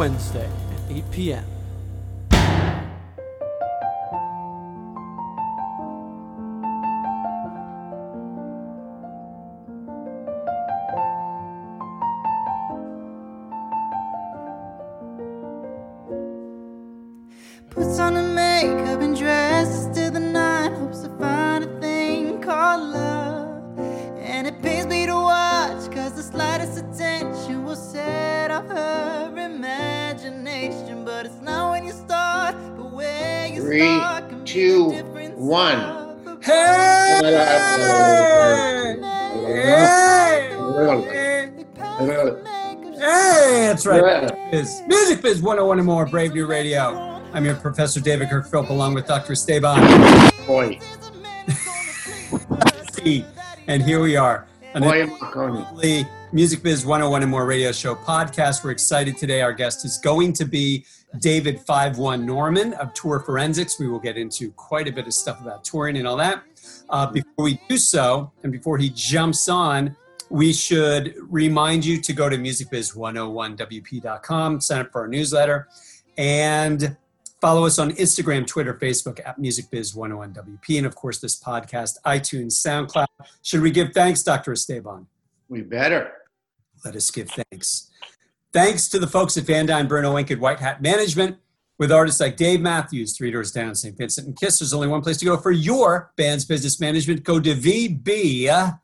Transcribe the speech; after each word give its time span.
Wednesday 0.00 0.46
at 0.46 0.96
8 0.96 1.10
p.m. 1.10 1.59
slightest 26.40 26.78
attention 26.78 27.64
will 27.64 27.76
set 27.76 28.50
off 28.50 28.66
her 28.68 29.34
imagination. 29.36 31.04
But 31.04 31.26
it's 31.26 31.40
not 31.42 31.72
when 31.72 31.84
you 31.84 31.92
start, 31.92 32.54
but 32.78 32.92
where 32.92 33.46
you 33.46 33.60
Three, 33.60 33.80
start. 33.80 34.28
can 34.30 34.38
make 34.38 34.46
the 34.46 34.52
two, 34.52 34.90
difference 34.90 35.34
one. 35.36 35.78
of 35.80 36.24
the 36.24 36.36
Hey, 42.96 43.66
that's 43.66 43.84
right. 43.86 44.50
Biz. 44.50 44.82
Music 44.86 45.20
Biz 45.22 45.42
101 45.42 45.78
and 45.78 45.86
more, 45.86 46.06
Brave 46.06 46.32
New 46.32 46.46
Radio. 46.46 47.20
I'm 47.34 47.44
your 47.44 47.54
Professor 47.54 48.00
David 48.00 48.30
Kirk 48.30 48.46
Philp 48.46 48.70
along 48.70 48.94
with 48.94 49.06
Dr. 49.06 49.34
Esteban. 49.34 49.78
Boy, 50.46 50.78
and 53.68 53.82
here 53.82 54.00
we 54.00 54.16
are. 54.16 54.46
boy, 54.74 55.06
Marcone. 55.06 55.80
the 55.80 56.06
Music 56.32 56.62
Biz 56.62 56.86
101 56.86 57.22
and 57.22 57.30
more 57.30 57.44
radio 57.44 57.72
show 57.72 57.96
podcast. 57.96 58.62
We're 58.62 58.70
excited 58.70 59.16
today. 59.16 59.42
Our 59.42 59.52
guest 59.52 59.84
is 59.84 59.98
going 59.98 60.32
to 60.34 60.44
be 60.44 60.86
David 61.18 61.58
51 61.58 62.24
Norman 62.24 62.72
of 62.74 62.94
Tour 62.94 63.18
Forensics. 63.18 63.80
We 63.80 63.88
will 63.88 63.98
get 63.98 64.16
into 64.16 64.52
quite 64.52 64.86
a 64.86 64.92
bit 64.92 65.08
of 65.08 65.12
stuff 65.12 65.40
about 65.40 65.64
touring 65.64 65.96
and 65.96 66.06
all 66.06 66.16
that. 66.18 66.44
Uh, 66.88 67.10
before 67.10 67.44
we 67.44 67.60
do 67.68 67.76
so, 67.76 68.30
and 68.44 68.52
before 68.52 68.78
he 68.78 68.90
jumps 68.90 69.48
on, 69.48 69.96
we 70.28 70.52
should 70.52 71.16
remind 71.18 71.84
you 71.84 72.00
to 72.00 72.12
go 72.12 72.28
to 72.28 72.36
musicbiz101wp.com, 72.36 74.60
sign 74.60 74.82
up 74.82 74.92
for 74.92 75.00
our 75.00 75.08
newsletter, 75.08 75.66
and 76.16 76.96
follow 77.40 77.66
us 77.66 77.80
on 77.80 77.90
Instagram, 77.92 78.46
Twitter, 78.46 78.74
Facebook 78.74 79.18
at 79.26 79.40
musicbiz101wp, 79.40 80.78
and 80.78 80.86
of 80.86 80.94
course 80.94 81.18
this 81.18 81.42
podcast, 81.42 81.96
iTunes, 82.06 82.52
SoundCloud. 82.52 83.08
Should 83.42 83.62
we 83.62 83.72
give 83.72 83.92
thanks, 83.92 84.22
Dr. 84.22 84.52
Esteban? 84.52 85.08
We 85.48 85.62
better. 85.62 86.19
Let 86.84 86.96
us 86.96 87.10
give 87.10 87.30
thanks. 87.30 87.90
Thanks 88.52 88.88
to 88.88 88.98
the 88.98 89.06
folks 89.06 89.36
at 89.36 89.44
Van 89.44 89.66
Dyne, 89.66 89.86
Bruno 89.86 90.14
Inc. 90.14 90.30
and 90.30 90.40
White 90.40 90.60
Hat 90.60 90.82
Management. 90.82 91.38
With 91.78 91.92
artists 91.92 92.20
like 92.20 92.36
Dave 92.36 92.60
Matthews, 92.60 93.16
Three 93.16 93.30
Doors 93.30 93.52
Down, 93.52 93.74
St. 93.74 93.96
Vincent 93.96 94.26
and 94.26 94.38
Kiss, 94.38 94.58
there's 94.58 94.74
only 94.74 94.88
one 94.88 95.00
place 95.00 95.16
to 95.18 95.24
go 95.24 95.38
for 95.38 95.50
your 95.50 96.12
band's 96.16 96.44
business 96.44 96.78
management. 96.78 97.24
Go 97.24 97.40
to 97.40 97.54
VB. 97.54 98.78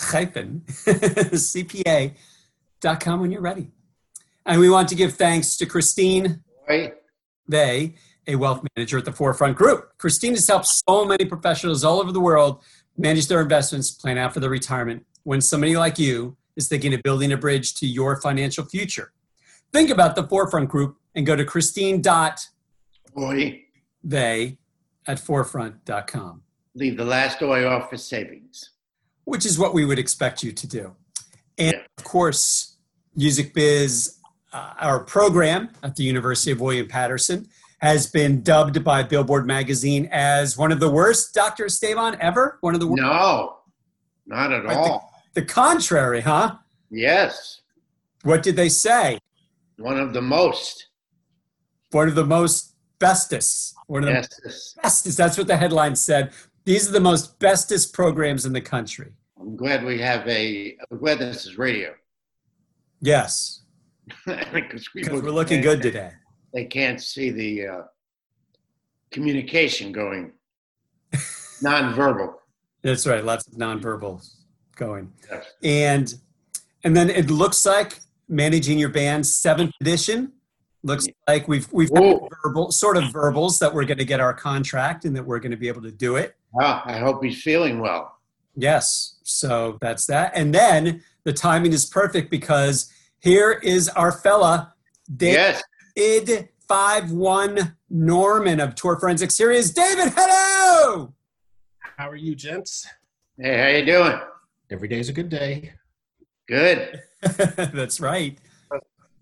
hyphen 0.00 0.62
cpa.com 1.36 3.20
when 3.20 3.30
you're 3.30 3.42
ready. 3.42 3.70
And 4.46 4.60
we 4.60 4.70
want 4.70 4.88
to 4.88 4.94
give 4.94 5.14
thanks 5.14 5.56
to 5.58 5.66
Christine 5.66 6.42
Boy, 6.66 6.92
they, 7.46 7.94
a 8.28 8.36
wealth 8.36 8.62
manager 8.76 8.98
at 8.98 9.04
the 9.04 9.12
Forefront 9.12 9.56
Group. 9.56 9.90
Christine 9.98 10.34
has 10.34 10.46
helped 10.46 10.66
so 10.66 11.04
many 11.04 11.24
professionals 11.24 11.82
all 11.82 11.98
over 12.00 12.12
the 12.12 12.20
world 12.20 12.62
manage 12.96 13.26
their 13.26 13.40
investments, 13.40 13.90
plan 13.90 14.18
out 14.18 14.34
for 14.34 14.40
their 14.40 14.50
retirement. 14.50 15.04
When 15.24 15.40
somebody 15.40 15.76
like 15.76 15.98
you 15.98 16.36
is 16.56 16.68
thinking 16.68 16.92
of 16.94 17.02
building 17.02 17.32
a 17.32 17.36
bridge 17.36 17.74
to 17.76 17.86
your 17.86 18.20
financial 18.20 18.64
future, 18.66 19.12
think 19.72 19.90
about 19.90 20.14
the 20.14 20.24
Forefront 20.28 20.68
Group 20.68 20.96
and 21.14 21.24
go 21.26 21.34
to 21.34 21.44
christine.they 21.44 22.02
boy, 23.14 24.56
at 25.06 25.18
forefront.com, 25.18 26.42
leave 26.74 26.96
the 26.96 27.04
last 27.04 27.42
oil 27.42 27.66
off 27.68 27.90
for 27.90 27.96
savings. 27.96 28.70
which 29.24 29.44
is 29.44 29.58
what 29.58 29.74
we 29.74 29.84
would 29.84 29.98
expect 29.98 30.42
you 30.42 30.52
to 30.52 30.66
do. 30.66 30.94
And 31.58 31.72
Yeah. 31.74 31.82
of 31.98 32.04
course, 32.04 32.76
Music 33.14 33.52
Biz, 33.52 34.14
uh, 34.54 34.72
our 34.80 35.00
program 35.00 35.68
at 35.82 35.96
the 35.96 36.02
University 36.02 36.50
of 36.50 36.60
William 36.60 36.88
Paterson, 36.88 37.46
has 37.78 38.06
been 38.08 38.42
dubbed 38.42 38.82
by 38.84 39.02
Billboard 39.02 39.46
magazine 39.46 40.08
as 40.10 40.56
one 40.58 40.72
of 40.72 40.80
the 40.80 40.90
worst 40.90 41.34
Dr. 41.34 41.66
Esteban 41.66 42.16
ever. 42.20 42.58
One 42.60 42.74
of 42.74 42.80
the 42.80 42.86
worst. 42.86 43.02
No, 43.02 43.58
not 44.26 44.52
at 44.52 44.66
all. 44.66 45.12
The 45.34 45.42
contrary, 45.42 46.20
huh? 46.20 46.56
Yes, 46.90 47.60
What 48.22 48.42
did 48.42 48.56
they 48.56 48.68
say? 48.68 49.18
one 49.76 49.98
of 49.98 50.12
the 50.12 50.22
most. 50.22 50.86
One 51.92 52.08
of 52.08 52.14
the 52.16 52.26
most 52.26 52.74
bestest. 52.98 53.74
One 53.86 54.02
of 54.02 54.08
the 54.08 54.14
bestest. 54.82 55.16
That's 55.16 55.38
what 55.38 55.46
the 55.46 55.56
headline 55.56 55.94
said. 55.94 56.32
These 56.64 56.88
are 56.88 56.92
the 56.92 57.00
most 57.00 57.38
bestest 57.38 57.92
programs 57.94 58.44
in 58.44 58.52
the 58.52 58.60
country. 58.60 59.12
I'm 59.40 59.56
glad 59.56 59.84
we 59.84 60.00
have 60.00 60.26
a. 60.26 60.76
I'm 60.90 60.98
glad 60.98 61.20
this 61.20 61.46
is 61.46 61.56
radio 61.56 61.94
Yes, 63.00 63.62
because 64.26 64.88
because 64.92 65.22
we're 65.22 65.30
looking 65.30 65.60
good 65.60 65.80
today. 65.80 66.10
They 66.52 66.64
can't 66.64 67.00
see 67.00 67.30
the 67.30 67.66
uh, 67.66 67.82
communication 69.10 69.92
going 69.92 70.32
nonverbal. 71.62 72.34
That's 72.82 73.06
right. 73.06 73.24
Lots 73.24 73.46
of 73.46 73.54
nonverbal 73.54 74.26
going. 74.76 75.12
Yes. 75.30 75.44
And 75.62 76.14
and 76.84 76.96
then 76.96 77.10
it 77.10 77.30
looks 77.30 77.66
like 77.66 78.00
managing 78.28 78.78
your 78.78 78.88
band 78.88 79.26
seventh 79.26 79.72
edition. 79.80 80.32
Looks 80.84 81.06
like 81.26 81.48
we've 81.48 81.70
we've 81.72 81.90
got 81.90 82.20
verbal 82.42 82.70
sort 82.70 82.96
of 82.96 83.12
verbals 83.12 83.58
that 83.58 83.74
we're 83.74 83.84
going 83.84 83.98
to 83.98 84.04
get 84.04 84.20
our 84.20 84.32
contract 84.32 85.04
and 85.04 85.14
that 85.16 85.24
we're 85.24 85.40
going 85.40 85.50
to 85.50 85.56
be 85.56 85.68
able 85.68 85.82
to 85.82 85.90
do 85.90 86.16
it. 86.16 86.36
Ah, 86.60 86.82
I 86.86 86.98
hope 86.98 87.22
he's 87.22 87.42
feeling 87.42 87.80
well. 87.80 88.16
Yes. 88.54 89.16
So 89.24 89.76
that's 89.80 90.06
that. 90.06 90.32
And 90.34 90.54
then 90.54 91.02
the 91.24 91.32
timing 91.32 91.72
is 91.72 91.84
perfect 91.84 92.30
because 92.30 92.90
here 93.20 93.52
is 93.62 93.88
our 93.90 94.12
fella, 94.12 94.74
Yes. 95.20 95.62
David 95.98 96.50
Five 96.68 97.10
One 97.10 97.76
Norman 97.90 98.60
of 98.60 98.76
Tour 98.76 99.00
Forensic 99.00 99.32
Series. 99.32 99.72
David. 99.72 100.12
Hello. 100.16 101.12
How 101.80 102.08
are 102.08 102.14
you, 102.14 102.36
gents? 102.36 102.86
Hey, 103.36 103.58
how 103.60 103.78
you 103.80 103.84
doing? 103.84 104.20
Every 104.70 104.86
day's 104.86 105.08
a 105.08 105.12
good 105.12 105.28
day. 105.28 105.72
Good. 106.46 107.00
that's 107.20 108.00
right. 108.00 108.38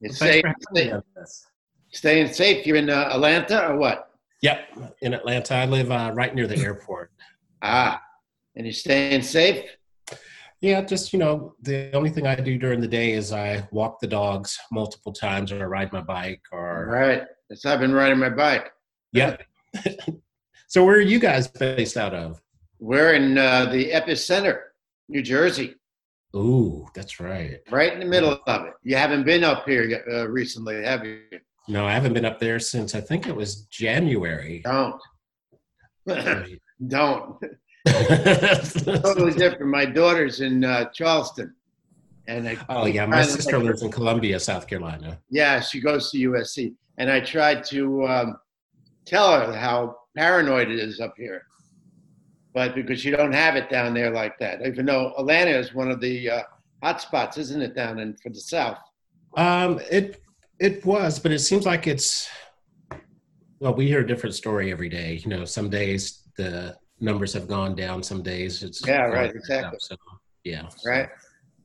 You 0.02 0.10
Thanks 0.10 0.16
stay, 0.16 0.42
for 0.42 0.48
having 0.48 0.60
me 0.72 0.80
stay, 0.82 0.90
on 0.90 1.02
this. 1.16 1.46
staying 1.92 2.32
safe. 2.34 2.66
You're 2.66 2.76
in 2.76 2.90
uh, 2.90 3.08
Atlanta 3.10 3.68
or 3.68 3.78
what? 3.78 4.10
Yep, 4.42 4.58
in 5.00 5.14
Atlanta. 5.14 5.54
I 5.54 5.64
live 5.64 5.90
uh, 5.90 6.12
right 6.14 6.34
near 6.34 6.46
the 6.46 6.58
airport. 6.58 7.10
Ah, 7.62 8.02
and 8.54 8.66
you're 8.66 8.74
staying 8.74 9.22
safe. 9.22 9.64
Yeah, 10.66 10.80
just 10.80 11.12
you 11.12 11.20
know, 11.20 11.54
the 11.62 11.92
only 11.92 12.10
thing 12.10 12.26
I 12.26 12.34
do 12.34 12.58
during 12.58 12.80
the 12.80 12.88
day 12.88 13.12
is 13.12 13.32
I 13.32 13.68
walk 13.70 14.00
the 14.00 14.08
dogs 14.08 14.58
multiple 14.72 15.12
times, 15.12 15.52
or 15.52 15.62
I 15.62 15.66
ride 15.66 15.92
my 15.92 16.00
bike, 16.00 16.42
or 16.50 16.88
right. 16.90 17.22
That's 17.48 17.64
I've 17.64 17.78
been 17.78 17.92
riding 17.92 18.18
my 18.18 18.30
bike. 18.30 18.72
yep. 19.12 19.44
so 20.66 20.84
where 20.84 20.96
are 20.96 21.00
you 21.00 21.20
guys 21.20 21.46
based 21.46 21.96
out 21.96 22.14
of? 22.14 22.42
We're 22.80 23.14
in 23.14 23.38
uh, 23.38 23.66
the 23.66 23.92
epicenter, 23.92 24.58
New 25.08 25.22
Jersey, 25.22 25.76
Ooh, 26.34 26.88
that's 26.96 27.20
right. 27.20 27.60
right 27.70 27.92
in 27.92 28.00
the 28.00 28.06
middle 28.06 28.40
of 28.44 28.66
it. 28.66 28.72
You 28.82 28.96
haven't 28.96 29.24
been 29.24 29.44
up 29.44 29.68
here 29.68 30.02
uh, 30.12 30.28
recently, 30.28 30.82
have 30.82 31.04
you? 31.04 31.20
No, 31.68 31.86
I 31.86 31.92
haven't 31.92 32.12
been 32.12 32.24
up 32.24 32.40
there 32.40 32.58
since 32.58 32.96
I 32.96 33.00
think 33.00 33.28
it 33.28 33.36
was 33.36 33.62
January. 33.66 34.62
Don't. 34.64 35.00
Don't. 36.88 37.36
totally 39.02 39.32
different. 39.32 39.70
My 39.70 39.84
daughter's 39.86 40.40
in 40.40 40.64
uh, 40.64 40.86
Charleston. 40.86 41.54
And 42.28 42.48
I, 42.48 42.56
Oh 42.68 42.86
yeah, 42.86 43.06
my 43.06 43.22
sister 43.22 43.58
like- 43.58 43.66
lives 43.68 43.82
in 43.82 43.90
Columbia, 43.92 44.40
South 44.40 44.66
Carolina. 44.66 45.18
yeah, 45.30 45.60
she 45.60 45.80
goes 45.80 46.10
to 46.10 46.18
USC, 46.30 46.74
and 46.98 47.08
I 47.10 47.20
tried 47.20 47.62
to 47.66 48.04
um, 48.06 48.36
tell 49.04 49.40
her 49.40 49.52
how 49.52 49.96
paranoid 50.16 50.68
it 50.68 50.80
is 50.80 50.98
up 50.98 51.14
here, 51.16 51.42
but 52.52 52.74
because 52.74 53.04
you 53.04 53.16
don't 53.16 53.32
have 53.32 53.54
it 53.54 53.70
down 53.70 53.94
there 53.94 54.10
like 54.10 54.38
that, 54.40 54.66
even 54.66 54.86
though 54.86 55.14
Atlanta 55.16 55.52
is 55.52 55.72
one 55.72 55.88
of 55.88 56.00
the 56.00 56.28
uh, 56.30 56.42
hot 56.82 57.00
spots, 57.00 57.38
isn't 57.38 57.62
it, 57.62 57.76
down 57.76 58.00
in 58.00 58.16
for 58.20 58.30
the 58.30 58.40
South? 58.40 58.78
Um, 59.36 59.78
it 59.90 60.20
it 60.58 60.84
was, 60.84 61.20
but 61.20 61.30
it 61.30 61.38
seems 61.40 61.64
like 61.64 61.86
it's 61.86 62.28
well, 63.60 63.72
we 63.74 63.86
hear 63.86 64.00
a 64.00 64.06
different 64.06 64.34
story 64.34 64.72
every 64.72 64.88
day. 64.88 65.20
You 65.22 65.30
know, 65.30 65.44
some 65.44 65.70
days 65.70 66.22
the 66.36 66.76
numbers 67.00 67.32
have 67.32 67.48
gone 67.48 67.74
down, 67.74 68.02
some 68.02 68.22
days 68.22 68.62
it's 68.62 68.86
Yeah, 68.86 69.02
right, 69.02 69.34
exactly. 69.34 69.66
up. 69.76 69.80
So 69.80 69.96
yeah, 70.44 70.68
Right? 70.84 71.08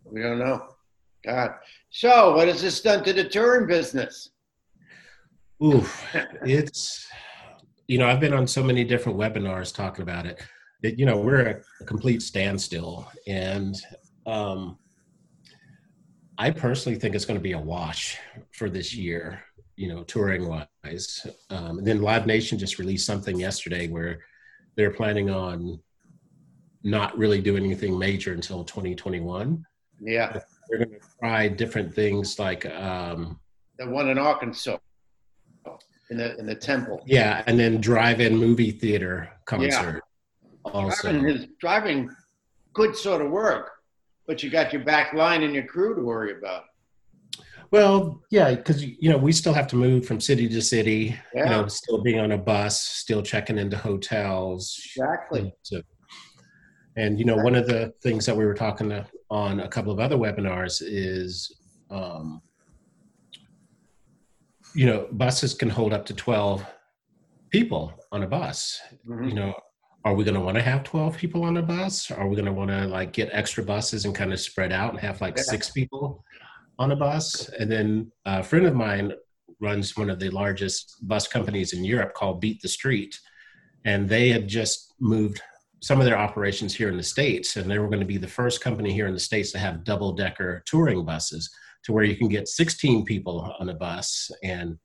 We 0.06 0.22
don't 0.22 0.40
know. 0.40 0.68
God. 1.24 1.52
So, 1.92 2.36
what 2.36 2.48
has 2.48 2.62
this 2.62 2.82
done 2.82 3.04
to 3.04 3.14
the 3.14 3.24
touring 3.24 3.68
business? 3.68 4.32
Oof, 5.64 6.04
it's 6.44 7.08
you 7.88 8.00
know 8.00 8.08
I've 8.08 8.20
been 8.20 8.34
on 8.34 8.48
so 8.48 8.64
many 8.64 8.84
different 8.84 9.18
webinars 9.18 9.74
talking 9.74 10.02
about 10.02 10.26
it. 10.26 10.42
That 10.82 10.98
you 10.98 11.06
know 11.06 11.20
we're 11.20 11.46
at 11.46 11.62
a 11.80 11.86
complete 11.86 12.24
standstill, 12.24 13.08
and 13.28 13.76
um, 14.26 14.80
I 16.40 16.50
personally 16.50 16.98
think 16.98 17.14
it's 17.14 17.26
going 17.26 17.40
to 17.40 17.44
be 17.44 17.52
a 17.52 17.60
wash 17.60 18.18
for 18.54 18.70
this 18.70 18.96
year. 18.96 19.44
You 19.76 19.90
know, 19.90 20.04
touring 20.04 20.48
wise. 20.48 21.28
Um, 21.52 21.78
and 21.78 21.88
then 21.88 22.02
Live 22.02 22.26
Nation 22.26 22.58
just 22.58 22.80
released 22.80 23.06
something 23.06 23.40
yesterday 23.40 23.88
where 23.88 24.20
they're 24.76 24.92
planning 24.92 25.30
on 25.30 25.80
not 26.84 27.18
really 27.18 27.42
doing 27.42 27.64
anything 27.64 27.98
major 27.98 28.34
until 28.34 28.64
2021. 28.64 29.66
Yeah, 30.04 30.40
They're 30.70 30.80
going 30.80 31.00
to 31.00 31.08
try 31.20 31.48
different 31.48 31.94
things 31.94 32.40
like 32.40 32.66
um, 32.66 33.40
the 33.78 33.88
one 33.88 34.10
in 34.10 34.18
Arkansas, 34.18 34.78
in 36.10 36.18
the 36.18 36.38
in 36.38 36.46
the 36.46 36.56
temple. 36.56 37.02
Yeah, 37.06 37.44
and 37.46 37.60
then 37.60 37.80
drive-in 37.80 38.36
movie 38.36 38.72
theater 38.72 39.32
concert. 39.46 40.02
Also, 40.66 41.12
Driving 41.12 41.30
is 41.30 41.48
driving 41.60 42.10
could 42.74 42.96
sort 42.96 43.22
of 43.22 43.32
work, 43.32 43.72
but 44.28 44.42
you 44.42 44.50
got 44.50 44.74
your 44.74 44.84
back 44.84 45.14
line 45.14 45.44
and 45.44 45.54
your 45.54 45.66
crew 45.66 45.96
to 45.96 46.02
worry 46.02 46.38
about. 46.38 46.64
Well, 47.72 48.22
yeah, 48.30 48.54
because 48.54 48.84
you 48.86 49.10
know 49.10 49.18
we 49.18 49.32
still 49.32 49.54
have 49.54 49.68
to 49.68 49.76
move 49.76 50.06
from 50.06 50.20
city 50.20 50.48
to 50.50 50.62
city. 50.62 51.16
Yeah. 51.34 51.44
You 51.44 51.50
know, 51.50 51.68
still 51.68 52.02
being 52.02 52.20
on 52.20 52.32
a 52.34 52.38
bus, 52.38 52.82
still 52.82 53.22
checking 53.22 53.58
into 53.58 53.78
hotels. 53.78 54.78
Exactly. 54.96 55.54
So, 55.64 55.82
and 56.98 57.18
you 57.18 57.26
know, 57.26 57.38
one 57.38 57.56
of 57.56 57.68
the 57.68 57.94
things 58.04 58.26
that 58.26 58.36
we 58.36 58.46
were 58.46 58.54
talking 58.54 58.90
to, 58.90 59.06
on 59.30 59.62
a 59.62 59.68
couple 59.68 59.92
of 59.94 60.00
other 60.00 60.18
webinars 60.18 60.82
is, 60.86 61.56
um, 61.90 62.42
you 64.76 64.86
know, 64.86 65.08
buses 65.14 65.54
can 65.54 65.70
hold 65.70 65.94
up 65.94 66.06
to 66.08 66.14
twelve 66.14 66.66
people 67.50 67.94
on 68.12 68.24
a 68.24 68.28
bus. 68.28 68.80
Mhm. 69.08 69.28
you 69.30 69.34
know 69.36 69.54
are 70.04 70.16
we 70.16 70.24
going 70.24 70.34
to 70.34 70.42
want 70.42 70.56
to 70.56 70.64
have 70.64 70.84
12 70.84 71.16
people 71.16 71.44
on 71.44 71.58
a 71.58 71.62
bus 71.62 72.10
are 72.10 72.28
we 72.28 72.36
going 72.36 72.46
to 72.48 72.52
want 72.52 72.72
to 72.72 72.88
like 72.88 73.14
get 73.14 73.30
extra 73.34 73.64
buses 73.64 74.04
and 74.06 74.16
kind 74.16 74.34
of 74.34 74.40
spread 74.40 74.72
out 74.72 74.90
and 74.90 75.00
have 75.00 75.22
like 75.22 75.38
Yeah. 75.38 75.44
six 75.44 75.70
people 75.70 76.24
on 76.80 76.92
a 76.92 76.96
bus. 76.96 77.50
And 77.60 77.72
then 77.72 78.12
a 78.26 78.44
friend 78.44 78.66
of 78.66 78.76
mine 78.76 79.14
runs 79.60 79.96
one 79.96 80.10
of 80.10 80.20
the 80.20 80.30
largest 80.30 80.96
bus 81.04 81.28
companies 81.28 81.74
in 81.74 81.84
europe 81.84 82.14
called 82.14 82.42
beat 82.42 82.62
the 82.62 82.68
street. 82.68 83.20
And 83.86 84.08
they 84.08 84.30
had 84.30 84.48
just 84.48 84.94
moved 85.00 85.42
some 85.82 86.00
of 86.00 86.06
their 86.06 86.18
operations 86.18 86.76
here 86.76 86.90
in 86.90 86.98
the 86.98 87.04
states. 87.04 87.56
And 87.56 87.70
they 87.70 87.80
were 87.80 87.88
going 87.88 88.00
to 88.00 88.06
be 88.06 88.18
the 88.18 88.28
first 88.28 88.62
company 88.62 88.94
here 88.94 89.08
in 89.08 89.14
the 89.14 89.20
states 89.20 89.52
to 89.52 89.60
have 89.60 89.84
double 89.84 90.14
decker 90.14 90.64
touring 90.66 91.04
buses 91.06 91.50
to 91.84 91.94
where 91.94 92.04
you 92.04 92.16
can 92.16 92.28
get 92.28 92.48
16 92.48 93.06
people 93.06 93.56
on 93.60 93.70
a 93.70 93.74
bus. 93.74 94.30
And 94.44 94.78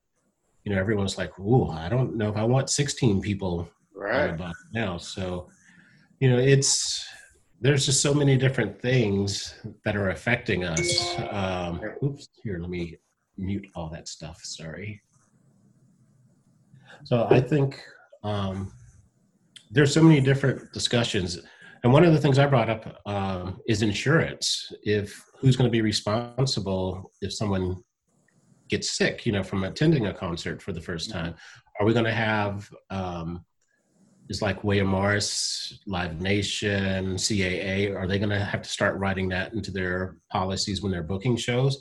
you 0.65 0.75
know 0.75 0.81
everyone's 0.81 1.17
like 1.17 1.39
ooh 1.39 1.69
i 1.69 1.89
don't 1.89 2.17
know 2.17 2.29
if 2.29 2.37
i 2.37 2.43
want 2.43 2.69
16 2.69 3.21
people 3.21 3.71
on 4.29 4.31
a 4.31 4.33
bus 4.35 4.57
now. 4.73 4.99
So, 4.99 5.49
you 6.21 6.31
know, 6.31 6.39
it's 6.39 7.05
there's 7.61 7.87
just 7.87 8.03
so 8.03 8.13
many 8.13 8.37
different 8.37 8.81
things 8.81 9.55
that 9.85 9.97
are 9.97 10.11
affecting 10.11 10.65
us. 10.65 11.19
Um, 11.31 11.81
oops, 12.03 12.29
here, 12.43 12.59
let 12.59 12.71
me 12.71 12.99
mute 13.37 13.67
all 13.75 13.89
that 13.91 14.09
stuff. 14.09 14.41
Sorry. 14.43 15.01
So 17.05 17.27
I 17.31 17.41
think 17.41 17.81
um, 18.23 18.73
there's 19.71 19.93
so 19.93 20.03
many 20.03 20.21
different 20.21 20.73
discussions, 20.73 21.39
and 21.83 21.93
one 21.93 22.05
of 22.05 22.13
the 22.13 22.19
things 22.19 22.39
I 22.39 22.47
brought 22.47 22.69
up 22.69 23.01
um, 23.07 23.61
is 23.67 23.83
insurance. 23.83 24.73
If 24.83 25.23
who's 25.39 25.57
going 25.57 25.69
to 25.69 25.73
be 25.73 25.83
responsible 25.83 27.13
if 27.21 27.33
someone 27.33 27.83
gets 28.69 28.97
sick, 28.97 29.27
you 29.27 29.33
know, 29.33 29.43
from 29.43 29.65
attending 29.65 30.07
a 30.07 30.15
concert 30.15 30.63
for 30.63 30.73
the 30.73 30.81
first 30.81 31.11
time? 31.11 31.35
Are 31.79 31.87
we 31.87 31.93
going 31.93 32.05
to 32.05 32.13
have 32.13 32.69
um, 32.91 33.45
is 34.29 34.43
like 34.43 34.65
William 34.65 34.89
Morris, 34.89 35.79
Live 35.87 36.21
Nation, 36.21 37.15
CAA, 37.15 37.95
are 37.95 38.07
they 38.07 38.19
going 38.19 38.31
to 38.31 38.39
have 38.45 38.63
to 38.63 38.69
start 38.69 38.99
writing 38.99 39.29
that 39.29 39.53
into 39.53 39.71
their 39.71 40.17
policies 40.31 40.83
when 40.83 40.91
they're 40.93 41.03
booking 41.03 41.37
shows? 41.37 41.79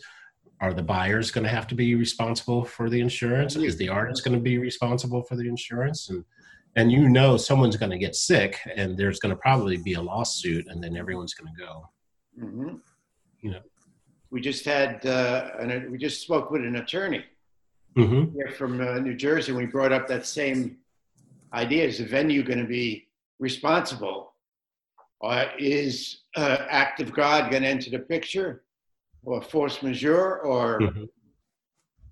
Are 0.61 0.73
the 0.73 0.83
buyers 0.83 1.31
going 1.31 1.43
to 1.43 1.49
have 1.49 1.67
to 1.67 1.75
be 1.75 1.95
responsible 1.95 2.63
for 2.63 2.89
the 2.89 2.99
insurance? 3.01 3.55
Is 3.55 3.77
the 3.77 3.89
artist 3.89 4.23
going 4.23 4.35
to 4.37 4.41
be 4.41 4.57
responsible 4.57 5.23
for 5.23 5.35
the 5.35 5.47
insurance? 5.47 6.09
And 6.09 6.23
and 6.77 6.91
you 6.91 7.07
know 7.07 7.37
someone's 7.37 7.77
going 7.77 7.91
to 7.91 7.97
get 7.97 8.15
sick, 8.15 8.59
and 8.75 8.97
there's 8.97 9.19
going 9.19 9.33
to 9.33 9.39
probably 9.41 9.77
be 9.77 9.93
a 9.93 10.01
lawsuit, 10.01 10.67
and 10.67 10.83
then 10.83 10.97
everyone's 10.97 11.33
going 11.33 11.53
to 11.55 11.61
go. 11.61 11.89
hmm 12.37 12.75
You 13.41 13.51
know. 13.51 13.61
We 14.29 14.41
just 14.41 14.65
had, 14.65 15.05
uh, 15.05 15.51
an, 15.59 15.89
we 15.89 15.97
just 15.97 16.21
spoke 16.21 16.51
with 16.51 16.61
an 16.65 16.75
attorney 16.75 17.23
Mm-hmm. 17.97 18.33
here 18.35 18.51
from 18.51 18.81
uh, 18.81 18.99
New 18.99 19.13
Jersey. 19.15 19.51
and 19.53 19.57
We 19.57 19.67
brought 19.67 19.93
up 19.93 20.05
that 20.09 20.25
same 20.25 20.79
idea. 21.55 21.85
Is 21.85 21.97
the 21.99 22.05
venue 22.05 22.43
going 22.43 22.59
to 22.59 22.67
be 22.67 23.07
responsible? 23.39 24.33
Or 25.21 25.45
is 25.57 26.21
uh, 26.35 26.65
act 26.69 26.99
of 26.99 27.13
God 27.13 27.49
going 27.49 27.63
to 27.63 27.69
enter 27.69 27.89
the 27.89 27.99
picture? 27.99 28.63
Or 29.23 29.41
force 29.41 29.81
majeure? 29.81 30.41
Or 30.41 30.79
Mhm. 30.79 31.07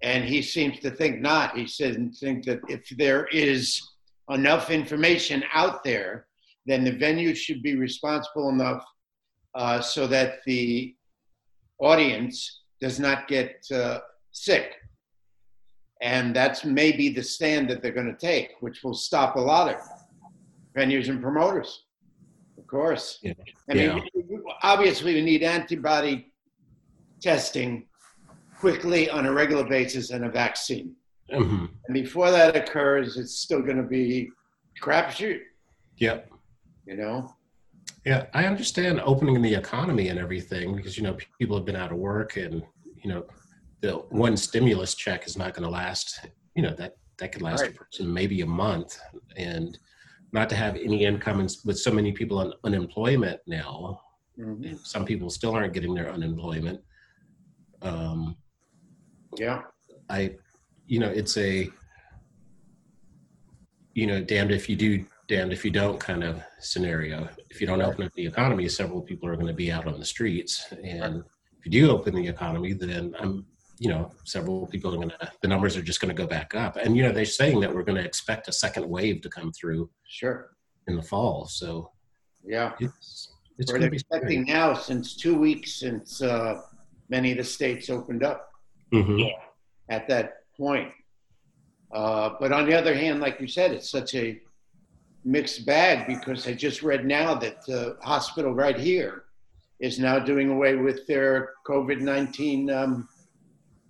and 0.02 0.26
he 0.26 0.42
seems 0.42 0.80
to 0.80 0.92
think 0.92 1.22
not. 1.22 1.58
He 1.58 1.68
says 1.68 1.96
think 2.20 2.46
that 2.46 2.60
if 2.68 2.90
there 2.98 3.26
is 3.28 3.82
enough 4.30 4.70
information 4.70 5.44
out 5.54 5.84
there, 5.84 6.28
then 6.66 6.84
the 6.84 6.92
venue 6.92 7.34
should 7.36 7.62
be 7.62 7.76
responsible 7.76 8.50
enough 8.50 8.84
uh, 9.56 9.80
so 9.82 10.08
that 10.08 10.44
the 10.46 10.96
audience 11.80 12.64
does 12.82 13.00
not 13.00 13.28
get 13.28 13.64
uh, 13.72 14.00
sick. 14.32 14.76
And 16.04 16.36
that's 16.36 16.66
maybe 16.66 17.08
the 17.14 17.24
stand 17.24 17.70
that 17.70 17.82
they're 17.82 17.94
going 17.94 18.14
to 18.14 18.20
take, 18.20 18.56
which 18.60 18.84
will 18.84 18.94
stop 18.94 19.38
a 19.38 19.40
lot 19.40 19.74
of 19.74 19.80
venues 20.78 21.08
and 21.08 21.22
promoters. 21.22 21.86
Of 22.58 22.68
course. 22.68 23.20
Yeah. 23.24 23.34
I 23.70 23.74
mean, 23.74 24.04
obviously, 24.62 25.14
we 25.16 25.22
need 25.22 25.44
antibody 25.44 26.34
testing 27.22 27.88
quickly 28.60 29.10
on 29.10 29.26
a 29.26 29.32
regular 29.32 29.64
basis 29.64 30.10
and 30.10 30.26
a 30.26 30.30
vaccine. 30.30 30.94
hmm 31.32 31.66
And 31.88 31.94
before 31.94 32.32
that 32.32 32.56
occurs, 32.58 33.16
it's 33.16 33.40
still 33.40 33.62
going 33.62 33.78
to 33.78 33.84
be 33.84 34.30
crapshoot, 34.82 35.40
Yep. 35.98 36.30
you 36.86 36.98
know? 36.98 37.34
Yeah, 38.06 38.26
I 38.34 38.46
understand 38.46 39.00
opening 39.06 39.42
the 39.42 39.56
economy 39.56 40.10
and 40.10 40.20
everything 40.20 40.76
because 40.76 40.98
you 40.98 41.04
know 41.04 41.16
people 41.40 41.56
have 41.56 41.66
been 41.66 41.78
out 41.78 41.94
of 41.94 41.98
work 41.98 42.36
and 42.36 42.62
you 43.02 43.10
know 43.10 43.26
the 43.84 43.98
one 44.10 44.38
stimulus 44.38 44.96
check 44.96 45.28
is 45.28 45.38
not 45.38 45.54
going 45.54 45.66
to 45.66 45.70
last. 45.70 46.26
You 46.56 46.64
know 46.64 46.74
that 46.76 46.96
that 47.20 47.34
could 47.34 47.42
last 47.42 47.62
Right. 47.64 47.72
a 47.72 47.78
person 47.78 48.12
maybe 48.12 48.40
a 48.42 48.46
month, 48.46 48.98
and 49.36 49.78
not 50.32 50.50
to 50.50 50.56
have 50.56 50.76
any 50.78 51.04
income 51.04 51.42
and 51.42 51.50
with 51.66 51.78
so 51.78 51.92
many 51.92 52.12
people 52.14 52.40
on 52.40 52.54
unemployment 52.64 53.42
now. 53.46 54.02
Mhm. 54.40 54.68
and 54.70 54.80
Some 54.80 55.06
people 55.06 55.30
still 55.30 55.52
aren't 55.54 55.74
getting 55.74 55.94
their 55.94 56.10
unemployment. 56.12 56.80
Um, 57.84 58.36
Yeah. 59.38 59.64
I, 60.10 60.38
you 60.88 61.00
know, 61.00 61.10
it's 61.10 61.36
a, 61.38 61.70
you 63.94 64.08
know, 64.08 64.24
damned 64.24 64.52
if 64.52 64.68
you 64.70 64.76
do, 64.76 65.06
damned 65.28 65.54
if 65.54 65.64
you 65.66 65.72
don't 65.72 66.00
kind 66.00 66.24
of 66.24 66.42
scenario. 66.60 67.30
If 67.52 67.60
you 67.62 67.68
don't 67.68 67.82
open 67.82 68.06
up 68.06 68.14
the 68.14 68.26
economy, 68.26 68.68
several 68.70 69.02
people 69.02 69.28
are 69.30 69.36
going 69.36 69.48
to 69.48 69.54
be 69.66 69.72
out 69.72 69.88
on 69.88 70.00
the 70.00 70.06
streets. 70.06 70.72
And 70.84 71.24
if 71.60 71.66
you 71.66 71.72
do 71.72 71.92
open 71.92 72.16
the 72.16 72.28
economy, 72.28 72.74
then 72.74 73.16
I'm, 73.20 73.46
you 73.80 73.90
know, 73.90 74.12
several 74.24 74.68
people 74.68 74.94
are 74.94 74.98
going 74.98 75.10
to, 75.10 75.32
the 75.42 75.48
numbers 75.48 75.76
are 75.76 75.82
just 75.82 76.00
going 76.00 76.16
to 76.16 76.22
go 76.22 76.28
back 76.28 76.54
up. 76.56 76.78
And, 76.78 76.96
you 76.96 77.04
know, 77.04 77.12
they're 77.12 77.26
saying 77.26 77.60
that 77.62 77.74
we're 77.74 77.84
going 77.84 77.98
to 77.98 78.06
expect 78.06 78.48
a 78.48 78.52
second 78.54 78.88
wave 78.88 79.22
to 79.22 79.30
come 79.30 79.52
through 79.52 79.90
Sure. 80.08 80.52
in 80.88 80.96
the 80.96 81.02
fall. 81.02 81.46
So 81.48 81.92
Yeah. 82.46 82.74
it's, 82.80 83.34
it's 83.58 83.72
We're 83.72 83.80
going 83.80 83.92
be 83.92 83.98
expecting 83.98 84.46
now 84.46 84.74
since 84.74 85.16
two 85.16 85.38
weeks 85.38 85.74
since 85.76 86.22
uh, 86.22 86.62
many 87.10 87.32
of 87.32 87.38
the 87.38 87.44
states 87.44 87.90
opened 87.90 88.24
up 88.24 88.50
Mhm. 88.92 89.32
at 89.90 90.08
that 90.08 90.34
point. 90.56 90.92
Uh, 91.92 92.32
but 92.40 92.52
on 92.52 92.66
the 92.68 92.78
other 92.78 92.94
hand, 92.96 93.20
like 93.22 93.40
you 93.40 93.48
said, 93.48 93.72
it's 93.72 93.90
such 93.90 94.16
a 94.16 94.40
mixed 95.26 95.66
bag 95.66 96.06
because 96.08 96.48
I 96.48 96.54
just 96.54 96.84
read 96.84 97.06
now 97.06 97.34
that 97.36 97.66
the 97.66 97.98
hospital 98.02 98.54
right 98.54 98.78
here 98.78 99.26
is 99.80 100.00
now 100.00 100.20
doing 100.20 100.50
away 100.50 100.76
with 100.76 101.06
their 101.08 101.54
COVID 101.68 102.00
19 102.02 102.70
um, 102.70 103.08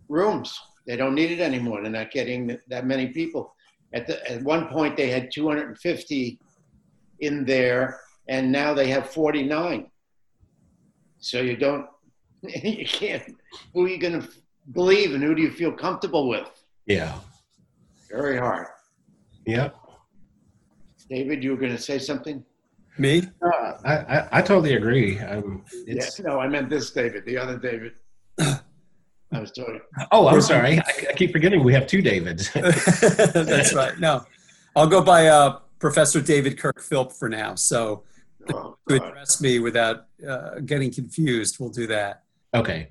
rooms. 0.10 0.60
They 0.86 0.96
don't 0.96 1.16
need 1.16 1.32
it 1.32 1.40
anymore. 1.40 1.82
They're 1.82 1.92
not 1.92 2.12
getting 2.12 2.58
that 2.68 2.86
many 2.86 3.08
people. 3.08 3.56
At, 3.94 4.08
the, 4.08 4.30
at 4.30 4.44
one 4.44 4.68
point, 4.68 4.98
they 4.98 5.10
had 5.10 5.32
250 5.32 6.40
in 7.20 7.46
there, 7.46 8.00
and 8.28 8.52
now 8.52 8.74
they 8.74 8.88
have 8.90 9.10
49. 9.10 9.90
So 11.20 11.42
you 11.42 11.56
don't, 11.56 11.88
you 12.42 12.86
can't, 12.86 13.24
who 13.74 13.86
are 13.86 13.90
you 13.90 13.98
going 13.98 14.22
to 14.22 14.28
believe 14.74 15.14
and 15.14 15.24
who 15.24 15.36
do 15.36 15.42
you 15.42 15.52
feel 15.52 15.72
comfortable 15.72 16.28
with? 16.28 16.50
Yeah. 16.86 17.14
Very 18.10 18.38
hard. 18.38 18.68
Yep. 19.46 19.76
David, 21.10 21.44
you 21.44 21.52
were 21.52 21.58
going 21.58 21.76
to 21.76 21.82
say 21.82 22.00
something? 22.00 22.44
Me? 22.98 23.24
Uh, 23.42 23.74
I, 23.86 23.94
I, 23.94 24.28
I 24.34 24.42
totally 24.42 24.76
agree. 24.76 25.20
Um, 25.20 25.64
Yes. 25.88 26.20
No, 26.20 26.40
I 26.40 26.48
meant 26.48 26.70
this 26.70 26.92
David, 26.92 27.26
the 27.26 27.38
other 27.38 27.58
David. 27.58 27.94
I 29.34 29.40
was 29.40 29.52
talking. 29.52 29.82
Oh, 30.12 30.28
I'm 30.28 30.42
sorry. 30.42 30.80
I, 30.80 30.84
I 31.10 31.14
keep 31.14 31.32
forgetting 31.32 31.64
we 31.64 31.74
have 31.74 31.88
two 31.88 32.02
Davids. 32.02 32.52
That's 32.54 33.74
right. 33.74 33.98
No, 34.00 34.26
I'll 34.76 34.88
go 34.88 35.02
by 35.02 35.28
uh, 35.28 35.60
Professor 35.80 36.22
David 36.22 36.58
Kirk 36.58 36.82
Philp 36.82 37.12
for 37.12 37.30
now. 37.30 37.56
So 37.56 38.04
Oh, 38.54 38.76
to 38.90 38.96
address 38.96 39.40
me 39.40 39.60
without 39.60 40.08
uh, 40.28 40.60
getting 40.66 40.92
confused, 40.92 41.58
we'll 41.62 41.70
do 41.70 41.88
that. 41.88 42.24
okay. 42.54 42.90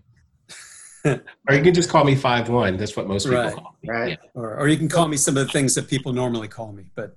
or 1.05 1.21
you 1.51 1.63
can 1.63 1.75
just 1.75 1.91
call 1.91 2.05
me 2.05 2.15
five 2.15 2.49
one. 2.49 2.77
That's 2.79 2.97
what 2.97 3.07
most 3.07 3.25
people 3.27 3.39
Right. 3.43 3.55
call 3.55 3.77
me. 3.83 3.89
Right. 3.91 4.19
Or, 4.35 4.57
or 4.57 4.69
you 4.69 4.79
can 4.79 4.89
call 4.89 5.09
me 5.09 5.17
some 5.19 5.37
of 5.37 5.45
the 5.47 5.53
things 5.53 5.75
that 5.75 5.89
people 5.89 6.13
normally 6.13 6.49
call 6.49 6.73
me, 6.73 6.85
but 6.95 7.17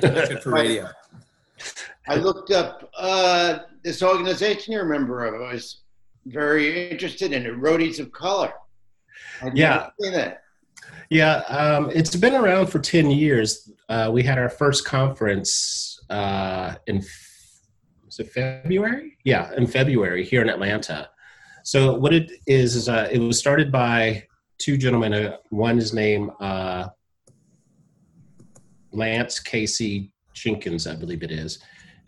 good 0.00 0.42
for 0.42 0.50
radio. 0.52 0.88
I 2.08 2.16
looked 2.16 2.50
up 2.50 2.90
uh, 2.98 3.60
this 3.82 4.02
organization 4.02 4.72
you're 4.74 4.82
a 4.84 4.88
member 4.88 5.24
of. 5.24 5.40
I 5.40 5.54
was 5.54 5.83
very 6.26 6.90
interested 6.90 7.32
in 7.32 7.46
it, 7.46 7.54
Roadies 7.54 7.98
of 7.98 8.12
Color. 8.12 8.52
I'd 9.42 9.56
Yeah. 9.56 9.90
that. 10.12 10.42
Yeah, 11.10 11.36
um, 11.48 11.90
it's 11.90 12.16
been 12.16 12.34
around 12.34 12.68
for 12.68 12.78
10 12.78 13.10
years. 13.10 13.70
Uh, 13.88 14.10
we 14.12 14.22
had 14.22 14.38
our 14.38 14.48
first 14.48 14.84
conference 14.84 16.00
uh, 16.10 16.74
in 16.86 17.02
was 18.06 18.18
it 18.20 18.32
February? 18.32 19.16
Yeah, 19.24 19.52
in 19.56 19.66
February 19.66 20.24
here 20.24 20.40
in 20.40 20.48
Atlanta. 20.48 21.08
So 21.64 21.94
what 21.94 22.14
it 22.14 22.30
is 22.46 22.76
is 22.76 22.88
uh, 22.88 23.08
it 23.10 23.18
was 23.18 23.38
started 23.38 23.72
by 23.72 24.24
two 24.58 24.76
gentlemen. 24.76 25.12
Uh, 25.14 25.36
one 25.50 25.78
is 25.78 25.92
named 25.92 26.30
uh, 26.40 26.88
Lance 28.92 29.40
Casey 29.40 30.12
Jenkins, 30.32 30.86
I 30.86 30.94
believe 30.94 31.22
it 31.22 31.32
is, 31.32 31.58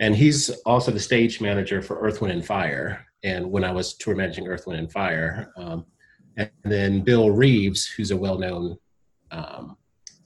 and 0.00 0.14
he's 0.14 0.50
also 0.66 0.90
the 0.90 1.00
stage 1.00 1.40
manager 1.40 1.80
for 1.82 1.98
Earth, 2.00 2.20
Wind, 2.20 2.32
and 2.32 2.44
Fire. 2.44 3.06
And 3.24 3.50
when 3.50 3.64
I 3.64 3.72
was 3.72 3.94
tour 3.94 4.14
managing 4.14 4.46
Earth, 4.46 4.66
Wind, 4.66 4.78
and 4.78 4.92
Fire, 4.92 5.52
um, 5.56 5.86
and 6.36 6.50
then 6.64 7.00
Bill 7.00 7.30
Reeves, 7.30 7.86
who's 7.86 8.10
a 8.10 8.16
well-known 8.16 8.76
um, 9.30 9.76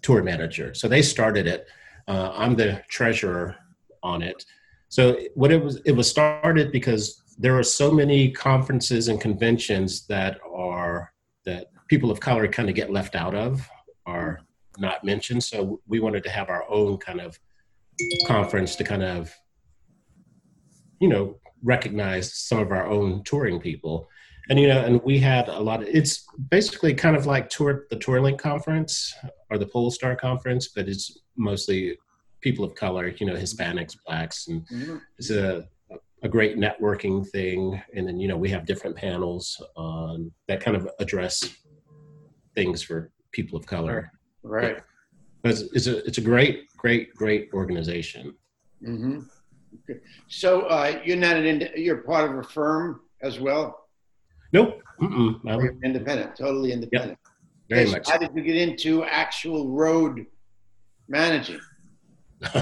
tour 0.03 0.23
manager. 0.23 0.75
So 0.75 0.89
they 0.89 1.03
started 1.03 1.47
it. 1.47 1.67
Uh, 2.09 2.33
I'm 2.35 2.57
the 2.57 2.83
treasurer 2.89 3.57
on 4.03 4.23
it. 4.23 4.45
So 4.89 5.19
what 5.35 5.53
it 5.53 5.62
was, 5.62 5.77
it 5.85 5.93
was 5.93 6.11
started 6.11 6.73
because 6.73 7.23
there 7.39 7.57
are 7.57 7.62
so 7.62 7.93
many 7.93 8.33
conferences 8.33 9.09
and 9.09 9.21
conventions 9.21 10.07
that 10.09 10.41
are 10.53 11.12
that 11.45 11.69
people 11.89 12.11
of 12.11 12.19
color 12.21 12.47
kind 12.49 12.69
of 12.69 12.75
get 12.75 12.91
left 12.91 13.15
out 13.15 13.35
of 13.35 13.67
or 14.05 14.41
not 14.79 15.05
mentioned. 15.05 15.45
So 15.45 15.81
we 15.87 16.00
wanted 16.00 16.25
to 16.25 16.31
have 16.31 16.49
our 16.49 16.69
own 16.69 16.99
kind 16.99 17.21
of 17.21 17.39
conference 18.27 18.75
to 18.77 18.85
kind 18.85 19.03
of, 19.03 19.33
you 21.00 21.09
know, 21.09 21.37
recognize 21.62 22.33
some 22.35 22.59
of 22.59 22.71
our 22.71 22.87
own 22.87 23.23
touring 23.25 23.61
people. 23.61 24.09
And 24.49 24.59
you 24.59 24.66
know 24.69 24.85
and 24.85 25.00
we 25.04 25.19
had 25.19 25.49
a 25.49 25.61
lot 25.61 25.83
of 25.83 25.88
it's 25.88 26.25
basically 26.50 26.92
kind 26.95 27.14
of 27.14 27.25
like 27.26 27.49
tour 27.50 27.85
the 27.90 27.97
tourlink 27.97 28.38
conference 28.38 29.14
or 29.50 29.59
the 29.59 29.66
Pollstar 29.66 30.19
conference 30.19 30.69
but 30.75 30.88
it's 30.88 31.21
mostly 31.37 31.97
people 32.40 32.64
of 32.64 32.75
color 32.75 33.09
you 33.09 33.26
know 33.26 33.35
hispanics 33.35 33.95
blacks 34.04 34.49
and 34.49 34.66
Mhm. 34.69 35.00
it's 35.19 35.30
a 35.30 35.69
a 36.23 36.28
great 36.28 36.57
networking 36.57 37.26
thing. 37.28 37.80
And 37.95 38.09
then 38.09 38.19
you 38.19 38.28
know 38.28 38.37
we 38.37 38.49
have 38.50 38.66
different 38.66 38.97
panels 38.97 39.62
on 39.76 40.33
that 40.49 40.61
kind 40.61 40.76
of 40.76 40.88
address 40.99 41.37
things 42.54 42.83
for 42.83 43.12
people 43.33 43.57
of 43.59 43.66
color. 43.66 44.11
Right. 44.42 44.78
but 45.42 45.52
it's, 45.52 45.61
it's 45.76 45.87
a 45.87 46.04
it's 46.09 46.19
a 46.19 46.23
great 46.33 46.57
great 46.76 47.14
great 47.14 47.50
organization 47.52 48.35
So 50.29 50.62
uh, 50.62 51.00
you're 51.05 51.17
not 51.17 51.37
an 51.37 51.47
ind- 51.47 51.71
you're 51.77 51.99
part 51.99 52.31
of 52.31 52.39
a 52.39 52.43
firm 52.43 53.00
as 53.23 53.39
well. 53.41 53.87
nope 54.53 54.83
Mm-mm, 55.00 55.43
no, 55.45 55.61
independent, 55.83 56.37
totally 56.37 56.73
independent. 56.73 57.19
very 57.71 57.83
Okay, 57.83 57.91
so 57.91 57.97
much 57.97 58.09
How 58.09 58.19
did 58.19 58.31
you 58.35 58.43
get 58.43 58.57
into 58.57 59.03
actual 59.05 59.71
road 59.71 60.27
managing? 61.09 61.61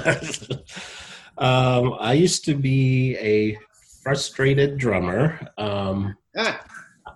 um, 1.39 1.95
I 1.99 2.13
used 2.13 2.45
to 2.45 2.55
be 2.55 3.17
a 3.17 3.59
frustrated 4.03 4.79
drummer. 4.79 5.39
Um, 5.59 6.17
Ah, 6.37 6.65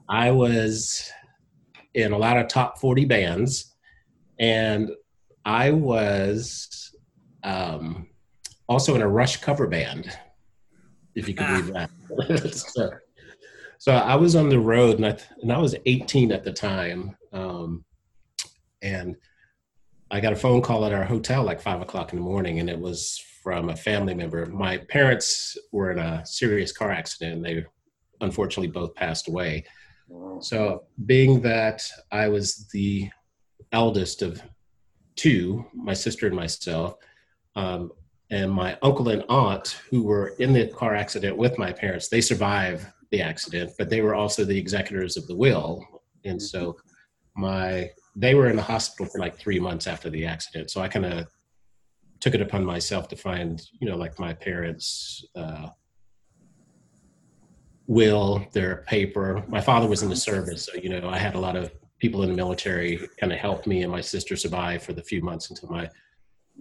I 0.08 0.30
was 0.32 1.08
in 1.94 2.12
a 2.12 2.18
lot 2.18 2.38
of 2.38 2.48
top 2.48 2.78
40 2.78 3.04
bands, 3.04 3.74
and 4.38 4.90
I 5.44 5.70
was 5.70 6.92
um, 7.44 8.08
also 8.72 8.94
in 8.94 9.02
a 9.02 9.08
Rush 9.08 9.36
cover 9.36 9.66
band, 9.66 10.10
if 11.14 11.28
you 11.28 11.34
can 11.34 11.46
believe 11.46 11.74
that. 11.74 12.54
so, 12.74 12.90
so 13.78 13.92
I 13.92 14.14
was 14.16 14.34
on 14.34 14.48
the 14.48 14.58
road, 14.58 14.96
and 14.96 15.06
I, 15.06 15.18
and 15.42 15.52
I 15.52 15.58
was 15.58 15.76
18 15.86 16.32
at 16.32 16.44
the 16.44 16.52
time. 16.52 17.16
Um, 17.32 17.84
and 18.82 19.16
I 20.10 20.20
got 20.20 20.32
a 20.32 20.36
phone 20.36 20.62
call 20.62 20.84
at 20.84 20.92
our 20.92 21.04
hotel 21.04 21.42
like 21.44 21.60
five 21.60 21.80
o'clock 21.80 22.12
in 22.12 22.18
the 22.18 22.24
morning, 22.24 22.60
and 22.60 22.68
it 22.68 22.78
was 22.78 23.22
from 23.42 23.70
a 23.70 23.76
family 23.76 24.14
member. 24.14 24.46
My 24.46 24.78
parents 24.78 25.56
were 25.72 25.90
in 25.90 25.98
a 25.98 26.24
serious 26.24 26.72
car 26.72 26.90
accident, 26.90 27.36
and 27.36 27.44
they 27.44 27.64
unfortunately 28.20 28.70
both 28.70 28.94
passed 28.94 29.28
away. 29.28 29.64
So, 30.40 30.84
being 31.06 31.40
that 31.42 31.82
I 32.10 32.28
was 32.28 32.68
the 32.72 33.10
eldest 33.72 34.22
of 34.22 34.42
two, 35.16 35.64
my 35.74 35.94
sister 35.94 36.26
and 36.26 36.36
myself, 36.36 36.96
um, 37.56 37.90
and 38.32 38.50
my 38.50 38.78
uncle 38.80 39.10
and 39.10 39.22
aunt, 39.28 39.78
who 39.90 40.02
were 40.02 40.28
in 40.38 40.54
the 40.54 40.66
car 40.68 40.96
accident 40.96 41.36
with 41.36 41.58
my 41.58 41.70
parents, 41.70 42.08
they 42.08 42.22
survived 42.22 42.86
the 43.10 43.20
accident, 43.20 43.72
but 43.78 43.90
they 43.90 44.00
were 44.00 44.14
also 44.14 44.42
the 44.42 44.58
executors 44.58 45.18
of 45.18 45.26
the 45.26 45.36
will. 45.36 45.84
And 46.24 46.40
so, 46.40 46.76
my 47.36 47.90
they 48.16 48.34
were 48.34 48.48
in 48.48 48.56
the 48.56 48.62
hospital 48.62 49.06
for 49.06 49.18
like 49.18 49.36
three 49.38 49.60
months 49.60 49.86
after 49.86 50.10
the 50.10 50.26
accident. 50.26 50.70
So 50.70 50.80
I 50.80 50.88
kind 50.88 51.06
of 51.06 51.26
took 52.20 52.34
it 52.34 52.42
upon 52.42 52.64
myself 52.64 53.08
to 53.08 53.16
find, 53.16 53.62
you 53.80 53.88
know, 53.88 53.96
like 53.96 54.18
my 54.18 54.34
parents' 54.34 55.24
uh, 55.34 55.68
will, 57.86 58.46
their 58.52 58.84
paper. 58.86 59.44
My 59.48 59.60
father 59.60 59.88
was 59.88 60.02
in 60.02 60.08
the 60.08 60.16
service, 60.16 60.66
so 60.66 60.74
you 60.74 60.88
know, 60.88 61.08
I 61.08 61.18
had 61.18 61.34
a 61.34 61.38
lot 61.38 61.56
of 61.56 61.72
people 61.98 62.22
in 62.22 62.30
the 62.30 62.36
military 62.36 63.08
kind 63.18 63.32
of 63.32 63.38
help 63.38 63.66
me 63.66 63.82
and 63.82 63.92
my 63.92 64.00
sister 64.00 64.36
survive 64.36 64.82
for 64.82 64.94
the 64.94 65.02
few 65.02 65.22
months 65.22 65.50
until 65.50 65.70
my 65.70 65.88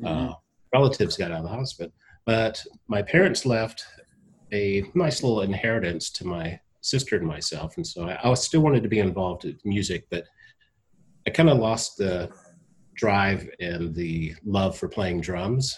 uh, 0.06 0.34
relatives 0.74 1.18
got 1.18 1.32
out 1.32 1.40
of 1.40 1.44
the 1.44 1.50
hospital. 1.50 1.92
But 2.25 2.63
my 2.88 3.01
parents 3.01 3.46
left 3.46 3.86
a 4.54 4.84
nice 4.94 5.24
little 5.24 5.42
inheritance 5.42 6.10
to 6.12 6.28
my 6.28 6.60
sister 6.82 7.16
and 7.16 7.28
myself, 7.28 7.78
and 7.78 7.86
so 7.86 8.08
I, 8.08 8.30
I 8.30 8.34
still 8.34 8.62
wanted 8.62 8.84
to 8.84 8.90
be 8.90 9.00
involved 9.00 9.46
with 9.46 9.63
music, 9.66 10.08
but 10.10 10.25
I 11.28 11.30
kind 11.30 11.50
of 11.50 11.58
lost 11.58 11.98
the 11.98 12.30
drive 12.96 13.50
and 13.60 13.94
the 13.96 14.36
love 14.46 14.78
for 14.78 14.88
playing 14.88 15.22
drums. 15.22 15.78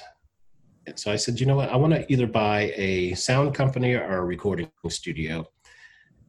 And 0.87 0.97
so 0.99 1.11
I 1.11 1.15
said, 1.15 1.39
you 1.39 1.45
know 1.45 1.55
what? 1.55 1.69
I 1.69 1.75
want 1.77 1.93
to 1.93 2.11
either 2.11 2.27
buy 2.27 2.73
a 2.75 3.13
sound 3.13 3.55
company 3.55 3.93
or 3.93 4.17
a 4.17 4.25
recording 4.25 4.69
studio. 4.89 5.45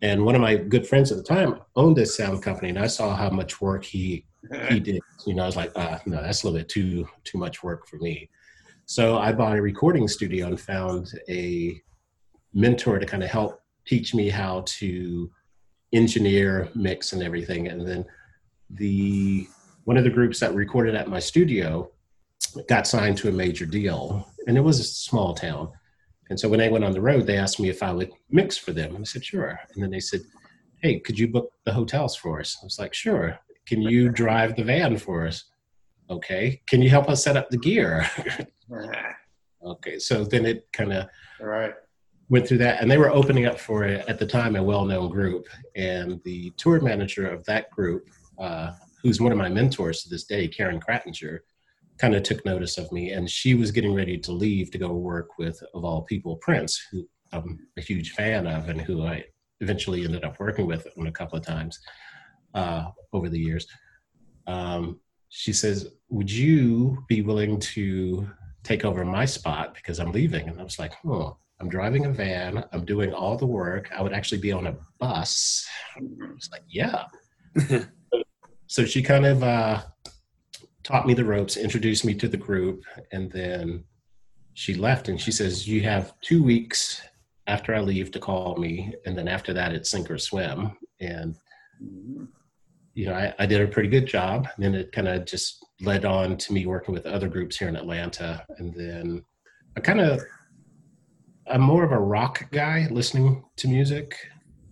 And 0.03 0.25
one 0.25 0.35
of 0.35 0.41
my 0.41 0.57
good 0.57 0.87
friends 0.87 1.11
at 1.11 1.19
the 1.19 1.25
time 1.25 1.61
owned 1.77 1.97
this 1.97 2.17
sound 2.17 2.43
company, 2.43 2.69
and 2.69 2.79
I 2.79 2.87
saw 2.87 3.15
how 3.15 3.31
much 3.31 3.61
work 3.61 3.85
he 3.85 4.27
he 4.69 4.79
did. 4.89 5.01
You 5.27 5.35
know, 5.35 5.45
I 5.45 5.47
was 5.47 5.57
like, 5.57 5.73
ah, 5.77 6.01
no, 6.07 6.23
that's 6.23 6.43
a 6.43 6.47
little 6.47 6.61
bit 6.61 6.69
too 6.69 7.09
too 7.25 7.39
much 7.39 7.63
work 7.63 7.89
for 7.89 7.97
me. 7.97 8.29
So 8.87 9.19
I 9.19 9.33
bought 9.33 9.57
a 9.57 9.63
recording 9.63 10.09
studio 10.09 10.47
and 10.47 10.61
found 10.61 11.13
a 11.29 11.81
mentor 12.53 12.99
to 12.99 13.07
kind 13.07 13.23
of 13.23 13.31
help 13.31 13.61
teach 13.87 14.15
me 14.15 14.29
how 14.29 14.63
to 14.67 15.31
engineer, 15.93 16.69
mix, 16.75 17.13
and 17.13 17.23
everything. 17.23 17.69
And 17.69 17.87
then 17.87 18.05
the 18.71 19.49
one 19.85 19.97
of 19.97 20.05
the 20.05 20.11
groups 20.11 20.41
that 20.41 20.55
recorded 20.55 20.95
at 20.95 21.09
my 21.09 21.19
studio 21.19 21.91
got 22.69 22.87
signed 22.87 23.17
to 23.19 23.29
a 23.29 23.33
major 23.33 23.67
deal, 23.67 24.29
and 24.47 24.57
it 24.57 24.63
was 24.63 24.81
a 24.81 24.85
small 24.85 25.35
town. 25.35 25.71
And 26.31 26.39
so 26.39 26.49
when 26.49 26.59
they 26.59 26.71
went 26.71 26.85
on 26.85 26.93
the 26.93 27.01
road, 27.01 27.27
they 27.27 27.37
asked 27.37 27.61
me 27.61 27.69
if 27.69 27.83
I 27.83 27.93
would 27.93 28.11
mix 28.31 28.57
for 28.57 28.73
them. 28.73 28.95
And 28.95 29.05
I 29.05 29.05
said, 29.05 29.25
sure. 29.25 29.59
And 29.75 29.83
then 29.83 29.91
they 29.91 30.01
said, 30.01 30.21
hey, 30.83 31.01
could 31.01 31.19
you 31.19 31.29
book 31.29 31.53
the 31.65 31.73
hotels 31.73 32.17
for 32.17 32.41
us? 32.41 32.57
I 32.63 32.65
was 32.65 32.79
like, 32.79 32.95
sure. 32.95 33.39
Can 33.67 33.83
you 33.83 34.09
drive 34.09 34.57
the 34.57 34.65
van 34.65 34.97
for 34.97 35.27
us? 35.27 35.45
Okay. 36.11 36.61
Can 36.69 36.83
you 36.83 36.91
help 36.91 37.09
us 37.09 37.23
set 37.25 37.37
up 37.37 37.51
the 37.51 37.59
gear? 37.59 38.09
okay. 39.65 39.99
So 39.99 40.25
then 40.25 40.45
it 40.45 40.69
kind 40.73 40.93
of 40.93 41.07
right. 41.41 41.75
went 42.29 42.47
through 42.47 42.59
that, 42.59 42.83
and 42.83 42.91
they 42.91 42.99
were 42.99 43.11
opening 43.11 43.47
up 43.47 43.59
for 43.59 43.85
at 43.85 44.19
the 44.19 44.27
time 44.27 44.57
a 44.57 44.63
well-known 44.63 45.11
group, 45.11 45.47
and 45.77 46.21
the 46.25 46.51
tour 46.57 46.81
manager 46.81 47.27
of 47.27 47.45
that 47.45 47.71
group, 47.71 48.09
uh, 48.39 48.73
who's 49.03 49.21
one 49.21 49.33
of 49.33 49.39
my 49.39 49.49
mentors 49.49 50.03
to 50.03 50.09
this 50.09 50.25
day, 50.25 50.49
Karen 50.49 50.81
Krattinger, 50.81 51.41
kind 51.99 52.15
of 52.15 52.23
took 52.23 52.45
notice 52.45 52.77
of 52.79 52.91
me, 52.93 53.13
and 53.13 53.31
she 53.31 53.55
was 53.55 53.71
getting 53.71 53.95
ready 53.95 54.19
to 54.19 54.33
leave 54.33 54.71
to 54.73 54.79
go 54.79 54.93
work 54.93 55.39
with, 55.39 55.63
of 55.75 55.85
all 55.85 56.03
people, 56.03 56.37
Prince, 56.37 56.87
who 56.91 57.09
I'm 57.33 57.59
a 57.77 57.81
huge 57.81 58.13
fan 58.13 58.47
of, 58.47 58.69
and 58.69 58.81
who 58.81 59.07
I 59.07 59.25
eventually 59.61 60.05
ended 60.05 60.25
up 60.25 60.39
working 60.39 60.67
with 60.67 60.87
on 60.99 61.07
a 61.07 61.13
couple 61.13 61.39
of 61.39 61.45
times 61.45 61.79
uh, 62.55 62.87
over 63.13 63.29
the 63.29 63.39
years. 63.39 63.67
Um, 64.47 65.01
she 65.37 65.53
says, 65.53 65.89
"Would 66.11 66.31
you 66.31 67.05
be 67.09 67.21
willing 67.21 67.59
to 67.59 68.29
take 68.63 68.85
over 68.85 69.05
my 69.05 69.25
spot 69.25 69.75
because 69.75 69.99
I'm 69.99 70.13
leaving?" 70.13 70.49
And 70.49 70.61
I 70.61 70.65
was 70.65 70.79
like, 70.79 70.95
"Oh." 71.05 71.37
I'm 71.61 71.69
driving 71.69 72.05
a 72.05 72.11
van. 72.11 72.65
I'm 72.73 72.85
doing 72.85 73.15
all 73.15 73.39
the 73.39 73.47
work. 73.47 73.89
I 73.97 74.03
would 74.03 74.13
actually 74.13 74.41
be 74.41 74.51
on 74.51 74.67
a 74.67 74.77
bus. 74.99 75.65
It's 75.97 76.51
like, 76.51 76.65
yeah. 76.69 77.05
so 78.67 78.85
she 78.85 79.01
kind 79.03 79.25
of 79.25 79.43
uh, 79.45 79.83
taught 80.83 81.07
me 81.07 81.15
the 81.15 81.25
ropes, 81.25 81.57
introduced 81.57 82.05
me 82.05 82.15
to 82.17 82.27
the 82.29 82.37
group, 82.37 82.83
and 83.13 83.31
then 83.31 83.85
she 84.55 84.75
left. 84.75 85.09
And 85.09 85.21
she 85.21 85.31
says, 85.31 85.69
"You 85.69 85.83
have 85.83 86.13
two 86.21 86.43
weeks 86.43 87.01
after 87.47 87.73
I 87.73 87.81
leave 87.81 88.11
to 88.11 88.19
call 88.19 88.57
me, 88.57 88.95
and 89.07 89.17
then 89.17 89.29
after 89.29 89.53
that, 89.55 89.73
it's 89.73 89.91
sink 89.91 90.11
or 90.11 90.19
swim." 90.19 90.77
And 91.01 91.37
you 92.95 93.07
know, 93.07 93.15
I, 93.15 93.35
I 93.39 93.47
did 93.47 93.61
a 93.61 93.67
pretty 93.67 93.89
good 93.89 94.07
job. 94.07 94.49
And 94.55 94.65
then 94.65 94.75
it 94.75 94.93
kind 94.93 95.09
of 95.09 95.25
just 95.27 95.65
led 95.81 96.05
on 96.05 96.37
to 96.37 96.53
me 96.53 96.67
working 96.67 96.95
with 96.95 97.07
other 97.07 97.29
groups 97.29 97.57
here 97.59 97.69
in 97.69 97.77
Atlanta, 97.77 98.45
and 98.59 98.73
then 98.75 99.25
I 99.77 99.81
kind 99.81 100.01
of 100.01 100.23
I'm 101.51 101.61
more 101.61 101.85
of 101.85 101.93
a 101.93 101.99
rock 101.99 102.51
guy 102.53 102.89
listening 102.91 103.45
to 103.57 103.69
music. 103.69 104.17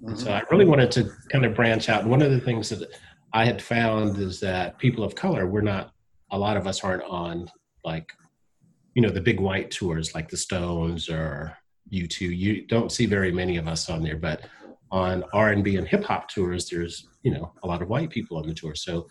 Mm-hmm. 0.02 0.16
So 0.16 0.32
I 0.32 0.42
really 0.50 0.64
wanted 0.64 0.90
to 0.92 1.10
kind 1.30 1.44
of 1.44 1.54
branch 1.54 1.88
out. 1.88 2.06
One 2.06 2.22
of 2.22 2.30
the 2.30 2.40
things 2.40 2.68
that 2.70 2.88
I 3.32 3.44
had 3.44 3.60
found 3.60 4.18
is 4.18 4.40
that 4.40 4.78
people 4.78 5.04
of 5.04 5.14
color, 5.14 5.46
we're 5.46 5.60
not, 5.60 5.92
a 6.30 6.38
lot 6.38 6.56
of 6.56 6.66
us 6.66 6.82
aren't 6.82 7.04
on 7.04 7.50
like, 7.84 8.10
you 8.94 9.02
know, 9.02 9.10
the 9.10 9.20
big 9.20 9.40
white 9.40 9.70
tours 9.70 10.14
like 10.14 10.28
the 10.28 10.36
Stones 10.36 11.08
or 11.08 11.56
U2. 11.92 12.20
You 12.20 12.66
don't 12.66 12.92
see 12.92 13.06
very 13.06 13.32
many 13.32 13.58
of 13.58 13.68
us 13.68 13.90
on 13.90 14.02
there, 14.02 14.16
but 14.16 14.42
on 14.92 15.24
R&B 15.32 15.76
and 15.76 15.88
hip 15.88 16.04
hop 16.04 16.28
tours, 16.28 16.68
there's, 16.68 17.08
you 17.22 17.32
know, 17.32 17.52
a 17.64 17.66
lot 17.66 17.82
of 17.82 17.88
white 17.88 18.10
people 18.10 18.36
on 18.36 18.46
the 18.46 18.54
tour. 18.54 18.74
So 18.74 19.08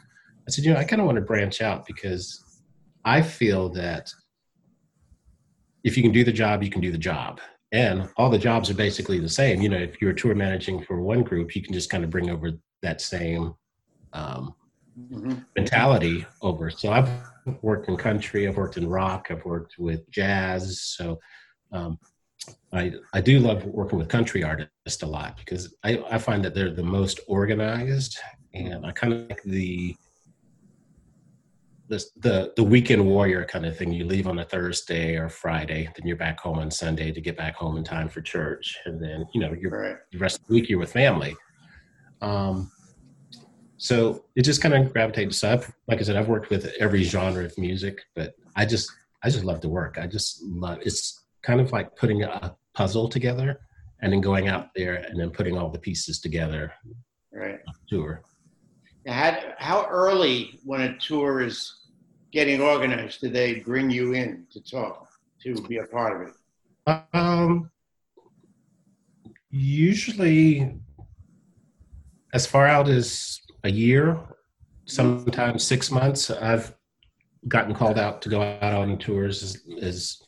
I 0.48 0.52
said, 0.52 0.64
you 0.64 0.72
know, 0.72 0.80
I 0.80 0.84
kind 0.84 1.02
of 1.02 1.08
want 1.08 1.18
to 1.18 1.24
branch 1.24 1.60
out 1.60 1.86
because 1.88 2.62
I 3.04 3.22
feel 3.24 3.68
that 3.70 4.14
if 5.84 5.98
you 5.98 6.04
can 6.04 6.12
do 6.12 6.24
the 6.24 6.32
job, 6.32 6.62
you 6.62 6.70
can 6.70 6.82
do 6.82 6.92
the 6.92 6.98
job. 6.98 7.42
And 7.72 8.10
all 8.18 8.30
the 8.30 8.38
jobs 8.38 8.70
are 8.70 8.76
basically 8.76 9.20
the 9.20 9.30
same. 9.30 9.62
You 9.62 9.70
know, 9.70 9.78
if 9.78 10.00
you're 10.02 10.14
tour 10.14 10.36
managing 10.36 10.84
for 10.84 11.02
one 11.02 11.24
group, 11.24 11.56
you 11.56 11.64
can 11.64 11.74
just 11.74 11.90
kind 11.90 12.04
of 12.04 12.12
bring 12.12 12.30
over 12.30 12.52
that 12.84 13.02
same 13.02 13.56
um, 14.14 14.54
mm-hmm. 15.00 15.40
mentality 15.56 16.26
over. 16.44 16.70
So 16.70 16.92
I've 16.92 17.10
worked 17.64 17.88
in 17.88 17.98
country, 17.98 18.48
I've 18.48 18.58
worked 18.58 18.78
in 18.78 18.88
rock, 18.88 19.28
I've 19.32 19.46
worked 19.46 19.76
with 19.80 20.08
jazz. 20.12 20.82
So 20.82 21.20
um, 21.72 21.98
I 22.74 22.94
I 23.14 23.22
do 23.22 23.40
love 23.40 23.66
working 23.66 24.00
with 24.00 24.08
country 24.08 24.44
artists 24.44 25.04
a 25.04 25.08
lot 25.08 25.38
because 25.38 25.76
I, 25.84 26.04
I 26.10 26.18
find 26.18 26.44
that 26.46 26.56
they're 26.56 26.72
the 26.72 26.84
most 26.84 27.20
organized, 27.28 28.18
and 28.54 28.86
I 28.86 28.92
kind 28.92 29.14
of 29.14 29.30
like 29.30 29.44
the 29.44 29.96
the, 31.88 32.04
the 32.18 32.54
the 32.56 32.64
weekend 32.64 33.06
warrior 33.06 33.46
kind 33.46 33.66
of 33.66 33.78
thing. 33.78 33.92
You 33.92 34.06
leave 34.06 34.28
on 34.28 34.40
a 34.40 34.46
Thursday 34.46 35.18
or 35.18 35.28
Friday, 35.30 35.90
then 35.96 36.08
you're 36.08 36.16
back 36.16 36.40
home 36.40 36.60
on 36.60 36.72
Sunday 36.72 37.12
to 37.12 37.22
get 37.22 37.36
back 37.36 37.56
home 37.56 37.78
in 37.78 37.84
time 37.84 38.08
for 38.08 38.22
church, 38.22 38.78
and 38.86 39.02
then 39.02 39.26
you 39.34 39.42
know 39.42 39.54
you're 39.54 39.72
right. 39.72 39.98
the 40.12 40.18
rest 40.18 40.40
of 40.40 40.48
the 40.48 40.54
week 40.54 40.70
you're 40.70 40.80
with 40.80 40.94
family. 40.94 41.36
Um, 42.22 42.72
so 43.78 44.26
it 44.36 44.44
just 44.44 44.62
kind 44.62 44.74
of 44.74 44.94
gravitates. 44.94 45.38
So 45.38 45.52
I've, 45.52 45.74
like 45.88 46.00
I 46.00 46.04
said, 46.04 46.16
I've 46.16 46.28
worked 46.30 46.50
with 46.50 46.72
every 46.80 47.04
genre 47.04 47.44
of 47.44 47.58
music, 47.58 48.02
but 48.16 48.36
I 48.56 48.66
just 48.66 48.90
I 49.24 49.30
just 49.30 49.44
love 49.44 49.60
to 49.62 49.70
work. 49.70 49.98
I 50.00 50.08
just 50.08 50.42
love 50.44 50.80
it's 50.84 51.21
kind 51.44 51.60
of 51.60 51.72
like 51.72 51.96
putting 51.96 52.24
a 52.24 52.56
puzzle 52.74 53.10
together 53.10 53.60
and 54.02 54.14
then 54.14 54.22
going 54.22 54.48
out 54.48 54.70
there 54.76 54.96
and 54.96 55.20
then 55.20 55.30
putting 55.30 55.58
all 55.58 55.70
the 55.70 55.80
pieces 55.80 56.20
together. 56.20 56.72
Right. 57.34 57.60
tour. 57.88 58.24
How, 59.08 59.38
how 59.58 59.88
early 59.90 60.60
when 60.64 60.82
a 60.82 60.98
tour 60.98 61.42
is 61.42 61.88
getting 62.32 62.62
organized 62.62 63.22
do 63.22 63.30
they 63.30 63.56
bring 63.56 63.90
you 63.90 64.14
in 64.14 64.46
to 64.52 64.62
talk 64.62 65.08
to 65.44 65.62
be 65.68 65.78
a 65.78 65.86
part 65.86 66.22
of 66.22 66.28
it? 66.28 67.04
Um, 67.14 67.72
usually, 69.50 70.76
as 72.34 72.46
far 72.46 72.68
out 72.68 72.88
as 72.88 73.40
a 73.64 73.72
year, 73.72 74.20
sometimes 74.86 75.64
six 75.64 75.92
months. 75.92 76.30
I've 76.30 76.76
gotten 77.48 77.74
called 77.74 77.98
out 77.98 78.22
to 78.24 78.30
go 78.30 78.42
out 78.42 78.74
on 78.74 78.98
tours 78.98 79.44
as, 79.44 79.62
as 79.82 80.22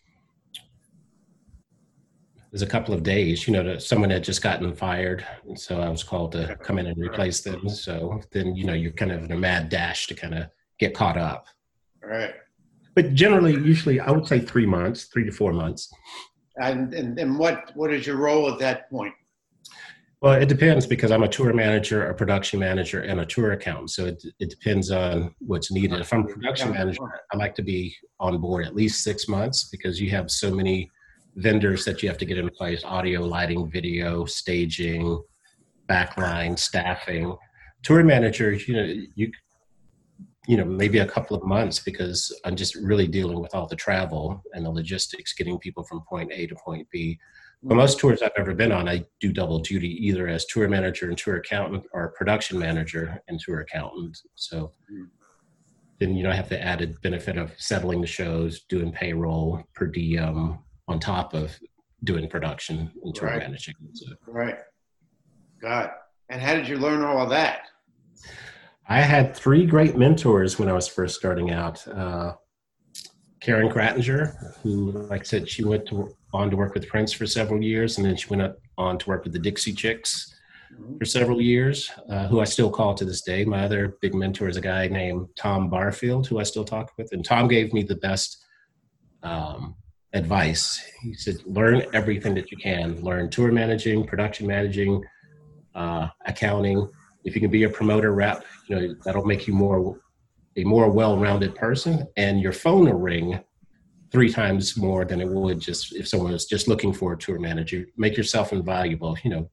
there's 2.53 2.61
a 2.61 2.67
couple 2.67 2.93
of 2.93 3.01
days, 3.01 3.47
you 3.47 3.53
know, 3.53 3.79
someone 3.79 4.11
had 4.11 4.23
just 4.23 4.43
gotten 4.43 4.75
fired. 4.75 5.25
And 5.47 5.59
so 5.59 5.81
I 5.81 5.89
was 5.89 6.03
called 6.03 6.33
to 6.33 6.55
come 6.61 6.77
in 6.77 6.85
and 6.85 6.95
replace 6.99 7.41
them. 7.41 7.67
So 7.67 8.21
then, 8.31 8.55
you 8.55 8.63
know, 8.63 8.73
you're 8.73 8.91
kind 8.91 9.11
of 9.11 9.23
in 9.23 9.31
a 9.31 9.35
mad 9.35 9.69
dash 9.69 10.05
to 10.05 10.13
kind 10.13 10.35
of 10.35 10.45
get 10.77 10.93
caught 10.93 11.17
up. 11.17 11.47
Right. 12.03 12.35
But 12.93 13.15
generally, 13.15 13.53
usually, 13.53 13.99
I 13.99 14.11
would 14.11 14.27
say 14.27 14.39
three 14.39 14.67
months, 14.67 15.05
three 15.05 15.25
to 15.25 15.31
four 15.31 15.51
months. 15.51 15.91
And, 16.57 16.93
and, 16.93 17.17
and 17.17 17.39
what, 17.39 17.71
what 17.73 17.91
is 17.91 18.05
your 18.05 18.17
role 18.17 18.53
at 18.53 18.59
that 18.59 18.87
point? 18.91 19.15
Well, 20.21 20.33
it 20.33 20.47
depends 20.47 20.85
because 20.85 21.09
I'm 21.09 21.23
a 21.23 21.27
tour 21.27 21.53
manager, 21.53 22.05
a 22.05 22.13
production 22.13 22.59
manager, 22.59 23.01
and 23.01 23.19
a 23.21 23.25
tour 23.25 23.53
accountant. 23.53 23.89
So 23.89 24.05
it, 24.05 24.23
it 24.39 24.51
depends 24.51 24.91
on 24.91 25.33
what's 25.39 25.71
needed. 25.71 25.99
If 25.99 26.13
I'm 26.13 26.21
a 26.21 26.27
production 26.27 26.69
manager, 26.69 27.01
I 27.31 27.35
like 27.35 27.55
to 27.55 27.63
be 27.63 27.95
on 28.19 28.39
board 28.39 28.67
at 28.67 28.75
least 28.75 29.03
six 29.03 29.27
months 29.27 29.69
because 29.71 29.99
you 29.99 30.11
have 30.11 30.29
so 30.29 30.53
many 30.53 30.91
vendors 31.35 31.85
that 31.85 32.03
you 32.03 32.09
have 32.09 32.17
to 32.17 32.25
get 32.25 32.37
in 32.37 32.49
place 32.49 32.83
audio, 32.83 33.21
lighting, 33.21 33.69
video, 33.69 34.25
staging, 34.25 35.21
backline, 35.89 36.57
staffing. 36.57 37.35
Tour 37.83 38.03
managers 38.03 38.67
you 38.67 38.75
know, 38.75 39.03
you 39.15 39.31
you 40.47 40.57
know 40.57 40.65
maybe 40.65 40.99
a 40.99 41.07
couple 41.07 41.35
of 41.35 41.43
months 41.43 41.79
because 41.79 42.37
i'm 42.45 42.55
just 42.55 42.75
really 42.75 43.07
dealing 43.07 43.39
with 43.39 43.53
all 43.55 43.67
the 43.67 43.75
travel 43.75 44.41
and 44.53 44.65
the 44.65 44.69
logistics 44.69 45.33
getting 45.33 45.57
people 45.57 45.83
from 45.83 46.01
point 46.01 46.31
a 46.33 46.45
to 46.47 46.55
point 46.55 46.87
b 46.91 47.17
but 47.63 47.75
most 47.75 47.99
tours 47.99 48.21
i've 48.21 48.31
ever 48.37 48.53
been 48.53 48.71
on 48.71 48.89
i 48.89 49.03
do 49.19 49.31
double 49.31 49.59
duty 49.59 49.89
either 50.05 50.27
as 50.27 50.45
tour 50.45 50.67
manager 50.67 51.07
and 51.07 51.17
tour 51.17 51.37
accountant 51.37 51.83
or 51.93 52.09
production 52.09 52.59
manager 52.59 53.21
and 53.27 53.39
tour 53.39 53.61
accountant 53.61 54.17
so 54.35 54.71
then 55.99 56.15
you 56.15 56.23
know 56.23 56.31
i 56.31 56.35
have 56.35 56.49
the 56.49 56.61
added 56.61 56.99
benefit 57.01 57.37
of 57.37 57.53
settling 57.57 58.01
the 58.01 58.07
shows 58.07 58.63
doing 58.67 58.91
payroll 58.91 59.63
per 59.73 59.87
diem 59.87 60.59
on 60.87 60.99
top 60.99 61.33
of 61.33 61.57
doing 62.03 62.27
production 62.29 62.91
and 63.03 63.15
tour 63.15 63.29
right. 63.29 63.39
managing 63.39 63.75
so. 63.93 64.05
right 64.27 64.57
god 65.61 65.91
and 66.29 66.41
how 66.41 66.53
did 66.53 66.67
you 66.67 66.77
learn 66.77 67.03
all 67.03 67.21
of 67.21 67.29
that 67.29 67.67
I 68.87 69.01
had 69.01 69.35
three 69.35 69.65
great 69.65 69.97
mentors 69.97 70.59
when 70.59 70.67
I 70.67 70.73
was 70.73 70.87
first 70.87 71.15
starting 71.15 71.51
out. 71.51 71.87
Uh, 71.87 72.33
Karen 73.39 73.69
Krattinger, 73.69 74.57
who, 74.61 74.91
like 75.09 75.21
I 75.21 75.23
said, 75.23 75.49
she 75.49 75.63
went 75.63 75.85
to, 75.87 76.15
on 76.33 76.49
to 76.49 76.57
work 76.57 76.73
with 76.73 76.87
Prince 76.87 77.11
for 77.13 77.25
several 77.25 77.61
years, 77.61 77.97
and 77.97 78.05
then 78.05 78.15
she 78.15 78.27
went 78.27 78.55
on 78.77 78.97
to 78.97 79.09
work 79.09 79.23
with 79.23 79.33
the 79.33 79.39
Dixie 79.39 79.73
Chicks 79.73 80.33
for 80.97 81.05
several 81.05 81.41
years, 81.41 81.91
uh, 82.09 82.27
who 82.27 82.39
I 82.39 82.45
still 82.45 82.69
call 82.69 82.93
to 82.95 83.05
this 83.05 83.21
day. 83.21 83.45
My 83.45 83.63
other 83.63 83.97
big 84.01 84.13
mentor 84.13 84.47
is 84.47 84.57
a 84.57 84.61
guy 84.61 84.87
named 84.87 85.27
Tom 85.37 85.69
Barfield, 85.69 86.27
who 86.27 86.39
I 86.39 86.43
still 86.43 86.65
talk 86.65 86.91
with, 86.97 87.11
and 87.11 87.23
Tom 87.23 87.47
gave 87.47 87.73
me 87.73 87.83
the 87.83 87.95
best 87.95 88.45
um, 89.23 89.75
advice. 90.13 90.81
He 91.01 91.13
said, 91.13 91.37
"Learn 91.45 91.83
everything 91.93 92.35
that 92.35 92.51
you 92.51 92.57
can. 92.57 93.01
Learn 93.01 93.29
tour 93.29 93.51
managing, 93.51 94.05
production 94.05 94.47
managing, 94.47 95.03
uh, 95.75 96.07
accounting." 96.25 96.87
if 97.23 97.35
you 97.35 97.41
can 97.41 97.51
be 97.51 97.63
a 97.63 97.69
promoter 97.69 98.13
rep, 98.13 98.43
you 98.67 98.75
know 98.75 98.95
that'll 99.03 99.25
make 99.25 99.47
you 99.47 99.53
more 99.53 99.99
a 100.55 100.63
more 100.63 100.89
well-rounded 100.89 101.55
person, 101.55 102.07
and 102.17 102.39
your 102.39 102.51
phone 102.51 102.85
will 102.85 102.93
ring 102.93 103.39
three 104.11 104.31
times 104.31 104.77
more 104.77 105.05
than 105.05 105.19
it 105.19 105.27
would 105.27 105.59
just 105.59 105.95
if 105.95 106.07
someone 106.07 106.31
was 106.31 106.45
just 106.45 106.67
looking 106.67 106.93
for 106.93 107.13
a 107.13 107.17
tour 107.17 107.39
manager. 107.39 107.85
Make 107.97 108.17
yourself 108.17 108.53
invaluable. 108.53 109.17
You 109.23 109.29
know, 109.31 109.49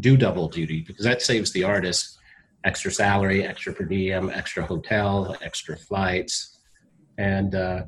do 0.00 0.16
double 0.16 0.48
duty 0.48 0.82
because 0.86 1.04
that 1.04 1.22
saves 1.22 1.52
the 1.52 1.64
artist 1.64 2.18
extra 2.64 2.90
salary, 2.90 3.44
extra 3.44 3.72
per 3.72 3.84
diem, 3.84 4.30
extra 4.30 4.64
hotel, 4.64 5.36
extra 5.42 5.76
flights, 5.76 6.58
and 7.16 7.54
uh, 7.54 7.84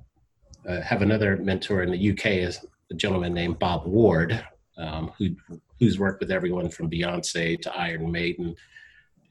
uh, 0.67 0.81
have 0.81 1.03
another 1.03 1.37
mentor 1.37 1.83
in 1.83 1.91
the 1.91 2.11
UK 2.13 2.27
is 2.27 2.65
a 2.91 2.95
gentleman 2.95 3.35
named 3.35 3.59
Bob 3.59 3.87
Ward, 3.87 4.43
um, 4.79 5.13
who 5.19 5.31
who's 5.79 5.99
worked 5.99 6.21
with 6.21 6.31
everyone 6.31 6.69
from 6.69 6.91
Beyonce 6.91 7.61
to 7.61 7.77
Iron 7.77 8.11
Maiden 8.11 8.57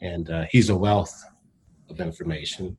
and 0.01 0.29
uh, 0.29 0.45
he's 0.49 0.69
a 0.69 0.75
wealth 0.75 1.23
of 1.89 1.99
information. 1.99 2.77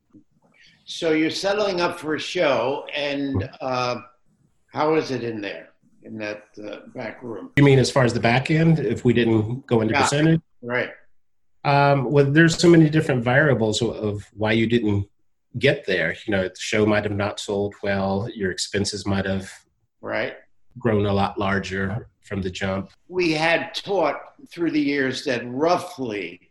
So 0.84 1.12
you're 1.12 1.30
settling 1.30 1.80
up 1.80 1.98
for 1.98 2.14
a 2.14 2.18
show, 2.18 2.87
and 2.94 3.50
uh, 3.61 3.96
how 4.72 4.94
is 4.94 5.11
it 5.11 5.22
in 5.22 5.40
there? 5.40 5.66
in 6.04 6.16
that 6.16 6.44
uh, 6.64 6.76
back 6.94 7.22
room. 7.22 7.50
You 7.56 7.64
mean 7.64 7.78
as 7.78 7.90
far 7.90 8.04
as 8.04 8.14
the 8.14 8.20
back 8.20 8.50
end, 8.50 8.78
if 8.78 9.04
we 9.04 9.12
didn't 9.12 9.66
go 9.66 9.80
into 9.82 9.92
Yeah. 9.92 10.02
percentage? 10.02 10.40
Right. 10.62 10.90
Um, 11.64 12.11
well, 12.11 12.24
there's 12.24 12.56
so 12.56 12.68
many 12.70 12.88
different 12.88 13.24
variables 13.24 13.82
of, 13.82 13.90
of 13.90 14.24
why 14.32 14.52
you 14.52 14.66
didn't 14.66 15.06
get 15.59 15.87
there. 15.87 16.14
You 16.27 16.33
know, 16.33 16.42
the 16.49 16.55
show 16.59 16.87
might 16.87 17.05
have 17.05 17.12
not 17.16 17.40
sold 17.40 17.75
well. 17.83 18.29
Your 18.35 18.51
expenses 18.51 19.07
might 19.07 19.27
have 19.27 19.51
Right. 20.01 20.35
grown 20.79 21.07
a 21.07 21.12
lot 21.12 21.38
larger 21.38 22.09
from 22.23 22.42
the 22.42 22.51
jump. 22.51 22.90
We 23.09 23.33
had 23.33 23.75
taught 23.75 24.21
through 24.51 24.71
the 24.73 24.81
years 24.81 25.25
that 25.25 25.42
roughly 25.47 26.51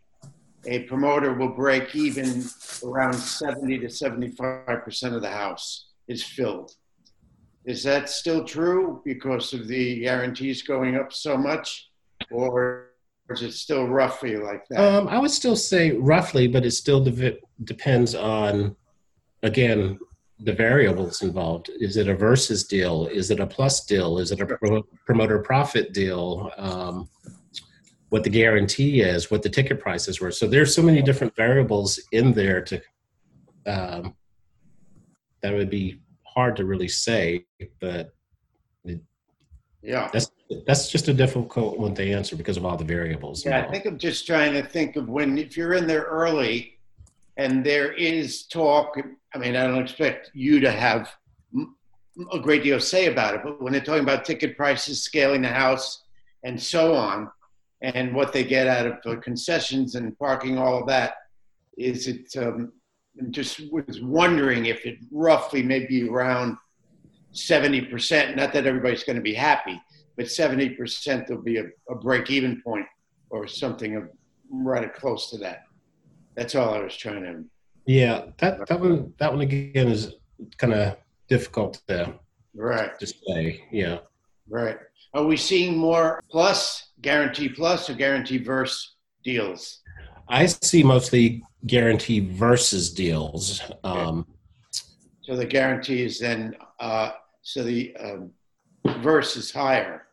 a 0.65 0.79
promoter 0.83 1.33
will 1.33 1.49
break 1.55 1.95
even 1.95 2.43
around 2.83 3.13
70 3.13 3.79
to 3.79 3.89
75% 3.89 5.15
of 5.15 5.21
the 5.21 5.29
house 5.29 5.87
is 6.07 6.23
filled. 6.23 6.73
Is 7.65 7.83
that 7.83 8.09
still 8.09 8.43
true 8.43 9.01
because 9.05 9.53
of 9.53 9.67
the 9.67 9.99
guarantees 10.01 10.61
going 10.63 10.95
up 10.95 11.13
so 11.13 11.37
much? 11.37 11.89
Or 12.31 12.87
is 13.29 13.41
it 13.41 13.51
still 13.53 13.87
roughly 13.87 14.37
like 14.37 14.67
that? 14.69 14.79
Um, 14.79 15.07
I 15.07 15.19
would 15.19 15.31
still 15.31 15.55
say 15.55 15.91
roughly, 15.91 16.47
but 16.47 16.65
it 16.65 16.71
still 16.71 17.03
de- 17.03 17.37
depends 17.63 18.15
on, 18.15 18.75
again, 19.47 19.99
the 20.39 20.53
variables 20.53 21.23
involved. 21.23 21.71
Is 21.79 21.97
it 21.97 22.07
a 22.07 22.15
versus 22.15 22.65
deal? 22.65 23.07
Is 23.07 23.31
it 23.31 23.39
a 23.39 23.47
plus 23.47 23.85
deal? 23.85 24.19
Is 24.19 24.31
it 24.31 24.39
a 24.39 24.45
pro- 24.45 24.83
promoter 25.05 25.39
profit 25.39 25.93
deal? 25.93 26.51
Um, 26.57 27.09
what 28.09 28.23
the 28.23 28.29
guarantee 28.29 29.01
is, 29.01 29.31
what 29.31 29.41
the 29.43 29.49
ticket 29.49 29.79
prices 29.79 30.21
were. 30.21 30.31
So 30.31 30.47
there's 30.47 30.73
so 30.73 30.81
many 30.81 31.01
different 31.01 31.35
variables 31.35 31.99
in 32.11 32.33
there 32.33 32.61
to 32.61 32.81
um, 33.65 34.15
that 35.41 35.53
would 35.53 35.69
be 35.69 35.99
hard 36.23 36.55
to 36.57 36.65
really 36.65 36.87
say, 36.87 37.45
but 37.81 38.13
yeah. 39.81 40.09
that's 40.13 40.31
that's 40.65 40.89
just 40.89 41.09
a 41.09 41.13
difficult 41.13 41.77
one 41.77 41.93
to 41.95 42.11
answer 42.11 42.35
because 42.35 42.55
of 42.55 42.65
all 42.65 42.77
the 42.77 42.85
variables. 42.85 43.45
Yeah, 43.45 43.59
I 43.59 43.71
think 43.71 43.85
I'm 43.85 43.97
just 43.97 44.25
trying 44.25 44.53
to 44.53 44.63
think 44.63 44.95
of 44.95 45.09
when, 45.09 45.37
if 45.37 45.57
you're 45.57 45.73
in 45.73 45.87
there 45.87 46.03
early 46.03 46.76
and 47.37 47.63
there 47.63 47.93
is 47.93 48.47
talk, 48.47 48.97
I 49.33 49.37
mean, 49.37 49.55
I 49.55 49.67
don't 49.67 49.81
expect 49.81 50.31
you 50.33 50.59
to 50.59 50.71
have 50.71 51.13
a 52.31 52.39
great 52.39 52.63
deal 52.63 52.79
to 52.79 52.85
say 52.85 53.05
about 53.05 53.35
it, 53.35 53.41
but 53.43 53.61
when 53.61 53.73
they're 53.73 53.81
talking 53.81 54.03
about 54.03 54.25
ticket 54.25 54.57
prices, 54.57 55.03
scaling 55.03 55.43
the 55.43 55.47
house, 55.47 56.03
and 56.43 56.61
so 56.61 56.95
on, 56.95 57.29
and 57.81 58.13
what 58.15 58.33
they 58.33 58.43
get 58.43 58.67
out 58.67 59.05
of 59.05 59.21
concessions 59.21 59.93
and 59.93 60.17
parking, 60.17 60.57
all 60.57 60.81
of 60.81 60.87
that, 60.87 61.13
is 61.77 62.07
it, 62.07 62.35
um, 62.37 62.73
just 63.29 63.61
was 63.71 64.01
wondering 64.01 64.65
if 64.65 64.85
it 64.85 64.97
roughly 65.11 65.61
maybe 65.61 66.09
around 66.09 66.57
70%, 67.33 68.35
not 68.35 68.51
that 68.53 68.65
everybody's 68.65 69.03
going 69.03 69.15
to 69.15 69.21
be 69.21 69.33
happy, 69.33 69.79
but 70.15 70.25
70% 70.25 71.29
will 71.29 71.37
be 71.37 71.57
a, 71.57 71.65
a 71.89 71.95
break 71.95 72.31
even 72.31 72.61
point 72.63 72.87
or 73.29 73.47
something 73.47 73.95
of 73.95 74.09
right 74.49 74.91
close 74.95 75.29
to 75.29 75.37
that. 75.37 75.66
That's 76.37 76.55
all 76.55 76.73
I 76.73 76.79
was 76.79 76.95
trying 76.95 77.23
to. 77.23 77.43
Yeah, 77.87 78.25
that 78.37 78.67
that 78.67 78.79
one 78.79 79.13
that 79.17 79.31
one 79.33 79.41
again 79.41 79.87
is 79.89 80.13
kind 80.57 80.73
of 80.73 80.97
difficult 81.27 81.81
to 81.87 82.13
Right, 82.55 82.97
to 82.99 83.05
say. 83.07 83.63
Yeah. 83.71 83.99
right. 84.49 84.77
Are 85.13 85.23
we 85.25 85.37
seeing 85.37 85.77
more 85.77 86.21
plus, 86.31 86.91
guarantee 87.01 87.49
plus, 87.49 87.89
or 87.89 87.93
guarantee 87.93 88.37
verse 88.37 88.95
deals? 89.23 89.81
I 90.29 90.45
see 90.47 90.83
mostly 90.83 91.43
guarantee 91.65 92.19
versus 92.19 92.93
deals. 92.93 93.61
Um, 93.83 94.25
So 95.21 95.35
the 95.35 95.45
guarantee 95.45 96.03
is 96.03 96.19
then, 96.19 96.55
uh, 96.79 97.11
so 97.41 97.63
the 97.63 97.95
um, 97.97 98.31
verse 99.01 99.35
is 99.37 99.51
higher, 99.51 100.07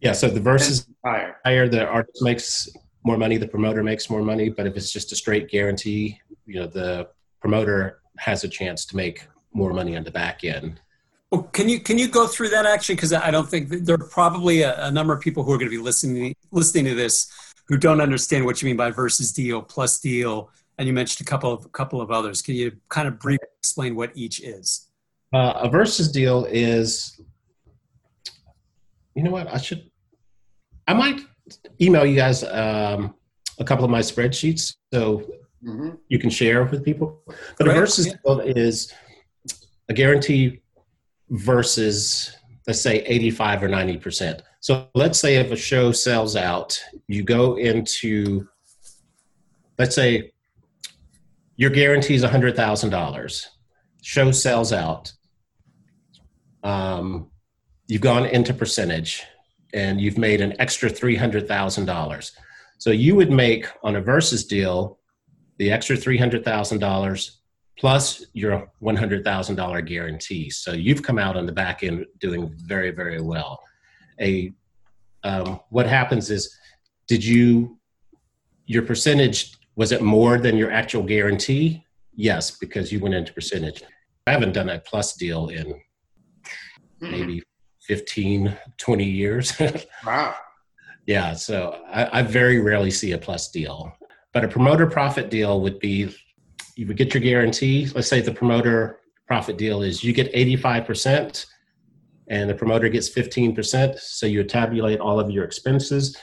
yeah, 0.00 0.12
so 0.12 0.28
the 0.28 0.40
versus 0.40 0.86
higher. 1.04 1.36
higher, 1.44 1.68
the 1.68 1.86
artist 1.86 2.22
makes 2.22 2.68
more 3.06 3.16
money, 3.16 3.36
the 3.36 3.46
promoter 3.46 3.84
makes 3.84 4.10
more 4.10 4.22
money. 4.22 4.48
But 4.48 4.66
if 4.66 4.76
it's 4.76 4.90
just 4.90 5.12
a 5.12 5.16
straight 5.16 5.48
guarantee, 5.48 6.20
you 6.44 6.56
know, 6.58 6.66
the 6.66 7.08
promoter 7.40 8.00
has 8.18 8.42
a 8.42 8.48
chance 8.48 8.84
to 8.86 8.96
make 8.96 9.28
more 9.52 9.72
money 9.72 9.96
on 9.96 10.02
the 10.02 10.10
back 10.10 10.42
end. 10.42 10.80
Well, 11.30 11.44
can 11.44 11.68
you 11.68 11.78
can 11.80 11.98
you 11.98 12.08
go 12.08 12.26
through 12.26 12.48
that 12.50 12.66
actually? 12.66 12.96
Because 12.96 13.12
I 13.12 13.30
don't 13.30 13.48
think 13.48 13.68
there 13.68 13.94
are 13.94 14.08
probably 14.08 14.62
a, 14.62 14.86
a 14.86 14.90
number 14.90 15.12
of 15.12 15.20
people 15.20 15.44
who 15.44 15.52
are 15.52 15.58
going 15.58 15.70
to 15.70 15.76
be 15.76 15.82
listening 15.82 16.34
listening 16.50 16.84
to 16.86 16.94
this 16.94 17.30
who 17.68 17.76
don't 17.76 18.00
understand 18.00 18.44
what 18.44 18.60
you 18.60 18.66
mean 18.66 18.76
by 18.76 18.90
versus 18.90 19.32
deal, 19.32 19.62
plus 19.62 19.98
deal, 20.00 20.50
and 20.78 20.86
you 20.88 20.92
mentioned 20.92 21.26
a 21.26 21.30
couple 21.30 21.52
of 21.52 21.70
couple 21.72 22.00
of 22.00 22.10
others. 22.10 22.42
Can 22.42 22.54
you 22.54 22.72
kind 22.88 23.06
of 23.06 23.18
briefly 23.18 23.48
explain 23.58 23.94
what 23.94 24.10
each 24.14 24.40
is? 24.40 24.88
Uh, 25.32 25.52
a 25.56 25.68
versus 25.68 26.10
deal 26.10 26.44
is, 26.50 27.20
you 29.14 29.22
know 29.22 29.32
what? 29.32 29.48
I 29.48 29.58
should, 29.58 29.90
I 30.86 30.94
might 30.94 31.20
email 31.80 32.04
you 32.04 32.16
guys 32.16 32.42
um, 32.44 33.14
a 33.58 33.64
couple 33.64 33.84
of 33.84 33.90
my 33.90 34.00
spreadsheets 34.00 34.76
so 34.92 35.24
hmm 35.62 35.90
you 36.08 36.18
can 36.18 36.30
share 36.30 36.64
with 36.64 36.84
people. 36.84 37.22
But 37.58 37.68
a 37.68 37.72
versus 37.72 38.06
yeah. 38.06 38.40
is 38.44 38.92
a 39.88 39.94
guarantee 39.94 40.60
versus, 41.30 42.36
let's 42.66 42.80
say, 42.80 42.98
85 42.98 43.64
or 43.64 43.68
90%. 43.68 44.40
So 44.60 44.88
let's 44.94 45.18
say 45.18 45.36
if 45.36 45.50
a 45.50 45.56
show 45.56 45.92
sells 45.92 46.36
out, 46.36 46.80
you 47.08 47.22
go 47.22 47.56
into, 47.56 48.48
let's 49.78 49.94
say, 49.94 50.32
your 51.56 51.70
guarantee 51.70 52.14
is 52.14 52.22
$100,000. 52.22 53.46
Show 54.02 54.30
sells 54.30 54.72
out. 54.72 55.12
Um, 56.62 57.30
you've 57.88 58.02
gone 58.02 58.26
into 58.26 58.52
percentage 58.52 59.24
and 59.74 60.00
you've 60.00 60.18
made 60.18 60.40
an 60.40 60.54
extra 60.60 60.90
$300,000. 60.90 62.30
So 62.78 62.90
you 62.90 63.14
would 63.16 63.30
make 63.30 63.66
on 63.82 63.96
a 63.96 64.00
versus 64.00 64.44
deal 64.44 64.98
the 65.58 65.70
extra 65.70 65.96
$300,000 65.96 67.30
plus 67.78 68.24
your 68.32 68.70
$100,000 68.82 69.86
guarantee. 69.86 70.50
So 70.50 70.72
you've 70.72 71.02
come 71.02 71.18
out 71.18 71.36
on 71.36 71.46
the 71.46 71.52
back 71.52 71.82
end 71.82 72.06
doing 72.20 72.52
very, 72.56 72.90
very 72.90 73.20
well. 73.20 73.60
A 74.20 74.52
um, 75.24 75.60
what 75.70 75.86
happens 75.86 76.30
is, 76.30 76.56
did 77.08 77.24
you 77.24 77.78
your 78.66 78.82
percentage 78.82 79.56
was 79.76 79.92
it 79.92 80.02
more 80.02 80.38
than 80.38 80.56
your 80.56 80.72
actual 80.72 81.02
guarantee? 81.02 81.84
Yes, 82.14 82.50
because 82.50 82.90
you 82.90 82.98
went 82.98 83.14
into 83.14 83.32
percentage. 83.32 83.82
I 84.26 84.32
haven't 84.32 84.52
done 84.52 84.70
a 84.70 84.78
plus 84.80 85.14
deal 85.14 85.48
in 85.48 85.80
maybe 87.00 87.42
15, 87.86 88.56
20 88.78 89.04
years. 89.04 89.60
Wow. 90.04 90.34
Yeah, 91.06 91.34
so 91.34 91.80
I, 91.88 92.18
I 92.18 92.22
very 92.22 92.60
rarely 92.60 92.90
see 92.90 93.12
a 93.12 93.18
plus 93.18 93.50
deal. 93.50 93.92
But 94.32 94.44
a 94.44 94.48
promoter 94.48 94.86
profit 94.86 95.30
deal 95.30 95.60
would 95.60 95.78
be 95.78 96.12
you 96.74 96.86
would 96.88 96.96
get 96.96 97.14
your 97.14 97.22
guarantee. 97.22 97.88
Let's 97.94 98.08
say 98.08 98.20
the 98.20 98.32
promoter 98.32 98.98
profit 99.28 99.56
deal 99.56 99.82
is 99.82 100.02
you 100.02 100.12
get 100.12 100.32
85% 100.34 101.46
and 102.28 102.50
the 102.50 102.54
promoter 102.54 102.88
gets 102.88 103.08
15%. 103.08 103.98
So 104.00 104.26
you 104.26 104.38
would 104.40 104.48
tabulate 104.48 104.98
all 104.98 105.20
of 105.20 105.30
your 105.30 105.44
expenses. 105.44 106.16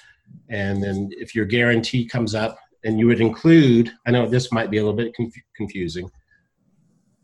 And 0.50 0.84
then 0.84 1.10
if 1.12 1.34
your 1.34 1.46
guarantee 1.46 2.06
comes 2.06 2.36
up, 2.36 2.58
and 2.84 3.00
you 3.00 3.08
would 3.08 3.22
include, 3.22 3.92
I 4.06 4.12
know 4.12 4.28
this 4.28 4.52
might 4.52 4.70
be 4.70 4.78
a 4.78 4.82
little 4.82 4.96
bit 4.96 5.16
conf- 5.16 5.34
confusing, 5.56 6.10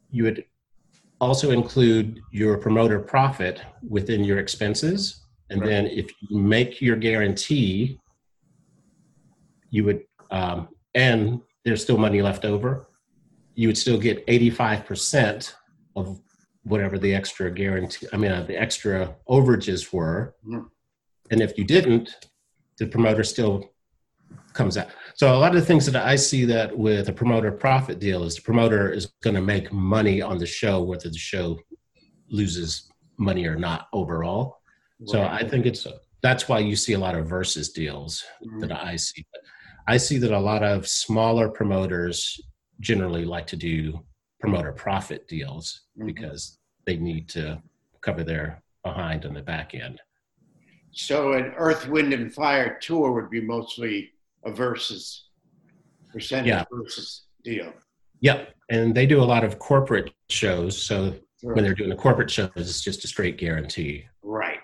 you 0.10 0.24
would 0.24 0.44
also 1.22 1.52
include 1.52 2.22
your 2.32 2.58
promoter 2.58 3.00
profit 3.00 3.62
within 3.88 4.24
your 4.24 4.40
expenses. 4.40 5.26
And 5.50 5.62
then 5.62 5.88
if 5.88 6.12
you 6.22 6.38
make 6.38 6.82
your 6.82 6.96
guarantee, 6.96 8.00
you 9.72 9.84
would, 9.84 10.04
um, 10.32 10.70
and 10.94 11.42
there's 11.66 11.82
still 11.82 11.98
money 11.98 12.22
left 12.22 12.46
over, 12.46 12.88
you 13.56 13.68
would 13.68 13.78
still 13.78 13.98
get 13.98 14.26
85% 14.28 15.54
of 15.96 16.22
whatever 16.64 16.98
the 16.98 17.14
extra 17.14 17.52
guarantee, 17.52 18.08
I 18.14 18.18
mean, 18.18 18.32
uh, 18.32 18.44
the 18.44 18.58
extra 18.58 19.16
overages 19.28 19.92
were. 19.92 20.36
Mhm. 20.46 20.70
And 21.32 21.42
if 21.42 21.58
you 21.58 21.64
didn't, 21.64 22.16
the 22.78 22.88
promoter 22.88 23.24
still 23.24 23.74
comes 24.54 24.78
out. 24.78 24.90
So 25.20 25.36
a 25.36 25.38
lot 25.38 25.54
of 25.54 25.60
the 25.60 25.66
things 25.68 25.86
that 25.86 25.98
I 25.98 26.16
see 26.16 26.46
that 26.46 26.78
with 26.78 27.10
a 27.10 27.12
promoter 27.12 27.52
profit 27.52 28.00
deal 28.00 28.24
is 28.24 28.36
the 28.36 28.42
promoter 28.42 28.90
is 28.90 29.08
going 29.22 29.36
to 29.36 29.42
make 29.42 29.70
money 29.70 30.22
on 30.22 30.38
the 30.38 30.46
show, 30.46 30.82
whether 30.82 31.10
the 31.10 31.18
show 31.18 31.60
loses 32.30 32.90
money 33.18 33.46
or 33.46 33.58
not 33.58 33.90
overall. 33.92 34.62
So 35.08 35.24
I 35.24 35.46
think 35.46 35.66
it's 35.66 35.86
that's 36.22 36.48
why 36.48 36.60
you 36.60 36.78
see 36.78 36.94
a 36.94 37.00
lot 37.00 37.16
of 37.16 37.28
versus 37.28 37.74
deals 37.74 38.24
that 38.62 38.72
I 38.72 38.96
see. 38.96 39.26
I 39.90 39.98
see 39.98 40.20
that 40.20 40.32
a 40.32 40.40
lot 40.40 40.64
of 40.64 40.88
smaller 40.88 41.50
promoters 41.50 42.40
generally 42.80 43.26
like 43.26 43.48
to 43.48 43.58
do 43.58 44.00
promoter 44.40 44.72
profit 44.72 45.28
deals 45.28 45.82
Mhm. 45.98 46.06
because 46.06 46.60
they 46.86 46.96
need 46.96 47.28
to 47.30 47.62
cover 48.00 48.24
their 48.24 48.64
behind 48.86 49.26
on 49.26 49.34
the 49.34 49.42
back 49.42 49.76
end. 49.76 50.00
So 50.92 51.34
an 51.34 51.52
Earth, 51.58 51.90
Wind, 51.90 52.14
and 52.14 52.34
Fire 52.34 52.78
tour 52.80 53.12
would 53.12 53.30
be 53.30 53.42
mostly 53.42 54.14
a 54.46 54.52
versus 54.52 55.30
percentage 56.12 56.48
Yeah. 56.48 56.64
versus 56.72 57.24
deal. 57.44 57.74
Yep, 58.22 58.54
and 58.70 58.94
they 58.96 59.06
do 59.06 59.22
a 59.22 59.26
lot 59.26 59.44
of 59.44 59.60
corporate 59.60 60.12
shows. 60.30 60.82
So 60.82 61.16
Sure. 61.42 61.54
when 61.54 61.64
they're 61.64 61.74
doing 61.74 61.90
the 61.90 61.96
corporate 61.96 62.30
shows, 62.30 62.50
it's 62.56 62.82
just 62.82 63.04
a 63.06 63.08
straight 63.08 63.38
guarantee. 63.38 64.06
Right. 64.24 64.60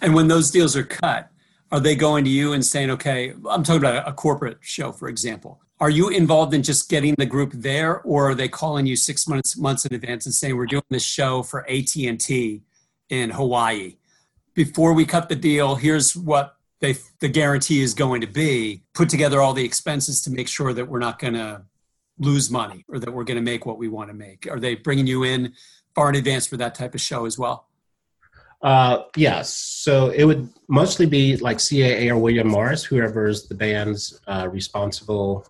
And 0.00 0.14
when 0.14 0.28
those 0.28 0.50
deals 0.50 0.76
are 0.76 0.82
cut, 0.84 1.30
are 1.72 1.80
they 1.80 1.94
going 1.94 2.24
to 2.24 2.30
you 2.30 2.52
and 2.52 2.66
saying, 2.66 2.90
okay, 2.90 3.32
I'm 3.48 3.62
talking 3.62 3.76
about 3.78 4.08
a 4.08 4.12
corporate 4.12 4.58
show, 4.60 4.90
for 4.90 5.08
example. 5.08 5.60
Are 5.78 5.88
you 5.88 6.08
involved 6.08 6.52
in 6.52 6.62
just 6.62 6.90
getting 6.90 7.14
the 7.16 7.24
group 7.26 7.52
there, 7.54 8.00
or 8.02 8.30
are 8.30 8.34
they 8.34 8.48
calling 8.48 8.84
you 8.86 8.96
six 8.96 9.26
months 9.28 9.56
months 9.56 9.86
in 9.86 9.94
advance 9.94 10.26
and 10.26 10.34
saying 10.34 10.56
we're 10.56 10.66
doing 10.66 10.82
this 10.90 11.04
show 11.04 11.42
for 11.42 11.64
AT 11.70 11.94
and 12.08 12.20
T 12.20 12.62
in 13.08 13.30
Hawaii? 13.30 13.96
Before 14.52 14.92
we 14.92 15.06
cut 15.06 15.28
the 15.28 15.36
deal, 15.36 15.76
here's 15.76 16.14
what 16.16 16.56
they 16.80 16.96
the 17.20 17.28
guarantee 17.28 17.80
is 17.80 17.94
going 17.94 18.20
to 18.20 18.26
be. 18.26 18.82
Put 18.94 19.08
together 19.08 19.40
all 19.40 19.52
the 19.52 19.64
expenses 19.64 20.22
to 20.22 20.30
make 20.30 20.48
sure 20.48 20.72
that 20.72 20.86
we're 20.86 20.98
not 20.98 21.18
going 21.18 21.34
to 21.34 21.62
lose 22.18 22.50
money 22.50 22.84
or 22.88 22.98
that 22.98 23.12
we're 23.12 23.24
going 23.24 23.36
to 23.36 23.42
make 23.42 23.66
what 23.66 23.78
we 23.78 23.88
want 23.88 24.10
to 24.10 24.14
make. 24.14 24.46
Are 24.50 24.60
they 24.60 24.74
bringing 24.74 25.06
you 25.06 25.24
in 25.24 25.54
far 25.94 26.08
in 26.10 26.14
advance 26.16 26.46
for 26.46 26.56
that 26.58 26.74
type 26.74 26.94
of 26.94 27.00
show 27.00 27.24
as 27.26 27.38
well? 27.38 27.66
Uh, 28.62 29.04
yes. 29.16 29.54
So 29.54 30.10
it 30.10 30.24
would 30.24 30.48
mostly 30.68 31.06
be 31.06 31.36
like 31.38 31.58
CAA 31.58 32.10
or 32.10 32.18
William 32.18 32.48
Morris, 32.48 32.84
whoever 32.84 33.26
is 33.26 33.48
the 33.48 33.54
band's 33.54 34.20
uh, 34.26 34.48
responsible 34.50 35.46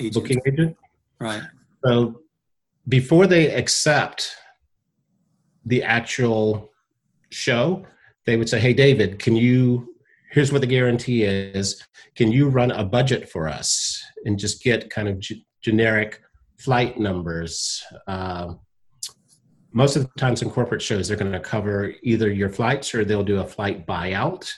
Agent. 0.00 0.14
booking 0.14 0.40
agent. 0.46 0.76
Right. 1.18 1.42
So 1.84 2.22
before 2.88 3.26
they 3.26 3.54
accept 3.54 4.34
the 5.64 5.82
actual 5.82 6.72
show, 7.30 7.86
they 8.24 8.36
would 8.36 8.48
say, 8.48 8.60
"Hey, 8.60 8.72
David, 8.72 9.18
can 9.18 9.36
you? 9.36 9.94
Here's 10.30 10.52
what 10.52 10.60
the 10.60 10.66
guarantee 10.66 11.22
is. 11.24 11.82
Can 12.14 12.32
you 12.32 12.48
run 12.48 12.70
a 12.70 12.84
budget 12.84 13.28
for 13.28 13.48
us 13.48 14.02
and 14.24 14.38
just 14.38 14.62
get 14.62 14.90
kind 14.90 15.08
of 15.08 15.18
g- 15.20 15.46
generic 15.62 16.22
flight 16.58 16.98
numbers?" 16.98 17.82
Uh, 18.06 18.54
most 19.72 19.94
of 19.96 20.02
the 20.02 20.08
times 20.18 20.40
in 20.40 20.50
corporate 20.50 20.80
shows, 20.80 21.06
they're 21.06 21.18
going 21.18 21.32
to 21.32 21.40
cover 21.40 21.92
either 22.02 22.32
your 22.32 22.48
flights 22.48 22.94
or 22.94 23.04
they'll 23.04 23.22
do 23.22 23.40
a 23.40 23.46
flight 23.46 23.86
buyout 23.86 24.50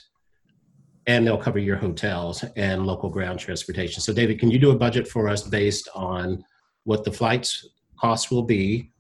and 1.09 1.27
they'll 1.27 1.39
cover 1.39 1.59
your 1.59 1.77
hotels 1.77 2.45
and 2.55 2.87
local 2.87 3.09
ground 3.09 3.41
transportation. 3.41 4.01
So, 4.01 4.13
David, 4.13 4.39
can 4.39 4.51
you 4.51 4.59
do 4.59 4.71
a 4.71 4.77
budget 4.77 5.09
for 5.09 5.27
us 5.29 5.43
based 5.43 5.89
on 5.95 6.45
what 6.85 7.03
the 7.03 7.11
flights 7.11 7.67
costs 7.99 8.31
will 8.31 8.43
be, 8.43 8.93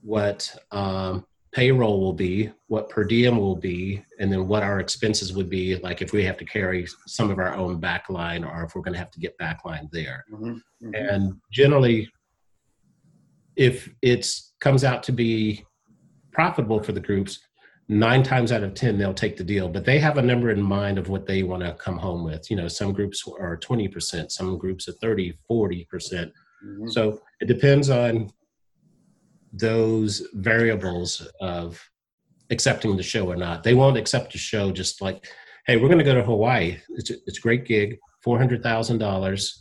what 0.00 0.48
um, 0.70 1.26
payroll 1.56 2.00
will 2.00 2.12
be, 2.12 2.52
what 2.66 2.90
per 2.90 3.02
diem 3.02 3.38
will 3.38 3.56
be, 3.56 4.04
and 4.20 4.30
then 4.30 4.46
what 4.46 4.62
our 4.62 4.78
expenses 4.78 5.32
would 5.32 5.48
be, 5.48 5.76
like 5.76 6.02
if 6.02 6.12
we 6.12 6.22
have 6.22 6.36
to 6.36 6.44
carry 6.44 6.86
some 7.06 7.30
of 7.30 7.38
our 7.38 7.54
own 7.54 7.80
backline 7.80 8.46
or 8.46 8.62
if 8.62 8.74
we're 8.74 8.82
going 8.82 8.92
to 8.92 8.98
have 8.98 9.10
to 9.10 9.18
get 9.18 9.38
backline 9.38 9.90
there. 9.90 10.26
Mhm, 10.30 10.60
mhm. 10.82 11.12
And 11.12 11.40
generally, 11.50 12.10
if 13.56 13.88
it 14.02 14.30
comes 14.60 14.84
out 14.84 15.02
to 15.04 15.12
be 15.12 15.64
profitable 16.30 16.82
for 16.82 16.92
the 16.92 17.00
groups, 17.00 17.38
nine 17.88 18.22
times 18.22 18.52
out 18.52 18.62
of 18.62 18.74
10, 18.74 18.98
they'll 18.98 19.14
take 19.14 19.38
the 19.38 19.44
deal. 19.44 19.70
But 19.70 19.86
they 19.86 19.98
have 19.98 20.18
a 20.18 20.22
number 20.22 20.50
in 20.50 20.60
mind 20.60 20.98
of 20.98 21.08
what 21.08 21.24
they 21.24 21.42
want 21.42 21.62
to 21.62 21.72
come 21.72 21.96
home 21.96 22.22
with. 22.22 22.50
You 22.50 22.56
know, 22.58 22.68
some 22.68 22.92
groups 22.92 23.24
are 23.40 23.56
20%, 23.56 24.30
some 24.30 24.58
groups 24.58 24.88
are 24.88 24.92
30, 25.00 25.32
40%. 25.48 26.34
Mhm. 26.62 26.92
So 26.92 27.22
it 27.40 27.48
depends 27.48 27.88
on 27.88 28.30
those 29.58 30.26
variables 30.34 31.26
of 31.40 31.80
accepting 32.50 32.96
the 32.96 33.02
show 33.02 33.30
or 33.30 33.36
not. 33.36 33.62
They 33.62 33.74
won't 33.74 33.96
accept 33.96 34.34
a 34.34 34.38
show 34.38 34.70
just 34.72 35.00
like, 35.00 35.26
hey, 35.66 35.76
we're 35.76 35.88
going 35.88 35.98
to 35.98 36.04
go 36.04 36.14
to 36.14 36.22
Hawaii. 36.22 36.76
It's 36.90 37.10
a, 37.10 37.14
it's 37.26 37.38
a 37.38 37.40
great 37.40 37.64
gig, 37.64 37.98
$400,000 38.24 39.52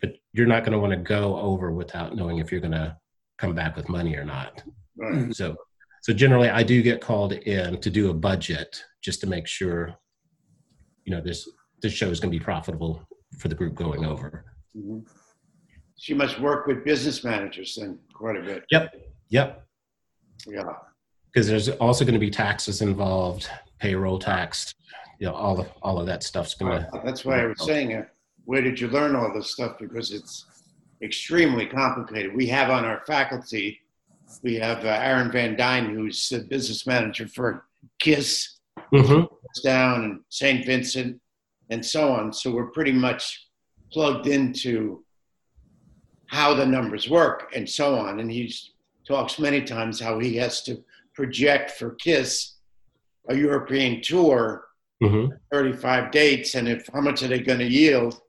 but 0.00 0.16
you're 0.32 0.46
not 0.46 0.64
going 0.64 0.72
to 0.72 0.78
want 0.78 0.92
to 0.92 0.96
go 0.96 1.38
over 1.38 1.72
without 1.72 2.16
knowing 2.16 2.38
if 2.38 2.50
you're 2.50 2.60
going 2.60 2.72
to 2.72 2.96
come 3.38 3.54
back 3.54 3.76
with 3.76 3.88
money 3.88 4.16
or 4.16 4.24
not. 4.24 4.62
Right. 4.96 5.34
So, 5.34 5.56
so 6.02 6.12
generally, 6.12 6.48
I 6.48 6.62
do 6.62 6.82
get 6.82 7.00
called 7.00 7.32
in 7.32 7.80
to 7.80 7.90
do 7.90 8.10
a 8.10 8.14
budget 8.14 8.82
just 9.02 9.20
to 9.20 9.26
make 9.26 9.46
sure, 9.46 9.94
you 11.04 11.14
know, 11.14 11.20
this 11.20 11.48
this 11.82 11.92
show 11.92 12.10
is 12.10 12.20
going 12.20 12.32
to 12.32 12.38
be 12.38 12.42
profitable 12.44 13.06
for 13.38 13.48
the 13.48 13.54
group 13.54 13.74
going 13.74 14.04
over. 14.04 14.44
Mhm. 14.76 15.06
She 16.00 16.14
must 16.14 16.40
work 16.40 16.66
with 16.66 16.82
business 16.82 17.22
managers 17.24 17.76
then 17.78 17.98
quite 18.14 18.34
a 18.34 18.40
bit. 18.40 18.64
Yep, 18.70 18.94
yep. 19.28 19.66
Yeah. 20.46 20.72
Because 21.30 21.46
there's 21.46 21.68
also 21.68 22.06
going 22.06 22.14
to 22.14 22.18
be 22.18 22.30
taxes 22.30 22.80
involved, 22.80 23.50
payroll 23.78 24.18
tax, 24.18 24.74
you 25.18 25.26
know, 25.26 25.34
all 25.34 25.60
of 25.60 25.68
all 25.82 26.00
of 26.00 26.06
that 26.06 26.22
stuff's 26.22 26.54
going 26.54 26.80
to. 26.80 27.00
That's 27.04 27.26
why 27.26 27.42
I 27.42 27.46
was 27.48 27.62
saying, 27.62 27.92
uh, 27.92 28.04
where 28.46 28.62
did 28.62 28.80
you 28.80 28.88
learn 28.88 29.14
all 29.14 29.30
this 29.30 29.52
stuff? 29.52 29.76
Because 29.78 30.10
it's 30.10 30.46
extremely 31.02 31.66
complicated. 31.66 32.34
We 32.34 32.46
have 32.46 32.70
on 32.70 32.86
our 32.86 33.02
faculty, 33.06 33.78
we 34.42 34.54
have 34.54 34.82
uh, 34.86 34.88
Aaron 34.88 35.30
Van 35.30 35.54
Dyne, 35.54 35.94
who's 35.94 36.30
the 36.30 36.38
business 36.38 36.86
manager 36.86 37.28
for 37.28 37.66
KISS 37.98 38.58
hmm 38.90 39.24
down 39.64 40.04
and 40.04 40.20
St. 40.30 40.64
Vincent 40.64 41.20
and 41.68 41.84
so 41.84 42.12
on. 42.12 42.32
So 42.32 42.52
we're 42.52 42.70
pretty 42.70 42.92
much 42.92 43.48
plugged 43.92 44.28
into 44.28 45.04
how 46.30 46.54
the 46.54 46.64
numbers 46.64 47.10
work 47.10 47.50
and 47.56 47.68
so 47.68 47.98
on. 47.98 48.20
And 48.20 48.30
he 48.30 48.54
talks 49.06 49.40
many 49.40 49.62
times 49.62 49.98
how 50.00 50.20
he 50.20 50.36
has 50.36 50.62
to 50.62 50.82
project 51.12 51.72
for 51.72 51.90
KISS 51.96 52.56
a 53.28 53.36
European 53.36 54.00
tour 54.00 54.64
hmm 55.02 55.26
35 55.52 56.10
dates 56.12 56.54
and 56.54 56.68
if 56.68 56.86
how 56.92 57.00
much 57.00 57.22
are 57.22 57.28
they 57.28 57.40
going 57.40 57.58
to 57.58 57.66
yield 57.66 58.20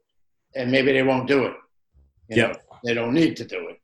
and 0.56 0.72
maybe 0.72 0.92
they 0.92 1.04
won't 1.04 1.28
do 1.28 1.44
it 1.46 1.54
Yep. 2.30 2.64
they 2.84 2.94
don't 2.94 3.14
need 3.14 3.36
to 3.38 3.46
do 3.46 3.68
it 3.70 3.78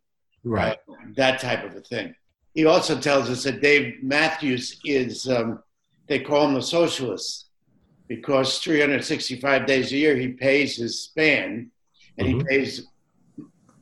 Right. 0.43 0.77
Uh, 0.89 0.93
that 1.15 1.39
type 1.39 1.63
of 1.65 1.75
a 1.75 1.81
thing 1.81 2.15
he 2.55 2.65
also 2.65 2.99
tells 2.99 3.29
us 3.29 3.43
that 3.43 3.61
dave 3.61 4.01
matthews 4.01 4.79
is 4.85 5.27
um, 5.29 5.61
they 6.07 6.19
call 6.19 6.47
him 6.47 6.53
the 6.55 6.61
socialist 6.61 7.49
because 8.07 8.59
365 8.59 9.65
days 9.65 9.91
a 9.91 9.97
year 9.97 10.15
he 10.15 10.29
pays 10.29 10.75
his 10.77 11.11
band 11.15 11.69
and 12.17 12.27
he 12.27 12.33
Mhm. 12.35 12.47
pays 12.47 12.85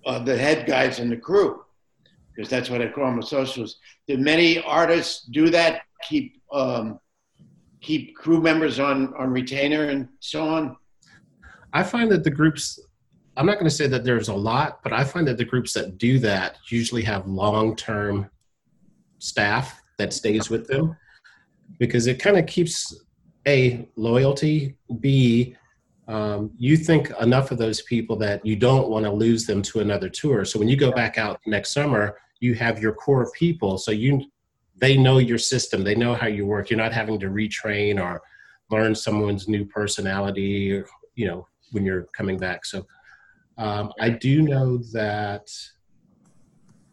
uh, 0.06 0.20
the 0.20 0.38
head 0.38 0.66
guys 0.66 1.00
in 1.00 1.10
the 1.10 1.18
crew 1.18 1.62
because 2.36 2.50
that's 2.50 2.70
what 2.70 2.82
I 2.82 2.88
call 2.88 3.06
them, 3.06 3.20
a 3.20 3.24
socialist 3.24 3.80
did 4.08 4.20
many 4.20 4.60
artists 4.62 5.26
do 5.32 5.50
that 5.50 5.82
keep 6.08 6.42
um, 6.52 7.00
keep 7.82 8.16
crew 8.16 8.42
members 8.42 8.80
on 8.80 9.14
on 9.16 9.32
retainer 9.32 9.86
and 9.86 10.08
so 10.20 10.48
on? 10.48 10.76
I 11.74 11.84
find 11.84 12.10
that 12.12 12.24
the 12.24 12.32
groups, 12.32 12.80
I'm 13.36 13.46
not 13.46 13.56
going 13.56 13.66
to 13.66 13.76
say 13.76 13.88
that 13.88 14.04
there's 14.04 14.30
a 14.30 14.34
lot, 14.34 14.82
but 14.84 14.94
I 14.94 15.04
find 15.04 15.28
that 15.28 15.38
the 15.38 15.46
groups 15.46 15.74
that 15.74 15.98
do 15.98 16.20
that 16.20 16.58
usually 16.70 17.04
have 17.04 17.28
long 17.28 17.76
term 17.76 18.30
staff 19.20 19.82
that 19.98 20.14
stays 20.14 20.50
with 20.50 20.68
them 20.68 20.96
because 21.80 22.08
it 22.08 22.20
kind 22.20 22.38
of 22.38 22.46
keeps 22.46 22.96
A, 23.48 23.88
loyalty, 23.96 24.78
B, 25.00 25.56
um, 26.08 26.52
you 26.58 26.78
think 26.78 27.12
enough 27.20 27.52
of 27.52 27.58
those 27.58 27.82
people 27.82 28.16
that 28.18 28.46
you 28.46 28.56
don't 28.56 28.90
want 28.90 29.06
to 29.06 29.12
lose 29.12 29.46
them 29.46 29.62
to 29.64 29.80
another 29.80 30.10
tour. 30.10 30.46
So 30.46 30.60
when 30.60 30.68
you 30.68 30.78
go 30.78 30.92
back 30.92 31.18
out 31.18 31.40
next 31.46 31.74
summer, 31.74 32.18
you 32.40 32.54
have 32.56 32.80
your 32.80 32.94
core 32.94 33.32
people. 33.32 33.78
So 33.78 33.92
you, 33.92 34.24
they 34.78 34.98
know 34.98 35.18
your 35.18 35.38
system. 35.38 35.84
They 35.84 35.96
know 35.96 36.14
how 36.14 36.28
you 36.28 36.46
work. 36.46 36.70
You're 36.70 36.78
not 36.78 36.94
having 36.94 37.20
to 37.22 37.28
retrain 37.28 38.00
or 38.00 38.22
learn 38.70 38.94
someone's 38.94 39.48
new 39.48 39.66
personality, 39.66 40.74
or, 40.74 40.88
you 41.16 41.28
know, 41.28 41.48
when 41.72 41.86
you're 41.86 42.04
coming 42.18 42.38
back. 42.38 42.66
So 42.66 42.86
um, 43.58 43.92
I 44.00 44.10
do 44.10 44.42
know 44.42 44.78
that 44.92 45.50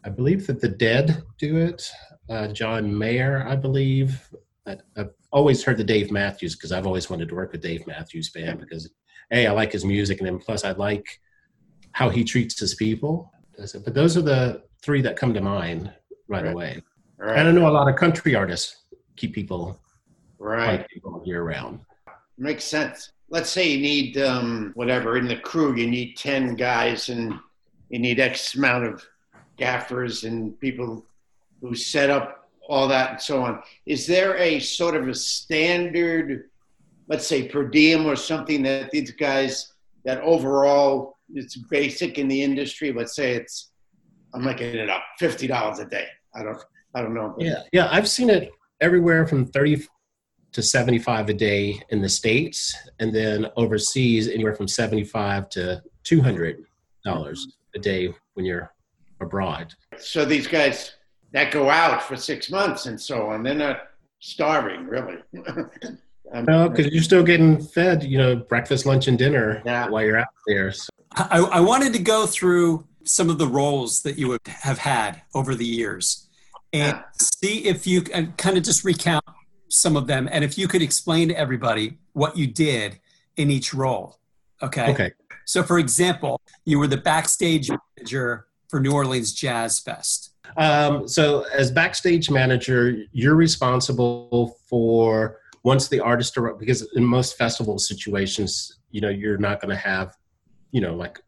I 0.04 0.08
believe 0.08 0.46
that 0.46 0.60
the 0.60 0.68
Dead 0.68 1.22
do 1.38 1.56
it. 1.56 1.90
Uh, 2.30 2.48
John 2.48 2.96
Mayer, 2.96 3.44
I 3.46 3.56
believe. 3.56 4.28
I, 4.66 4.76
I've 4.96 5.10
always 5.32 5.64
heard 5.64 5.76
the 5.76 5.84
Dave 5.84 6.10
Matthews 6.10 6.54
because 6.54 6.72
I've 6.72 6.86
always 6.86 7.10
wanted 7.10 7.28
to 7.28 7.34
work 7.34 7.52
with 7.52 7.62
Dave 7.62 7.86
Matthews 7.86 8.30
Band 8.30 8.60
because 8.60 8.88
a 9.30 9.46
I 9.46 9.50
like 9.52 9.72
his 9.72 9.84
music 9.84 10.18
and 10.18 10.26
then 10.26 10.38
plus 10.38 10.64
I 10.64 10.72
like 10.72 11.20
how 11.92 12.08
he 12.08 12.24
treats 12.24 12.58
his 12.58 12.74
people. 12.74 13.30
But 13.56 13.94
those 13.94 14.16
are 14.16 14.22
the 14.22 14.62
three 14.82 15.02
that 15.02 15.16
come 15.16 15.32
to 15.34 15.40
mind 15.40 15.92
right, 16.28 16.44
Right. 16.44 16.52
away. 16.52 16.82
All 17.22 17.28
And 17.30 17.48
I 17.48 17.52
know 17.52 17.68
a 17.68 17.70
lot 17.70 17.88
of 17.88 17.96
country 17.96 18.34
artists 18.34 18.76
keep 19.16 19.34
people 19.34 19.78
right 20.38 20.88
people 20.88 21.22
year 21.24 21.42
round. 21.44 21.78
makes 22.38 22.64
sense 22.64 23.12
let's 23.28 23.48
say 23.48 23.68
you 23.70 23.80
need 23.80 24.18
um, 24.18 24.72
whatever 24.74 25.16
in 25.16 25.28
the 25.28 25.36
crew 25.36 25.76
you 25.76 25.86
need 25.86 26.16
10 26.16 26.56
guys 26.56 27.10
and 27.10 27.32
you 27.90 27.98
need 28.00 28.18
x 28.18 28.54
amount 28.56 28.84
of 28.84 29.04
gaffers 29.56 30.24
and 30.24 30.58
people 30.58 31.04
who 31.60 31.74
set 31.76 32.10
up 32.10 32.48
all 32.68 32.88
that 32.88 33.10
and 33.12 33.20
so 33.20 33.42
on 33.44 33.62
is 33.86 34.04
there 34.06 34.36
a 34.38 34.58
sort 34.58 34.96
of 34.96 35.06
a 35.08 35.14
standard 35.14 36.50
let's 37.12 37.26
say 37.26 37.40
per 37.46 37.64
diem 37.76 38.06
or 38.06 38.16
something 38.16 38.62
that 38.62 38.90
these 38.90 39.10
guys 39.26 39.52
that 40.06 40.18
overall 40.22 41.18
it's 41.40 41.56
basic 41.78 42.12
in 42.18 42.26
the 42.26 42.40
industry 42.48 42.88
let's 43.00 43.14
say 43.20 43.28
it's 43.40 43.72
i'm 44.34 44.42
making 44.50 44.74
it 44.84 44.88
up 44.96 45.02
$50 45.20 45.78
a 45.80 45.88
day 45.96 46.06
i 46.34 46.42
don't 46.42 46.58
i 46.94 47.02
don't 47.02 47.14
know 47.18 47.28
Yeah, 47.38 47.60
yeah, 47.76 47.88
I've 47.94 48.08
seen 48.16 48.30
it 48.30 48.44
everywhere 48.80 49.26
from 49.26 49.40
thirty 49.56 49.76
to 50.56 50.60
seventy-five 50.62 51.26
a 51.30 51.34
day 51.50 51.80
in 51.92 51.98
the 52.02 52.08
states, 52.20 52.58
and 53.00 53.08
then 53.18 53.38
overseas 53.62 54.28
anywhere 54.28 54.54
from 54.54 54.68
seventy-five 54.68 55.48
to 55.56 55.82
two 56.04 56.20
hundred 56.26 56.54
dollars 57.04 57.38
a 57.74 57.78
day 57.78 58.02
when 58.34 58.44
you're 58.48 58.68
abroad. 59.20 59.66
so 59.98 60.24
these 60.34 60.46
guys 60.46 60.78
that 61.32 61.50
go 61.58 61.64
out 61.70 62.02
for 62.02 62.16
six 62.16 62.50
months 62.50 62.84
and 62.86 62.98
so 63.00 63.16
on, 63.30 63.42
they're 63.42 63.54
not 63.68 63.78
starving, 64.20 64.82
really. 64.94 65.18
I'm- 66.32 66.44
No, 66.46 66.68
because 66.68 66.92
you're 66.92 67.02
still 67.02 67.22
getting 67.22 67.60
fed, 67.62 68.02
you 68.04 68.18
know, 68.18 68.36
breakfast, 68.36 68.86
lunch, 68.86 69.08
and 69.08 69.18
dinner 69.18 69.62
Yeah. 69.64 69.88
while 69.88 70.04
you're 70.04 70.18
out 70.18 70.28
there. 70.46 70.72
So, 70.72 70.88
I, 71.14 71.38
I 71.38 71.60
wanted 71.60 71.92
to 71.94 71.98
go 71.98 72.26
through 72.26 72.86
some 73.04 73.28
of 73.28 73.38
the 73.38 73.46
roles 73.46 74.02
that 74.02 74.18
you 74.18 74.28
would 74.28 74.40
have 74.46 74.78
had 74.78 75.22
over 75.34 75.54
the 75.54 75.66
years 75.66 76.28
and 76.72 76.96
Yeah. 76.96 77.02
see 77.20 77.64
if 77.66 77.86
you 77.86 78.02
can 78.02 78.32
kind 78.38 78.56
of 78.56 78.62
just 78.62 78.84
recount 78.84 79.24
some 79.68 79.96
of 79.96 80.06
them 80.06 80.28
and 80.30 80.44
if 80.44 80.56
you 80.56 80.68
could 80.68 80.82
explain 80.82 81.28
to 81.28 81.38
everybody 81.38 81.98
what 82.12 82.36
you 82.36 82.46
did 82.46 82.98
in 83.36 83.50
each 83.50 83.74
role. 83.74 84.18
Okay. 84.62 84.90
okay. 84.92 85.12
So, 85.44 85.62
for 85.62 85.78
example, 85.78 86.40
you 86.64 86.78
were 86.78 86.86
the 86.86 86.96
backstage 86.98 87.68
manager 87.98 88.46
for 88.68 88.78
New 88.80 88.92
Orleans 88.92 89.32
Jazz 89.32 89.80
Fest. 89.80 90.30
Um, 90.56 91.08
so, 91.08 91.44
as 91.52 91.70
backstage 91.70 92.30
manager, 92.30 92.96
you're 93.12 93.34
responsible 93.34 94.56
for 94.68 95.38
once 95.64 95.88
the 95.88 96.00
artist 96.00 96.36
arrives, 96.36 96.58
because 96.58 96.88
in 96.94 97.04
most 97.04 97.36
festival 97.36 97.78
situations, 97.78 98.78
you 98.90 99.00
know, 99.00 99.08
you're 99.08 99.38
not 99.38 99.60
going 99.60 99.70
to 99.70 99.80
have, 99.80 100.16
you 100.72 100.80
know, 100.80 100.94
like 100.94 101.20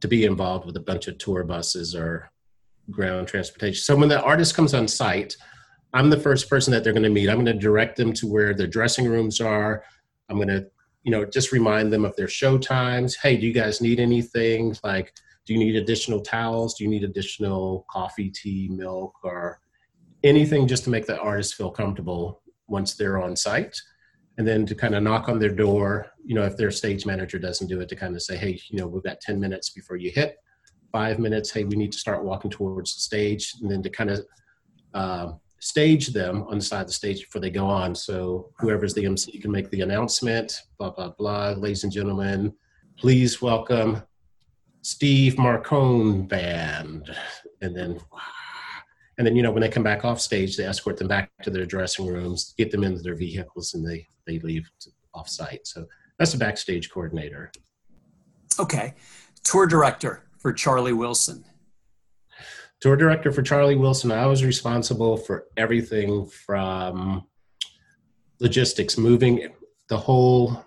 to 0.00 0.08
be 0.08 0.24
involved 0.24 0.66
with 0.66 0.76
a 0.76 0.80
bunch 0.80 1.08
of 1.08 1.18
tour 1.18 1.44
buses 1.44 1.94
or 1.94 2.30
ground 2.90 3.28
transportation. 3.28 3.80
So, 3.80 3.96
when 3.96 4.08
the 4.08 4.20
artist 4.20 4.54
comes 4.54 4.74
on 4.74 4.88
site, 4.88 5.36
I'm 5.92 6.10
the 6.10 6.20
first 6.20 6.50
person 6.50 6.72
that 6.72 6.84
they're 6.84 6.92
going 6.92 7.02
to 7.04 7.10
meet. 7.10 7.28
I'm 7.28 7.36
going 7.36 7.46
to 7.46 7.54
direct 7.54 7.96
them 7.96 8.12
to 8.14 8.26
where 8.26 8.54
their 8.54 8.66
dressing 8.66 9.06
rooms 9.06 9.40
are. 9.40 9.84
I'm 10.28 10.36
going 10.36 10.48
to, 10.48 10.66
you 11.04 11.12
know, 11.12 11.24
just 11.24 11.52
remind 11.52 11.92
them 11.92 12.04
of 12.04 12.16
their 12.16 12.28
show 12.28 12.58
times. 12.58 13.16
Hey, 13.16 13.36
do 13.36 13.46
you 13.46 13.52
guys 13.52 13.80
need 13.80 14.00
anything? 14.00 14.76
Like, 14.82 15.12
do 15.46 15.52
you 15.52 15.60
need 15.60 15.76
additional 15.76 16.20
towels? 16.20 16.74
Do 16.74 16.84
you 16.84 16.90
need 16.90 17.04
additional 17.04 17.86
coffee, 17.88 18.30
tea, 18.30 18.68
milk, 18.70 19.14
or 19.22 19.60
anything 20.24 20.66
just 20.66 20.82
to 20.84 20.90
make 20.90 21.06
the 21.06 21.18
artist 21.20 21.54
feel 21.54 21.70
comfortable 21.70 22.42
once 22.68 22.94
they're 22.94 23.22
on 23.22 23.36
site? 23.36 23.76
And 24.38 24.46
then 24.46 24.66
to 24.66 24.74
kind 24.74 24.94
of 24.94 25.02
knock 25.02 25.28
on 25.28 25.38
their 25.38 25.54
door, 25.54 26.06
you 26.24 26.34
know, 26.34 26.42
if 26.42 26.56
their 26.56 26.70
stage 26.70 27.06
manager 27.06 27.38
doesn't 27.38 27.68
do 27.68 27.80
it, 27.80 27.88
to 27.88 27.96
kind 27.96 28.14
of 28.14 28.22
say, 28.22 28.36
hey, 28.36 28.60
you 28.68 28.78
know, 28.78 28.86
we've 28.86 29.02
got 29.02 29.20
10 29.20 29.40
minutes 29.40 29.70
before 29.70 29.96
you 29.96 30.10
hit, 30.10 30.36
five 30.92 31.18
minutes, 31.18 31.50
hey, 31.50 31.64
we 31.64 31.76
need 31.76 31.92
to 31.92 31.98
start 31.98 32.24
walking 32.24 32.50
towards 32.50 32.94
the 32.94 33.00
stage. 33.00 33.54
And 33.60 33.70
then 33.70 33.82
to 33.82 33.90
kind 33.90 34.10
of 34.10 34.26
uh, 34.92 35.32
stage 35.60 36.08
them 36.08 36.44
on 36.48 36.58
the 36.58 36.64
side 36.64 36.82
of 36.82 36.86
the 36.88 36.92
stage 36.92 37.20
before 37.20 37.40
they 37.40 37.50
go 37.50 37.66
on. 37.66 37.94
So 37.94 38.50
whoever's 38.58 38.94
the 38.94 39.06
MC 39.06 39.38
can 39.38 39.50
make 39.50 39.70
the 39.70 39.80
announcement, 39.80 40.62
blah, 40.78 40.90
blah, 40.90 41.10
blah. 41.10 41.50
Ladies 41.50 41.84
and 41.84 41.92
gentlemen, 41.92 42.52
please 42.98 43.40
welcome 43.40 44.02
Steve 44.82 45.34
Marcone 45.34 46.28
band. 46.28 47.14
And 47.62 47.74
then, 47.74 47.98
and 49.18 49.26
then, 49.26 49.34
you 49.34 49.42
know, 49.42 49.50
when 49.50 49.62
they 49.62 49.68
come 49.68 49.82
back 49.82 50.04
off 50.04 50.20
stage, 50.20 50.56
they 50.56 50.64
escort 50.64 50.98
them 50.98 51.08
back 51.08 51.30
to 51.42 51.50
their 51.50 51.64
dressing 51.64 52.06
rooms, 52.06 52.54
get 52.58 52.70
them 52.70 52.84
into 52.84 53.00
their 53.00 53.14
vehicles, 53.14 53.74
and 53.74 53.86
they, 53.86 54.06
they 54.26 54.38
leave 54.40 54.70
off 55.14 55.28
site. 55.28 55.66
So 55.66 55.86
that's 56.18 56.34
a 56.34 56.38
backstage 56.38 56.90
coordinator. 56.90 57.50
Okay. 58.58 58.94
Tour 59.42 59.66
director 59.66 60.24
for 60.38 60.52
Charlie 60.52 60.92
Wilson. 60.92 61.44
Tour 62.80 62.96
director 62.96 63.32
for 63.32 63.42
Charlie 63.42 63.76
Wilson, 63.76 64.12
I 64.12 64.26
was 64.26 64.44
responsible 64.44 65.16
for 65.16 65.46
everything 65.56 66.26
from 66.26 67.24
logistics, 68.38 68.98
moving 68.98 69.48
the 69.88 69.96
whole 69.96 70.62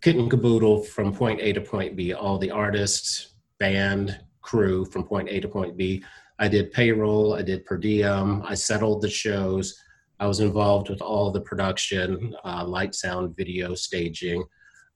kit 0.00 0.16
and 0.16 0.30
caboodle 0.30 0.82
from 0.82 1.12
point 1.12 1.40
A 1.40 1.52
to 1.52 1.60
point 1.60 1.94
B, 1.94 2.14
all 2.14 2.38
the 2.38 2.50
artists, 2.50 3.34
band, 3.58 4.18
crew 4.40 4.84
from 4.86 5.04
point 5.04 5.28
A 5.28 5.40
to 5.40 5.48
point 5.48 5.76
B. 5.76 6.02
I 6.38 6.48
did 6.48 6.72
payroll, 6.72 7.34
I 7.34 7.42
did 7.42 7.64
per 7.64 7.78
diem, 7.78 8.42
I 8.42 8.54
settled 8.54 9.02
the 9.02 9.10
shows. 9.10 9.78
I 10.18 10.26
was 10.26 10.40
involved 10.40 10.88
with 10.88 11.02
all 11.02 11.30
the 11.30 11.40
production, 11.40 12.34
uh, 12.44 12.64
light, 12.66 12.94
sound, 12.94 13.36
video, 13.36 13.74
staging, 13.74 14.44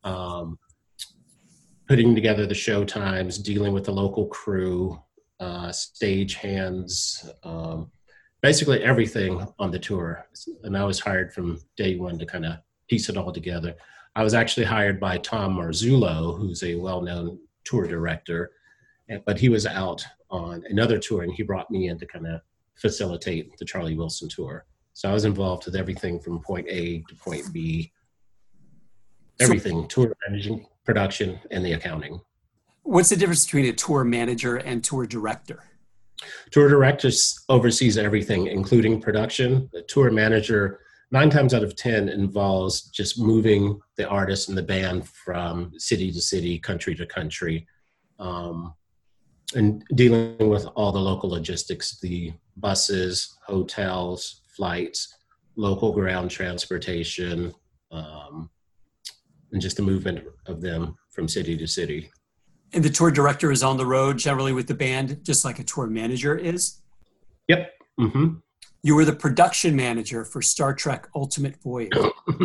um, 0.05 0.59
putting 1.89 2.15
together 2.15 2.47
the 2.47 2.55
show 2.55 2.85
times, 2.85 3.39
dealing 3.39 3.73
with 3.73 3.85
the 3.85 3.93
local 3.93 4.27
crew, 4.27 4.99
uh, 5.41 5.73
stage 5.73 6.35
hands, 6.35 7.29
um, 7.43 7.91
basically 8.43 8.83
everything 8.83 9.47
on 9.59 9.71
the 9.71 9.79
tour. 9.79 10.27
And 10.63 10.77
I 10.77 10.85
was 10.85 11.01
hired 11.01 11.33
from 11.33 11.61
day 11.77 11.97
one 11.97 12.19
to 12.19 12.27
kind 12.27 12.47
of 12.47 12.59
piece 12.89 13.09
it 13.09 13.17
all 13.17 13.33
together. 13.33 13.75
I 14.17 14.25
was 14.25 14.35
actually 14.35 14.67
hired 14.67 14.99
by 14.99 15.19
Tom 15.19 15.57
Marzullo, 15.57 16.37
who's 16.39 16.63
a 16.63 16.75
well-known 16.75 17.39
tour 17.65 17.87
director, 17.87 18.53
but 19.25 19.39
he 19.39 19.49
was 19.49 19.67
out 19.67 20.05
on 20.31 20.65
another 20.69 20.99
tour, 20.99 21.23
and 21.23 21.33
he 21.33 21.43
brought 21.43 21.71
me 21.71 21.89
in 21.89 21.99
to 21.99 22.07
kind 22.07 22.27
of 22.27 22.41
facilitate 22.77 23.57
the 23.59 23.65
Charlie 23.65 23.97
Wilson 23.97 24.29
tour. 24.29 24.65
So 24.93 25.09
I 25.09 25.13
was 25.13 25.25
involved 25.25 25.67
with 25.67 25.77
everything 25.77 26.19
from 26.21 26.41
point 26.41 26.67
A 26.69 27.03
to 27.09 27.15
point 27.15 27.53
B, 27.53 27.93
everything 29.41 29.89
tour 29.89 30.15
managing, 30.29 30.67
production, 30.85 31.41
and 31.51 31.65
the 31.65 31.73
accounting. 31.73 32.21
What's 32.83 33.11
the 33.11 33.17
difference 33.17 33.45
between 33.45 33.67
a 33.67 33.73
tour 33.73 34.05
manager 34.05 34.57
and 34.57 34.83
tour 34.83 35.07
director? 35.07 35.65
Tour 36.51 36.69
director 36.69 37.11
oversees 37.49 37.97
everything, 37.97 38.47
including 38.47 39.01
production. 39.01 39.71
The 39.73 39.83
tour 39.83 40.11
manager, 40.11 40.81
nine 41.11 41.31
times 41.31 41.55
out 41.55 41.63
of 41.63 41.77
10, 41.77 42.09
involves 42.09 42.83
just 42.91 43.19
moving 43.19 43.81
the 43.97 44.09
artist 44.09 44.49
and 44.49 44.59
the 44.59 44.63
band 44.63 45.09
from 45.09 45.73
city 45.79 46.11
to 46.13 46.21
city, 46.21 46.59
country 46.59 46.95
to 46.95 47.07
country, 47.07 47.67
um, 48.19 48.75
and 49.55 49.83
dealing 49.95 50.49
with 50.49 50.67
all 50.77 50.93
the 50.93 50.99
local 50.99 51.31
logistics 51.31 51.99
the 52.01 52.33
buses, 52.57 53.37
hotels, 53.47 54.43
flights, 54.49 55.15
local 55.57 55.93
ground 55.93 56.31
transportation, 56.31 57.53
um, 57.91 58.51
and 59.53 59.61
just 59.61 59.77
the 59.77 59.83
movement 59.83 60.25
of 60.47 60.61
them 60.61 60.97
from 61.11 61.29
city 61.29 61.57
to 61.57 61.67
city. 61.67 62.11
And 62.73 62.85
the 62.85 62.91
tour 62.91 63.11
director 63.11 63.51
is 63.51 63.63
on 63.63 63.77
the 63.77 63.87
road 63.87 64.17
generally 64.17 64.53
with 64.53 64.69
the 64.69 64.75
band, 64.75 65.25
just 65.25 65.45
like 65.45 65.59
a 65.59 65.65
tour 65.65 65.87
manager 65.87 66.37
is. 66.37 66.81
Yep. 67.49 67.73
hmm 67.99 68.35
You 68.83 68.95
were 68.95 69.05
the 69.05 69.13
production 69.13 69.75
manager 69.75 70.25
for 70.25 70.41
Star 70.41 70.73
Trek 70.73 71.09
Ultimate 71.15 71.61
Voyage. 71.63 71.91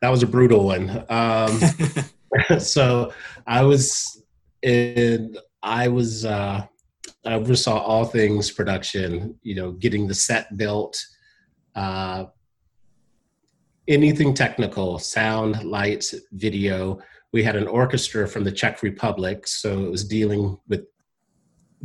that 0.00 0.08
was 0.08 0.22
a 0.22 0.26
brutal 0.26 0.64
one. 0.64 1.04
Um, 1.10 1.60
so 2.58 3.12
I 3.46 3.62
was 3.62 4.22
in, 4.62 5.36
I 5.62 5.88
was, 5.88 6.24
uh, 6.24 6.66
I 7.24 7.34
oversaw 7.34 7.78
all 7.78 8.04
things 8.04 8.50
production, 8.50 9.38
you 9.42 9.54
know, 9.54 9.72
getting 9.72 10.06
the 10.06 10.14
set 10.14 10.56
built, 10.56 11.04
uh, 11.74 12.26
anything 13.88 14.34
technical, 14.34 14.98
sound, 14.98 15.64
lights, 15.64 16.14
video. 16.32 16.98
We 17.32 17.42
had 17.42 17.56
an 17.56 17.66
orchestra 17.66 18.28
from 18.28 18.44
the 18.44 18.52
Czech 18.52 18.82
Republic, 18.82 19.46
so 19.46 19.84
it 19.84 19.90
was 19.90 20.06
dealing 20.06 20.58
with 20.68 20.86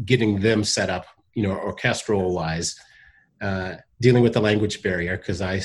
getting 0.05 0.39
them 0.39 0.63
set 0.63 0.89
up, 0.89 1.05
you 1.33 1.43
know, 1.43 1.51
orchestral 1.51 2.33
wise, 2.33 2.75
uh, 3.41 3.75
dealing 4.01 4.23
with 4.23 4.33
the 4.33 4.41
language 4.41 4.81
barrier 4.81 5.17
because 5.17 5.41
I 5.41 5.61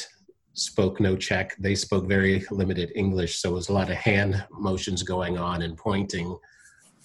spoke 0.53 1.01
no 1.01 1.17
Czech. 1.17 1.57
They 1.59 1.75
spoke 1.75 2.07
very 2.07 2.45
limited 2.51 2.93
English, 2.95 3.39
so 3.39 3.51
it 3.51 3.55
was 3.55 3.69
a 3.69 3.73
lot 3.73 3.91
of 3.91 3.97
hand 3.97 4.45
motions 4.51 5.03
going 5.03 5.39
on 5.39 5.63
and 5.63 5.77
pointing. 5.77 6.37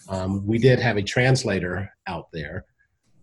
Um, 0.10 0.46
we 0.46 0.58
did 0.58 0.80
have 0.80 0.98
a 0.98 1.02
translator 1.02 1.90
out 2.08 2.28
there, 2.32 2.66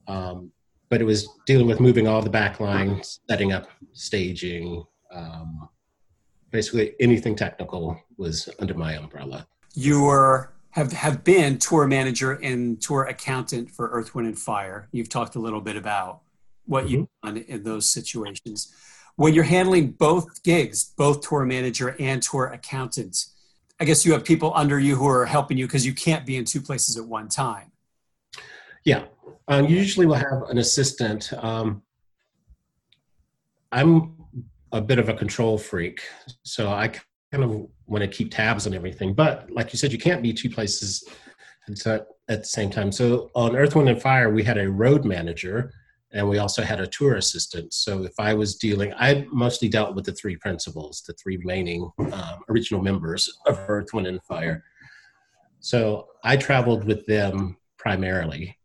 um, 0.09 0.51
but 0.89 1.01
it 1.01 1.05
was 1.05 1.29
dealing 1.47 1.67
with 1.67 1.81
moving 1.81 2.07
all 2.09 2.23
the 2.23 2.31
back 2.31 2.61
lines, 2.61 3.21
setting 3.29 3.53
up 3.53 3.69
staging. 3.93 4.85
Um, 5.13 5.69
basically, 6.51 6.95
anything 7.01 7.37
technical 7.37 8.01
was 8.17 8.49
under 8.59 8.75
my 8.75 8.95
umbrella. 8.97 9.47
you 9.75 10.03
were 10.03 10.53
have 10.71 10.93
have 10.93 11.25
been 11.25 11.59
tour 11.59 11.87
manager 11.87 12.33
and 12.33 12.81
tour 12.81 13.05
accountant 13.05 13.71
for 13.71 13.89
Earth, 13.89 14.15
Wind, 14.15 14.29
and 14.29 14.39
Fire. 14.39 14.89
You've 14.93 15.09
talked 15.09 15.35
a 15.35 15.41
little 15.41 15.61
bit 15.61 15.77
about 15.77 16.21
what 16.67 16.89
you've 16.89 17.09
done 17.23 17.39
in 17.39 17.65
those 17.65 17.89
situations. 17.89 18.73
When 19.17 19.35
you're 19.35 19.45
handling 19.45 19.93
both 19.93 20.43
gigs, 20.45 20.95
both 20.97 21.29
tour 21.29 21.45
manager 21.45 21.97
and 21.99 22.23
tour 22.23 22.47
accountant, 22.47 23.27
I 23.81 23.85
guess 23.85 24.05
you 24.05 24.13
have 24.13 24.25
people 24.25 24.53
under 24.55 24.79
you 24.79 24.95
who 24.95 25.09
are 25.09 25.25
helping 25.25 25.57
you 25.57 25.67
because 25.67 25.87
you 25.87 25.95
can't 25.95 26.27
be 26.27 26.37
in 26.37 26.45
two 26.45 26.61
places 26.61 26.99
at 26.99 27.05
one 27.05 27.29
time. 27.29 27.73
Yeah, 28.85 29.05
um, 29.49 29.67
usually 29.67 30.07
we'll 30.07 30.17
have 30.17 30.43
an 30.51 30.59
assistant. 30.59 31.33
Um, 31.33 31.83
I'm 33.73 34.17
a 34.73 34.81
bit 34.81 34.99
of 34.99 35.09
a 35.09 35.15
control 35.15 35.57
freak, 35.57 36.03
so 36.43 36.69
I 36.69 36.89
kind 37.33 37.45
of 37.45 37.69
want 37.87 38.03
to 38.03 38.09
keep 38.09 38.33
tabs 38.33 38.67
on 38.67 38.75
everything. 38.75 39.15
But 39.15 39.51
like 39.51 39.73
you 39.73 39.79
said, 39.79 39.93
you 39.93 39.99
can't 39.99 40.23
be 40.23 40.33
two 40.33 40.51
places 40.51 41.09
at 41.69 42.07
the 42.27 42.45
same 42.45 42.71
time. 42.71 42.93
So 42.93 43.31
on 43.35 43.57
Earth, 43.57 43.77
Wind, 43.77 43.89
and 43.89 44.01
Fire, 44.01 44.31
we 44.31 44.43
had 44.43 44.59
a 44.59 44.71
road 44.71 45.05
manager, 45.05 45.73
and 46.13 46.29
we 46.29 46.39
also 46.39 46.63
had 46.63 46.81
a 46.81 46.87
tour 46.87 47.17
assistant. 47.17 47.73
So 47.73 48.05
if 48.05 48.13
I 48.19 48.35
was 48.35 48.57
dealing, 48.57 48.93
I 48.95 49.27
mostly 49.33 49.69
dealt 49.69 49.95
with 49.95 50.05
the 50.05 50.13
three 50.13 50.37
principals, 50.37 51.03
the 51.07 51.13
three 51.15 51.37
remaining 51.37 51.91
um, 51.99 52.41
original 52.49 52.83
members 52.83 53.33
of 53.47 53.59
Earth, 53.69 53.93
Wind, 53.93 54.07
and 54.07 54.23
Fire. 54.25 54.65
So 55.61 56.09
I 56.25 56.37
traveled 56.37 56.85
with 56.85 57.07
them 57.07 57.57
primarily 57.79 58.57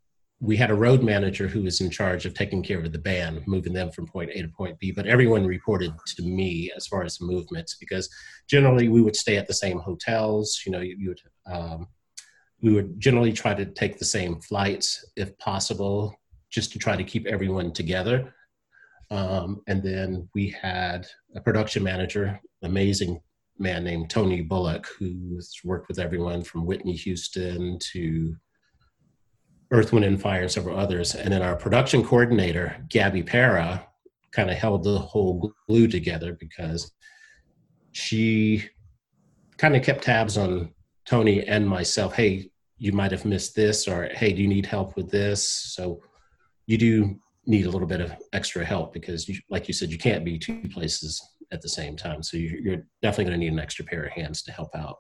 we 0.42 0.58
had 0.58 0.70
a 0.70 0.76
road 0.76 1.02
manager 1.02 1.48
who 1.48 1.64
was 1.64 1.82
in 1.82 1.90
charge 1.90 2.26
of 2.26 2.34
taking 2.34 2.62
care 2.62 2.80
of 2.80 2.92
the 2.92 3.00
band, 3.00 3.42
moving 3.48 3.74
them 3.74 3.90
from 3.92 4.06
point 4.06 4.32
A 4.34 4.42
to 4.42 4.48
point 4.50 4.78
B. 4.80 4.92
But 4.92 5.08
everyone 5.08 5.46
reported 5.46 5.94
to 6.18 6.24
me 6.24 6.72
as 6.76 6.88
far 6.88 7.04
as 7.04 7.22
movements 7.22 7.78
because 7.80 8.10
generally 8.48 8.90
we 8.90 9.02
would 9.02 9.16
stay 9.16 9.38
at 9.38 9.48
the 9.48 9.54
same 9.54 9.80
hotels. 9.80 10.62
You 10.66 10.74
know, 10.74 10.82
you, 10.82 10.96
you 11.00 11.10
would 11.10 11.22
um, 11.52 11.88
we 12.62 12.74
would 12.74 13.00
generally 13.00 13.32
try 13.32 13.54
to 13.54 13.66
take 13.66 13.98
the 13.98 14.06
same 14.06 14.40
flights 14.42 15.06
if 15.16 15.38
possible, 15.38 16.16
just 16.56 16.72
to 16.72 16.80
try 16.80 16.96
to 16.96 17.04
keep 17.04 17.28
everyone 17.28 17.74
together. 17.74 18.34
Um, 19.12 19.62
and 19.68 19.84
then 19.84 20.30
we 20.34 20.50
had 20.50 21.06
a 21.36 21.42
production 21.42 21.84
manager, 21.84 22.40
amazing 22.64 23.20
man 23.60 23.84
named 23.84 24.10
Tony 24.10 24.42
Bullock, 24.42 24.88
who's 24.98 25.52
worked 25.66 25.90
with 25.90 26.00
everyone 26.00 26.44
from 26.44 26.66
Whitney 26.66 26.94
Houston 26.94 27.78
to 27.92 28.36
Earth, 29.72 29.92
Wind, 29.92 30.06
and 30.06 30.22
Fire, 30.22 30.44
and 30.44 30.52
several 30.52 30.80
others. 30.80 31.14
And 31.14 31.34
then 31.34 31.42
our 31.42 31.58
production 31.58 32.06
coordinator, 32.06 32.78
Gabby 32.90 33.22
Para, 33.22 33.86
kind 34.32 34.50
of 34.50 34.58
held 34.58 34.84
the 34.84 34.98
whole 34.98 35.52
glue 35.68 35.88
together 35.88 36.38
because 36.40 36.92
she 37.92 38.64
kind 39.58 39.76
of 39.76 39.84
kept 39.84 40.06
tabs 40.06 40.38
on 40.38 40.74
Tony 41.06 41.46
and 41.46 41.68
myself. 41.68 42.16
Hey, 42.16 42.50
you 42.78 42.94
might 42.94 43.12
have 43.12 43.26
missed 43.26 43.56
this, 43.56 43.90
or 43.90 44.10
hey, 44.14 44.32
do 44.32 44.42
you 44.42 44.48
need 44.48 44.66
help 44.66 44.96
with 44.96 45.12
this? 45.12 45.48
So 45.48 46.02
you 46.68 46.78
do 46.78 47.20
need 47.46 47.66
a 47.66 47.70
little 47.70 47.88
bit 47.88 48.02
of 48.02 48.14
extra 48.34 48.66
help 48.66 48.94
because, 48.94 49.30
you, 49.30 49.38
like 49.50 49.68
you 49.68 49.74
said, 49.74 49.92
you 49.92 49.98
can't 49.98 50.26
be 50.26 50.40
two 50.40 50.68
places 50.74 51.22
at 51.52 51.62
the 51.62 51.70
same 51.70 51.96
time. 51.96 52.24
So 52.24 52.38
you're 52.38 52.86
definitely 53.02 53.26
going 53.26 53.40
to 53.40 53.46
need 53.46 53.54
an 53.54 53.60
extra 53.60 53.86
pair 53.86 54.04
of 54.04 54.12
hands 54.12 54.42
to 54.44 54.52
help 54.52 54.76
out. 54.76 54.98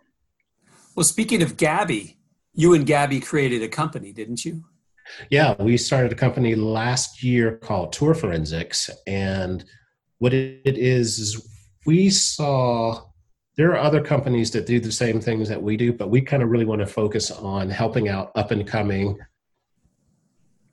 Well, 0.95 1.03
speaking 1.03 1.41
of 1.41 1.57
Gabby, 1.57 2.17
you 2.53 2.73
and 2.73 2.85
Gabby 2.85 3.19
created 3.19 3.63
a 3.63 3.67
company, 3.67 4.13
didn't 4.13 4.45
you? 4.45 4.63
Yeah, 5.29 5.55
we 5.61 5.77
started 5.77 6.11
a 6.11 6.15
company 6.15 6.55
last 6.55 7.23
year 7.23 7.57
called 7.57 7.93
Tour 7.93 8.13
Forensics. 8.13 8.89
And 9.05 9.65
what 10.19 10.33
it 10.33 10.77
is, 10.77 11.19
is 11.19 11.47
we 11.85 12.09
saw 12.09 13.01
there 13.57 13.71
are 13.71 13.79
other 13.79 14.01
companies 14.01 14.51
that 14.51 14.65
do 14.65 14.79
the 14.79 14.91
same 14.91 15.19
things 15.19 15.49
that 15.49 15.61
we 15.61 15.77
do, 15.77 15.93
but 15.93 16.09
we 16.09 16.21
kind 16.21 16.43
of 16.43 16.49
really 16.49 16.65
want 16.65 16.79
to 16.79 16.87
focus 16.87 17.31
on 17.31 17.69
helping 17.69 18.09
out 18.09 18.31
up 18.35 18.51
and 18.51 18.67
coming 18.67 19.17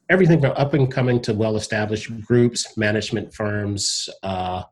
everything 0.09 0.41
from 0.41 0.53
up 0.53 0.75
and 0.75 0.91
coming 0.91 1.21
to 1.23 1.35
well 1.35 1.57
established 1.57 2.11
groups, 2.27 2.77
management 2.77 3.35
firms, 3.35 4.09
uh, 4.23 4.63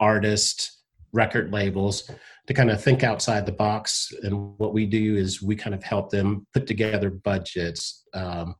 artists, 0.00 0.82
record 1.12 1.52
labels 1.52 2.10
to 2.46 2.54
kind 2.54 2.70
of 2.70 2.82
think 2.82 3.04
outside 3.04 3.46
the 3.46 3.52
box. 3.52 4.12
And 4.22 4.58
what 4.58 4.72
we 4.72 4.86
do 4.86 5.16
is 5.16 5.42
we 5.42 5.54
kind 5.54 5.74
of 5.74 5.82
help 5.84 6.10
them 6.10 6.46
put 6.52 6.66
together 6.66 7.10
budgets, 7.10 8.04
um, 8.14 8.56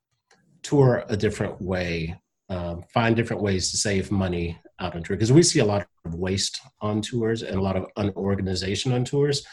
tour 0.63 1.05
a 1.09 1.17
different 1.17 1.61
way, 1.61 2.21
um, 2.49 2.83
find 2.93 3.17
different 3.17 3.43
ways 3.43 3.71
to 3.71 3.77
save 3.77 4.13
money 4.13 4.59
out 4.79 4.95
on 4.95 5.03
tour. 5.03 5.17
Because 5.17 5.33
we 5.33 5.43
see 5.43 5.61
a 5.61 5.65
lot 5.65 5.87
of 6.05 6.15
waste 6.15 6.61
on 6.81 7.01
tours 7.01 7.43
and 7.43 7.57
a 7.57 7.63
lot 7.63 7.77
of 7.77 7.87
unorganization 7.97 8.93
on 8.93 9.05
tours. 9.05 9.45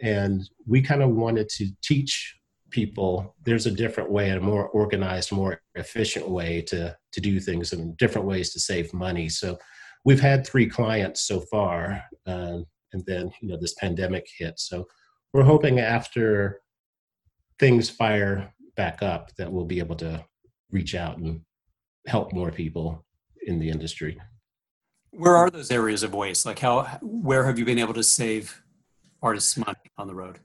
And 0.00 0.48
we 0.66 0.82
kind 0.82 1.02
of 1.02 1.10
wanted 1.10 1.48
to 1.50 1.70
teach 1.82 2.36
people 2.72 3.36
there's 3.44 3.66
a 3.66 3.70
different 3.70 4.10
way 4.10 4.30
a 4.30 4.40
more 4.40 4.68
organized 4.70 5.30
more 5.30 5.60
efficient 5.76 6.28
way 6.28 6.60
to 6.60 6.96
to 7.12 7.20
do 7.20 7.38
things 7.38 7.72
and 7.72 7.96
different 7.96 8.26
ways 8.26 8.52
to 8.52 8.60
save 8.60 8.92
money. 8.92 9.28
So 9.28 9.58
we've 10.04 10.20
had 10.20 10.44
three 10.44 10.66
clients 10.66 11.22
so 11.22 11.40
far 11.40 12.02
uh, 12.26 12.58
and 12.92 13.04
then 13.06 13.30
you 13.40 13.48
know 13.48 13.56
this 13.56 13.74
pandemic 13.74 14.26
hit. 14.38 14.58
So 14.58 14.86
we're 15.32 15.44
hoping 15.44 15.78
after 15.78 16.60
things 17.58 17.88
fire 17.88 18.52
back 18.76 19.02
up 19.02 19.30
that 19.36 19.50
we'll 19.50 19.64
be 19.64 19.78
able 19.78 19.96
to 19.96 20.24
reach 20.70 20.94
out 20.94 21.18
and 21.18 21.42
help 22.06 22.32
more 22.32 22.50
people 22.50 23.04
in 23.46 23.58
the 23.58 23.68
industry. 23.68 24.20
Where 25.10 25.36
are 25.36 25.50
those 25.50 25.70
areas 25.70 26.02
of 26.02 26.14
waste? 26.14 26.46
Like 26.46 26.58
how 26.58 26.84
where 27.02 27.44
have 27.44 27.58
you 27.58 27.64
been 27.64 27.78
able 27.78 27.94
to 27.94 28.02
save 28.02 28.62
artists 29.22 29.56
money 29.56 29.90
on 29.98 30.06
the 30.06 30.14
road 30.14 30.40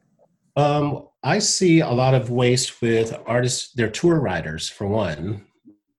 um, 0.58 1.08
I 1.24 1.40
see 1.40 1.82
a 1.82 1.90
lot 1.90 2.14
of 2.14 2.32
waste 2.32 2.82
with 2.82 3.16
artists, 3.26 3.72
their 3.74 3.90
tour 3.90 4.20
riders, 4.20 4.68
for 4.68 4.88
one. 4.88 5.46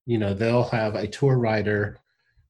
You 0.04 0.18
know, 0.18 0.34
they'll 0.34 0.64
have 0.64 0.96
a 0.96 1.06
tour 1.06 1.38
rider 1.38 1.98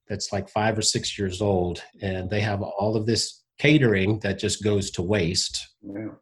that's 0.09 0.33
like 0.33 0.49
five 0.49 0.79
or 0.79 0.83
six 0.83 1.19
years 1.19 1.43
old, 1.43 1.83
and 2.01 2.31
they 2.31 2.41
have 2.41 2.63
all 2.63 2.97
of 2.97 3.05
this 3.05 3.45
catering 3.59 4.21
that 4.21 4.39
just 4.39 4.65
goes 4.65 4.91
to 4.93 5.03
waste. 5.03 5.69
Yeah. 5.83 6.13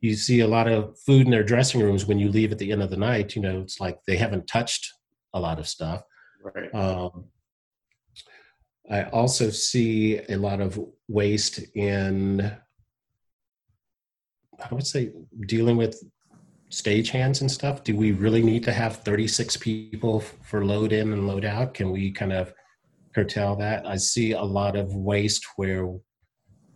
You 0.00 0.14
see 0.14 0.40
a 0.40 0.46
lot 0.46 0.68
of 0.68 0.98
food 1.00 1.24
in 1.24 1.30
their 1.30 1.42
dressing 1.42 1.80
rooms 1.80 2.06
when 2.06 2.18
you 2.18 2.30
leave 2.30 2.52
at 2.52 2.58
the 2.58 2.70
end 2.70 2.82
of 2.82 2.90
the 2.90 2.96
night. 2.96 3.34
You 3.34 3.42
know, 3.42 3.60
it's 3.62 3.80
like 3.80 3.98
they 4.06 4.16
haven't 4.16 4.46
touched 4.46 4.92
a 5.32 5.40
lot 5.40 5.58
of 5.58 5.66
stuff. 5.66 6.02
Right. 6.42 6.72
Um, 6.74 7.24
I 8.90 9.04
also 9.04 9.50
see 9.50 10.20
a 10.28 10.36
lot 10.36 10.60
of 10.60 10.78
waste 11.08 11.58
in 11.74 12.54
I 14.70 14.74
would 14.74 14.86
say 14.86 15.12
dealing 15.46 15.76
with 15.76 16.02
stagehands 16.70 17.40
and 17.40 17.50
stuff. 17.50 17.84
Do 17.84 17.96
we 17.96 18.12
really 18.12 18.42
need 18.42 18.64
to 18.64 18.72
have 18.72 18.96
36 18.96 19.56
people 19.58 20.20
for 20.20 20.64
load 20.64 20.92
in 20.92 21.12
and 21.12 21.26
load 21.26 21.44
out? 21.44 21.74
Can 21.74 21.90
we 21.92 22.10
kind 22.10 22.32
of 22.32 22.52
curtail 23.14 23.54
that? 23.56 23.86
I 23.86 23.96
see 23.96 24.32
a 24.32 24.42
lot 24.42 24.76
of 24.76 24.94
waste 24.94 25.46
where 25.56 25.88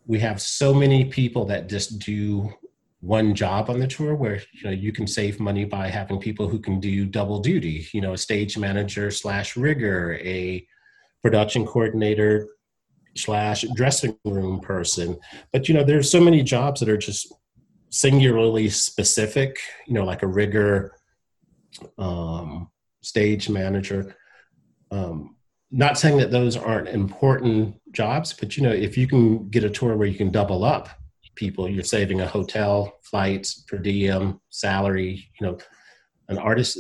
we 0.06 0.20
have 0.20 0.40
so 0.40 0.72
many 0.72 1.04
people 1.04 1.44
that 1.46 1.68
just 1.68 1.98
do 1.98 2.52
one 3.00 3.34
job 3.34 3.70
on 3.70 3.78
the 3.78 3.86
tour 3.86 4.14
where 4.14 4.42
you 4.52 4.64
know 4.64 4.70
you 4.70 4.92
can 4.92 5.06
save 5.06 5.38
money 5.38 5.64
by 5.64 5.88
having 5.88 6.18
people 6.18 6.48
who 6.48 6.58
can 6.58 6.80
do 6.80 7.06
double 7.06 7.38
duty 7.38 7.86
you 7.92 8.00
know 8.00 8.12
a 8.12 8.18
stage 8.18 8.58
manager 8.58 9.08
slash 9.08 9.56
rigger 9.56 10.18
a 10.24 10.66
production 11.22 11.64
coordinator 11.64 12.48
slash 13.16 13.64
dressing 13.76 14.18
room 14.24 14.58
person 14.58 15.16
but 15.52 15.68
you 15.68 15.74
know 15.76 15.84
there's 15.84 16.10
so 16.10 16.20
many 16.20 16.42
jobs 16.42 16.80
that 16.80 16.88
are 16.88 16.96
just 16.96 17.32
singularly 17.90 18.68
specific, 18.68 19.58
you 19.86 19.94
know, 19.94 20.04
like 20.04 20.22
a 20.22 20.26
rigger 20.26 20.94
um, 21.96 22.70
stage 23.02 23.48
manager. 23.48 24.16
Um, 24.90 25.36
not 25.70 25.98
saying 25.98 26.16
that 26.18 26.30
those 26.30 26.56
aren't 26.56 26.88
important 26.88 27.76
jobs, 27.92 28.32
but 28.32 28.56
you 28.56 28.62
know, 28.62 28.72
if 28.72 28.96
you 28.96 29.06
can 29.06 29.48
get 29.48 29.64
a 29.64 29.70
tour 29.70 29.96
where 29.96 30.08
you 30.08 30.16
can 30.16 30.30
double 30.30 30.64
up 30.64 30.88
people, 31.34 31.68
you're 31.68 31.84
saving 31.84 32.20
a 32.20 32.26
hotel, 32.26 32.98
flights, 33.02 33.62
per 33.62 33.78
diem, 33.78 34.40
salary. 34.50 35.30
You 35.40 35.46
know, 35.46 35.58
an 36.28 36.38
artist. 36.38 36.78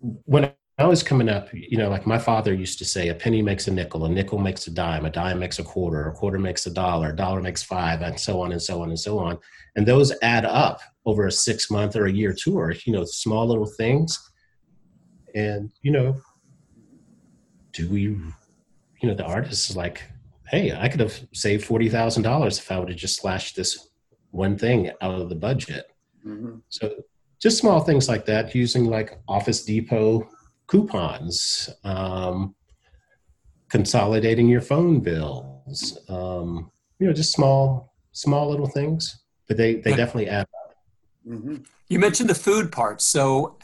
When 0.00 0.52
I 0.80 0.86
was 0.86 1.02
coming 1.02 1.28
up, 1.28 1.48
you 1.52 1.76
know, 1.76 1.90
like 1.90 2.06
my 2.06 2.18
father 2.18 2.54
used 2.54 2.78
to 2.78 2.86
say, 2.86 3.08
a 3.08 3.14
penny 3.14 3.42
makes 3.42 3.68
a 3.68 3.70
nickel, 3.70 4.06
a 4.06 4.08
nickel 4.08 4.38
makes 4.38 4.66
a 4.66 4.70
dime, 4.70 5.04
a 5.04 5.10
dime 5.10 5.38
makes 5.38 5.58
a 5.58 5.62
quarter, 5.62 6.08
a 6.08 6.12
quarter 6.12 6.38
makes 6.38 6.64
a 6.64 6.70
dollar, 6.70 7.10
a 7.10 7.16
dollar 7.16 7.42
makes 7.42 7.62
five, 7.62 8.00
and 8.00 8.18
so 8.18 8.40
on 8.40 8.52
and 8.52 8.62
so 8.62 8.80
on 8.80 8.88
and 8.88 8.98
so 8.98 9.18
on. 9.18 9.38
And 9.76 9.86
those 9.86 10.10
add 10.22 10.46
up 10.46 10.80
over 11.04 11.26
a 11.26 11.32
six 11.32 11.70
month 11.70 11.96
or 11.96 12.06
a 12.06 12.12
year 12.12 12.32
tour, 12.32 12.74
you 12.86 12.94
know, 12.94 13.04
small 13.04 13.46
little 13.46 13.66
things. 13.66 14.18
And, 15.34 15.70
you 15.82 15.92
know, 15.92 16.18
do 17.72 17.88
we, 17.90 18.00
you 18.00 18.32
know, 19.02 19.14
the 19.14 19.24
artist 19.26 19.68
is 19.68 19.76
like, 19.76 20.02
hey, 20.48 20.72
I 20.72 20.88
could 20.88 21.00
have 21.00 21.20
saved 21.34 21.68
$40,000 21.68 22.58
if 22.58 22.72
I 22.72 22.78
would 22.78 22.88
have 22.88 22.98
just 22.98 23.20
slashed 23.20 23.54
this 23.54 23.90
one 24.30 24.56
thing 24.56 24.90
out 25.02 25.20
of 25.20 25.28
the 25.28 25.34
budget. 25.34 25.84
Mm-hmm. 26.26 26.56
So 26.70 26.94
just 27.38 27.58
small 27.58 27.80
things 27.80 28.08
like 28.08 28.24
that, 28.26 28.54
using 28.54 28.86
like 28.86 29.18
Office 29.28 29.62
Depot 29.64 30.28
coupons, 30.70 31.68
um, 31.82 32.54
consolidating 33.68 34.48
your 34.48 34.60
phone 34.60 35.00
bills, 35.00 35.98
um, 36.08 36.70
you 37.00 37.06
know, 37.06 37.12
just 37.12 37.32
small, 37.32 37.92
small 38.12 38.48
little 38.48 38.68
things, 38.68 39.20
but 39.48 39.56
they, 39.56 39.76
they 39.76 39.90
definitely 39.90 40.28
add 40.28 40.42
up. 40.42 40.76
Mm-hmm. 41.28 41.56
You 41.88 41.98
mentioned 41.98 42.30
the 42.30 42.36
food 42.36 42.70
part. 42.70 43.02
So, 43.02 43.58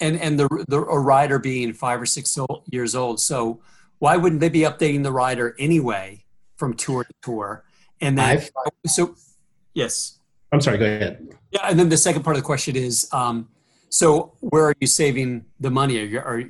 and, 0.00 0.20
and 0.20 0.38
the, 0.38 0.64
the, 0.66 0.78
a 0.78 0.98
rider 0.98 1.38
being 1.38 1.72
five 1.72 2.02
or 2.02 2.06
six 2.06 2.36
years 2.66 2.96
old. 2.96 3.20
So 3.20 3.60
why 4.00 4.16
wouldn't 4.16 4.40
they 4.40 4.48
be 4.48 4.60
updating 4.60 5.04
the 5.04 5.12
rider 5.12 5.54
anyway 5.60 6.24
from 6.56 6.74
tour 6.74 7.04
to 7.04 7.14
tour? 7.22 7.64
And 8.00 8.18
then, 8.18 8.24
I've, 8.24 8.50
so 8.86 9.14
yes. 9.74 10.18
I'm 10.50 10.60
sorry, 10.60 10.78
go 10.78 10.86
ahead. 10.86 11.36
Yeah. 11.52 11.68
And 11.68 11.78
then 11.78 11.88
the 11.88 11.96
second 11.96 12.24
part 12.24 12.34
of 12.34 12.42
the 12.42 12.46
question 12.46 12.74
is, 12.74 13.08
um, 13.12 13.48
so 13.92 14.32
where 14.40 14.64
are 14.64 14.74
you 14.80 14.86
saving 14.86 15.44
the 15.60 15.70
money? 15.70 15.98
Are 15.98 16.04
you, 16.04 16.18
are 16.18 16.42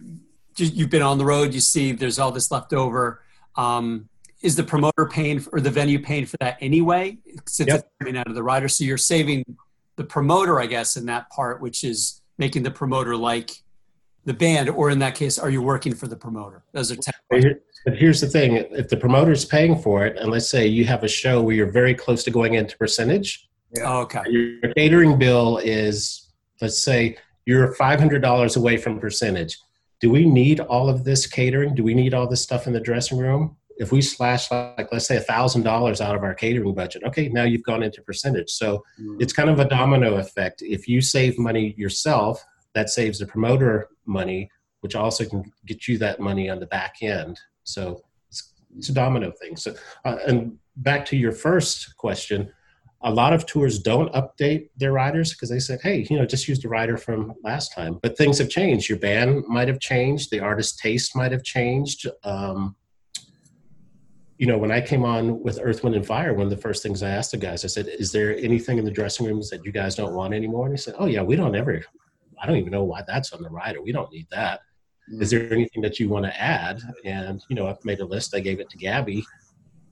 you've 0.57 0.90
been 0.90 1.03
on 1.03 1.18
the 1.18 1.24
road? 1.24 1.53
You 1.53 1.61
see, 1.61 1.90
there's 1.90 2.20
all 2.20 2.30
this 2.30 2.53
left 2.53 2.72
over. 2.72 3.20
Um, 3.57 4.09
is 4.43 4.55
the 4.55 4.62
promoter 4.62 5.07
paying 5.11 5.40
for, 5.40 5.57
or 5.57 5.61
the 5.61 5.70
venue 5.70 6.01
paying 6.01 6.24
for 6.24 6.36
that 6.38 6.57
anyway? 6.61 7.18
Since 7.49 7.66
yep. 7.66 7.80
it's 7.80 7.88
coming 7.99 8.16
out 8.16 8.28
of 8.28 8.36
the 8.36 8.45
rider, 8.45 8.68
so 8.68 8.84
you're 8.84 8.97
saving 8.97 9.45
the 9.97 10.05
promoter, 10.05 10.61
I 10.61 10.66
guess, 10.66 10.97
in 10.97 11.07
that 11.07 11.30
part, 11.30 11.61
which 11.61 11.82
is 11.82 12.20
making 12.38 12.62
the 12.62 12.70
promoter 12.70 13.16
like 13.16 13.51
the 14.24 14.34
band, 14.34 14.70
or 14.70 14.90
in 14.90 15.01
that 15.01 15.16
case, 15.16 15.36
are 15.36 15.51
you 15.51 15.62
working 15.62 15.97
for 15.97 16.07
the 16.07 16.16
promoter? 16.16 16.62
Those 16.70 16.93
are 16.93 16.97
ten. 16.97 17.12
But 17.84 17.97
here's 17.97 18.20
the 18.20 18.28
thing: 18.28 18.55
if 18.70 18.88
the 18.88 18.97
promoter's 18.97 19.45
paying 19.45 19.76
for 19.76 20.07
it, 20.07 20.16
and 20.16 20.30
let's 20.30 20.49
say 20.49 20.68
you 20.68 20.84
have 20.84 21.03
a 21.03 21.09
show 21.09 21.43
where 21.43 21.57
you're 21.57 21.72
very 21.72 21.95
close 21.95 22.22
to 22.22 22.30
going 22.30 22.55
into 22.55 22.78
percentage, 22.78 23.49
yeah. 23.76 23.82
oh, 23.84 24.03
okay, 24.03 24.22
your 24.28 24.72
catering 24.74 25.18
bill 25.18 25.59
is, 25.59 26.30
let's 26.61 26.80
say, 26.80 27.16
you're 27.47 27.74
$500 27.74 28.57
away 28.57 28.76
from 28.76 29.01
percentage. 29.01 29.59
Do 30.01 30.11
we 30.11 30.26
need 30.26 30.61
all 30.61 30.88
of 30.88 31.05
this 31.05 31.26
catering? 31.26 31.74
Do 31.74 31.84
we 31.84 31.95
need 31.95 32.14
all 32.14 32.26
this 32.26 32.43
stuff 32.43 32.66
in 32.66 32.72
the 32.72 32.80
dressing 32.80 33.18
room? 33.18 33.57
If 33.78 33.90
we 33.90 34.03
slash 34.03 34.51
like 34.51 34.88
let's 34.93 35.07
say 35.07 35.18
$1,000 35.18 36.01
out 36.01 36.16
of 36.16 36.22
our 36.22 36.34
catering 36.34 36.74
budget, 36.74 37.03
okay, 37.05 37.28
now 37.28 37.45
you've 37.45 37.62
gone 37.62 37.82
into 37.82 38.03
percentage. 38.03 38.51
So 38.51 38.84
it's 39.18 39.32
kind 39.32 39.49
of 39.49 39.59
a 39.59 39.64
domino 39.64 40.16
effect. 40.16 40.62
If 40.62 40.86
you 40.86 41.01
save 41.01 41.38
money 41.38 41.74
yourself, 41.76 42.45
that 42.74 42.90
saves 42.90 43.18
the 43.18 43.26
promoter 43.26 43.88
money, 44.07 44.51
which 44.80 44.95
also 44.95 45.24
can 45.24 45.51
get 45.66 45.88
you 45.88 45.99
that 45.99 46.20
money 46.20 46.51
on 46.51 46.61
the 46.61 46.66
back 46.66 46.97
end. 47.03 47.38
So 47.64 48.03
it's, 48.28 48.53
it's 48.76 48.88
a 48.88 48.95
domino 48.95 49.30
thing. 49.30 49.57
So, 49.57 49.74
uh, 50.05 50.18
and 50.26 50.59
back 50.76 51.05
to 51.07 51.16
your 51.16 51.32
first 51.32 51.97
question, 51.97 52.53
a 53.05 53.11
lot 53.13 53.33
of 53.33 53.47
tours 53.47 53.79
don't 53.79 54.13
update 54.15 54.69
their 54.77 54.93
riders 54.93 55.33
because 55.33 55.49
they 55.49 55.59
said, 55.59 55.81
hey, 55.83 56.07
you 56.09 56.17
know, 56.17 56.25
just 56.25 56.47
use 56.47 56.61
the 56.61 56.69
rider 56.69 56.97
from 56.97 57.35
last 57.43 57.75
time. 57.75 57.99
But 58.03 58.17
things 58.17 58.39
have 58.39 58.49
changed. 58.49 58.89
Your 58.89 58.99
band 58.99 59.45
might 59.49 59.69
have 59.69 59.81
changed. 59.81 60.31
The 60.31 60.41
artist's 60.41 60.81
taste 60.81 61.17
might 61.17 61.33
have 61.33 61.43
changed. 61.43 62.07
Um, 62.23 62.77
you 64.39 64.47
know, 64.47 64.59
when 64.59 64.73
I 64.73 64.81
came 64.81 65.05
on 65.05 65.43
with 65.43 65.59
Earth, 65.63 65.83
Wind, 65.83 65.97
and 65.97 66.07
Fire, 66.07 66.35
one 66.35 66.45
of 66.45 66.51
the 66.51 66.57
first 66.57 66.83
things 66.83 67.03
I 67.03 67.11
asked 67.11 67.33
the 67.33 67.37
guys, 67.37 67.65
I 67.65 67.69
said, 67.69 67.89
is 67.89 68.13
there 68.13 68.37
anything 68.37 68.79
in 68.79 68.85
the 68.85 68.91
dressing 68.91 69.27
rooms 69.27 69.51
that 69.51 69.65
you 69.65 69.73
guys 69.73 69.95
don't 69.95 70.15
want 70.15 70.35
anymore? 70.35 70.67
And 70.67 70.75
they 70.75 70.81
said, 70.81 70.95
oh, 70.99 71.07
yeah, 71.07 71.23
we 71.23 71.37
don't 71.37 71.55
ever, 71.55 71.83
I 72.41 72.47
don't 72.47 72.57
even 72.57 72.73
know 72.73 72.85
why 72.85 73.03
that's 73.07 73.33
on 73.33 73.43
the 73.43 73.51
rider. 73.51 73.83
We 73.83 73.93
don't 73.93 74.11
need 74.13 74.27
that. 74.31 74.61
Is 75.21 75.31
there 75.31 75.53
anything 75.53 75.83
that 75.83 75.99
you 75.99 76.09
want 76.09 76.25
to 76.25 76.41
add? 76.41 76.81
And, 77.05 77.43
you 77.49 77.57
know, 77.57 77.67
I've 77.67 77.85
made 77.85 78.01
a 78.01 78.05
list. 78.05 78.35
I 78.35 78.41
gave 78.41 78.61
it 78.61 78.71
to 78.71 78.77
Gabby 78.77 79.25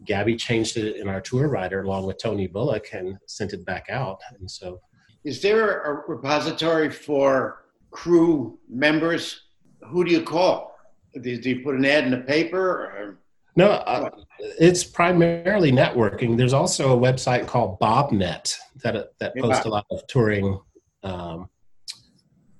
Gabby 0.04 0.36
changed 0.36 0.76
it 0.76 0.96
in 0.96 1.08
our 1.08 1.20
tour 1.20 1.48
rider 1.48 1.82
along 1.82 2.06
with 2.06 2.18
Tony 2.18 2.46
Bullock 2.46 2.88
and 2.92 3.18
sent 3.26 3.52
it 3.52 3.64
back 3.64 3.86
out. 3.90 4.20
And 4.38 4.50
so, 4.50 4.80
is 5.24 5.42
there 5.42 5.80
a 5.82 6.04
repository 6.08 6.90
for 6.90 7.64
crew 7.90 8.58
members? 8.68 9.42
Who 9.88 10.04
do 10.04 10.10
you 10.10 10.22
call? 10.22 10.74
Do, 11.20 11.30
you 11.30 11.60
put 11.62 11.74
an 11.74 11.84
ad 11.84 12.04
in 12.04 12.10
the 12.10 12.18
paper? 12.18 12.60
Or? 12.60 13.20
No, 13.56 13.70
uh, 13.70 14.10
it's 14.38 14.84
primarily 14.84 15.72
networking. 15.72 16.36
There's 16.36 16.52
also 16.52 16.96
a 16.96 17.00
website 17.00 17.46
called 17.46 17.78
BobNet 17.80 18.54
that 18.82 19.10
that 19.18 19.36
posts 19.36 19.66
a 19.66 19.68
lot 19.68 19.86
of 19.90 20.06
touring 20.06 20.58
um, 21.02 21.48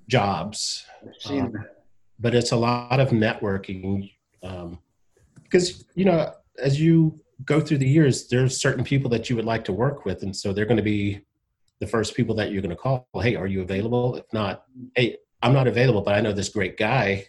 jobs. 0.08 0.84
Um, 1.26 1.54
but 2.18 2.34
it's 2.34 2.52
a 2.52 2.56
lot 2.56 3.00
of 3.00 3.10
networking 3.10 4.10
because 4.40 5.80
um, 5.80 5.86
you 5.94 6.04
know 6.04 6.32
as 6.58 6.80
you 6.80 7.18
go 7.44 7.60
through 7.60 7.78
the 7.78 7.88
years, 7.88 8.28
there's 8.28 8.60
certain 8.60 8.84
people 8.84 9.10
that 9.10 9.30
you 9.30 9.36
would 9.36 9.44
like 9.44 9.64
to 9.64 9.72
work 9.72 10.04
with, 10.04 10.22
and 10.22 10.34
so 10.34 10.52
they're 10.52 10.66
going 10.66 10.76
to 10.76 10.82
be 10.82 11.20
the 11.80 11.86
first 11.86 12.14
people 12.14 12.34
that 12.36 12.52
you're 12.52 12.62
going 12.62 12.70
to 12.70 12.76
call. 12.76 13.08
Hey, 13.14 13.34
are 13.36 13.46
you 13.46 13.62
available? 13.62 14.16
If 14.16 14.32
not, 14.32 14.64
hey, 14.94 15.16
I'm 15.42 15.52
not 15.52 15.66
available, 15.66 16.02
but 16.02 16.14
I 16.14 16.20
know 16.20 16.32
this 16.32 16.50
great 16.50 16.76
guy 16.76 17.26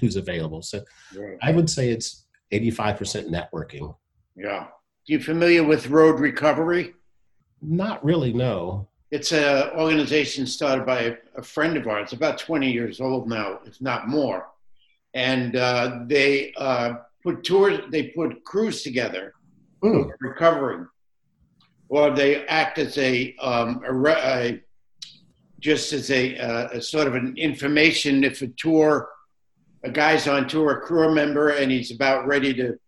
who's 0.00 0.16
available. 0.16 0.62
So 0.62 0.82
right. 1.16 1.38
I 1.42 1.52
would 1.52 1.68
say 1.68 1.90
it's 1.90 2.24
85% 2.52 3.28
networking. 3.28 3.94
Yeah. 4.36 4.68
You 5.06 5.20
familiar 5.20 5.62
with 5.62 5.88
Road 5.88 6.18
Recovery? 6.18 6.94
Not 7.60 8.04
really, 8.04 8.32
no. 8.32 8.88
It's 9.10 9.32
an 9.32 9.70
organization 9.76 10.46
started 10.46 10.86
by 10.86 11.16
a, 11.36 11.42
friend 11.42 11.76
of 11.76 11.86
ours, 11.86 12.12
about 12.12 12.38
20 12.38 12.70
years 12.72 13.00
old 13.00 13.28
now, 13.28 13.60
if 13.64 13.80
not 13.80 14.08
more. 14.08 14.48
And 15.12 15.54
uh, 15.56 16.00
they 16.06 16.52
uh, 16.56 16.94
put 17.24 17.42
tours, 17.42 17.80
they 17.90 18.08
put 18.08 18.44
crews 18.44 18.82
together, 18.82 19.32
mm. 19.82 20.10
recovering, 20.20 20.86
or 21.88 22.10
they 22.10 22.46
act 22.46 22.78
as 22.78 22.96
a, 22.98 23.34
um, 23.40 23.80
a, 23.86 24.08
a 24.08 24.60
just 25.58 25.92
as 25.94 26.10
a, 26.10 26.36
uh, 26.38 26.68
a, 26.72 26.82
sort 26.82 27.06
of 27.06 27.14
an 27.14 27.34
information 27.38 28.22
if 28.22 28.42
a 28.42 28.48
tour, 28.48 29.08
a 29.82 29.90
guy's 29.90 30.28
on 30.28 30.46
tour, 30.46 30.72
a 30.72 30.80
crew 30.82 31.14
member, 31.14 31.50
and 31.50 31.72
he's 31.72 31.90
about 31.90 32.26
ready 32.26 32.52
to 32.52 32.78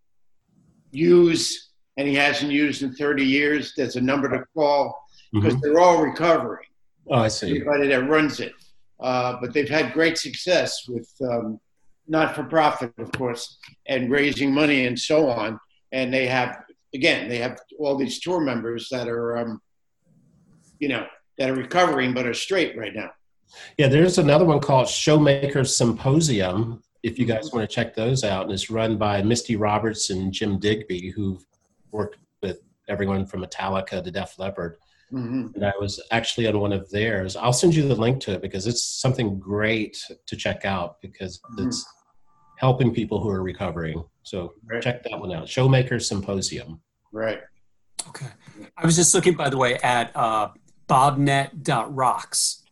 use, 0.91 1.71
and 1.97 2.07
he 2.07 2.15
hasn't 2.15 2.53
used 2.53 2.83
in 2.83 2.95
30 2.95 3.25
years. 3.25 3.73
There's 3.77 3.97
a 3.97 4.01
number 4.01 4.29
to 4.29 4.45
call 4.55 5.03
because 5.33 5.55
mm-hmm. 5.55 5.63
they're 5.63 5.81
all 5.81 6.03
recovering. 6.03 6.67
Oh, 7.09 7.21
I 7.21 7.29
see. 7.29 7.49
Everybody 7.49 7.89
that 7.89 8.09
runs 8.09 8.41
it, 8.41 8.53
uh, 9.01 9.37
but 9.41 9.55
they've 9.55 9.69
had 9.69 9.95
great 9.95 10.19
success 10.19 10.87
with 10.89 11.11
um, 11.23 11.61
not 12.09 12.35
for 12.35 12.45
profit, 12.45 12.93
of 12.99 13.11
course, 13.13 13.59
and 13.87 14.11
raising 14.11 14.53
money 14.53 14.87
and 14.87 14.99
so 14.99 15.29
on. 15.29 15.59
And 15.93 16.13
they 16.13 16.27
have, 16.27 16.63
again, 16.95 17.29
they 17.29 17.39
have 17.39 17.59
all 17.79 17.97
these 17.97 18.21
tour 18.21 18.41
members 18.41 18.89
that 18.91 19.09
are, 19.09 19.39
um, 19.39 19.61
you 20.79 20.89
know, 20.89 21.07
that 21.39 21.51
are 21.51 21.55
recovering 21.55 22.15
but 22.15 22.27
are 22.27 22.35
straight 22.35 22.77
right 22.77 22.95
now. 22.95 23.11
Yeah, 23.79 23.89
there's 23.89 24.19
another 24.19 24.45
one 24.45 24.61
called 24.61 24.87
Showmakers 24.87 25.69
Symposium. 25.69 26.83
If 27.03 27.19
you 27.19 27.25
guys 27.25 27.53
want 27.53 27.69
to 27.69 27.73
check 27.73 27.95
those 27.95 28.25
out, 28.25 28.45
and 28.45 28.53
it's 28.53 28.71
run 28.71 28.99
by 28.99 29.23
Misty 29.23 29.57
Roberts 29.57 30.11
and 30.11 30.33
Jim 30.33 30.59
Digby, 30.59 31.11
who've 31.11 31.45
worked 31.93 32.19
with 32.43 32.61
everyone 32.89 33.27
from 33.27 33.45
Metallica 33.45 34.03
to 34.03 34.11
Def 34.11 34.39
Leppard. 34.39 34.79
Mm-hmm. 35.13 35.55
And 35.55 35.65
I 35.65 35.73
was 35.79 36.03
actually 36.11 36.49
on 36.49 36.59
one 36.59 36.73
of 36.73 36.91
theirs. 36.91 37.37
I'll 37.37 37.53
send 37.53 37.77
you 37.77 37.87
the 37.87 37.95
link 37.95 38.21
to 38.23 38.33
it 38.33 38.43
because 38.43 38.67
it's 38.67 38.83
something 38.83 39.39
great 39.39 39.97
to 40.27 40.37
check 40.37 40.65
out 40.65 41.01
because 41.01 41.39
mm-hmm. 41.39 41.69
it's 41.69 41.87
helping 42.57 42.93
people 42.93 43.21
who 43.21 43.29
are 43.31 43.43
recovering. 43.43 44.03
So 44.23 44.55
right. 44.65 44.83
check 44.83 45.03
that 45.05 45.19
one 45.19 45.33
out. 45.33 45.47
Showmakers 45.47 46.03
Symposium. 46.03 46.81
Right. 47.13 47.41
Okay. 48.09 48.27
I 48.77 48.85
was 48.85 48.97
just 48.97 49.15
looking, 49.15 49.35
by 49.35 49.49
the 49.49 49.57
way, 49.57 49.77
at 49.77 50.11
uh, 50.15 50.49
bobnet.rocks 50.89 52.63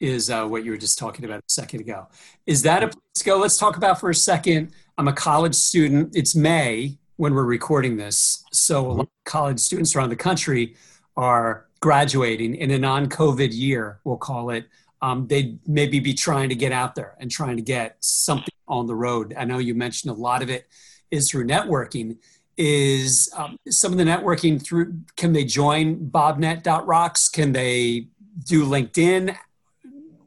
is 0.00 0.30
uh, 0.30 0.46
what 0.46 0.64
you 0.64 0.70
were 0.70 0.76
just 0.76 0.98
talking 0.98 1.24
about 1.24 1.40
a 1.40 1.42
second 1.48 1.80
ago. 1.80 2.06
Is 2.46 2.62
that 2.62 2.82
a 2.82 2.88
place 2.88 3.02
to 3.16 3.24
go? 3.24 3.38
Let's 3.38 3.58
talk 3.58 3.76
about 3.76 3.98
for 3.98 4.10
a 4.10 4.14
second. 4.14 4.72
I'm 4.96 5.08
a 5.08 5.12
college 5.12 5.54
student. 5.54 6.14
It's 6.14 6.34
May 6.34 6.98
when 7.16 7.34
we're 7.34 7.44
recording 7.44 7.96
this. 7.96 8.44
So 8.52 8.86
a 8.86 8.92
lot 8.92 9.00
of 9.00 9.08
college 9.24 9.58
students 9.58 9.96
around 9.96 10.10
the 10.10 10.16
country 10.16 10.76
are 11.16 11.66
graduating 11.80 12.54
in 12.54 12.70
a 12.70 12.78
non-COVID 12.78 13.50
year, 13.52 14.00
we'll 14.04 14.16
call 14.16 14.50
it. 14.50 14.66
Um, 15.00 15.26
they'd 15.28 15.58
maybe 15.66 16.00
be 16.00 16.14
trying 16.14 16.48
to 16.48 16.54
get 16.54 16.72
out 16.72 16.94
there 16.94 17.16
and 17.20 17.30
trying 17.30 17.56
to 17.56 17.62
get 17.62 17.96
something 18.00 18.54
on 18.66 18.86
the 18.86 18.94
road. 18.94 19.34
I 19.38 19.44
know 19.44 19.58
you 19.58 19.74
mentioned 19.74 20.10
a 20.10 20.20
lot 20.20 20.42
of 20.42 20.50
it 20.50 20.66
is 21.10 21.30
through 21.30 21.46
networking. 21.46 22.18
Is 22.56 23.30
um, 23.36 23.56
some 23.68 23.92
of 23.92 23.98
the 23.98 24.04
networking 24.04 24.60
through? 24.60 24.94
Can 25.16 25.32
they 25.32 25.44
join 25.44 26.10
BobNet.rocks? 26.10 27.28
Can 27.28 27.52
they 27.52 28.08
do 28.44 28.64
LinkedIn? 28.64 29.36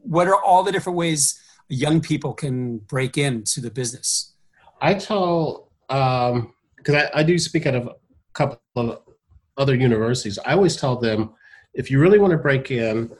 What 0.02 0.26
are 0.26 0.42
all 0.42 0.62
the 0.62 0.72
different 0.72 0.96
ways 0.96 1.38
young 1.68 2.00
people 2.00 2.32
can 2.32 2.78
break 2.78 3.18
into 3.18 3.60
the 3.60 3.70
business? 3.70 4.32
I 4.80 4.94
tell 4.94 5.68
because 5.88 6.34
um, 6.94 6.96
I, 6.96 7.10
I 7.14 7.22
do 7.22 7.38
speak 7.38 7.66
at 7.66 7.74
a 7.74 7.94
couple 8.32 8.58
of 8.76 9.02
other 9.56 9.74
universities. 9.74 10.38
I 10.44 10.52
always 10.52 10.76
tell 10.76 10.96
them 10.96 11.34
if 11.74 11.90
you 11.90 11.98
really 11.98 12.18
want 12.18 12.32
to 12.32 12.38
break 12.38 12.70
in, 12.70 13.10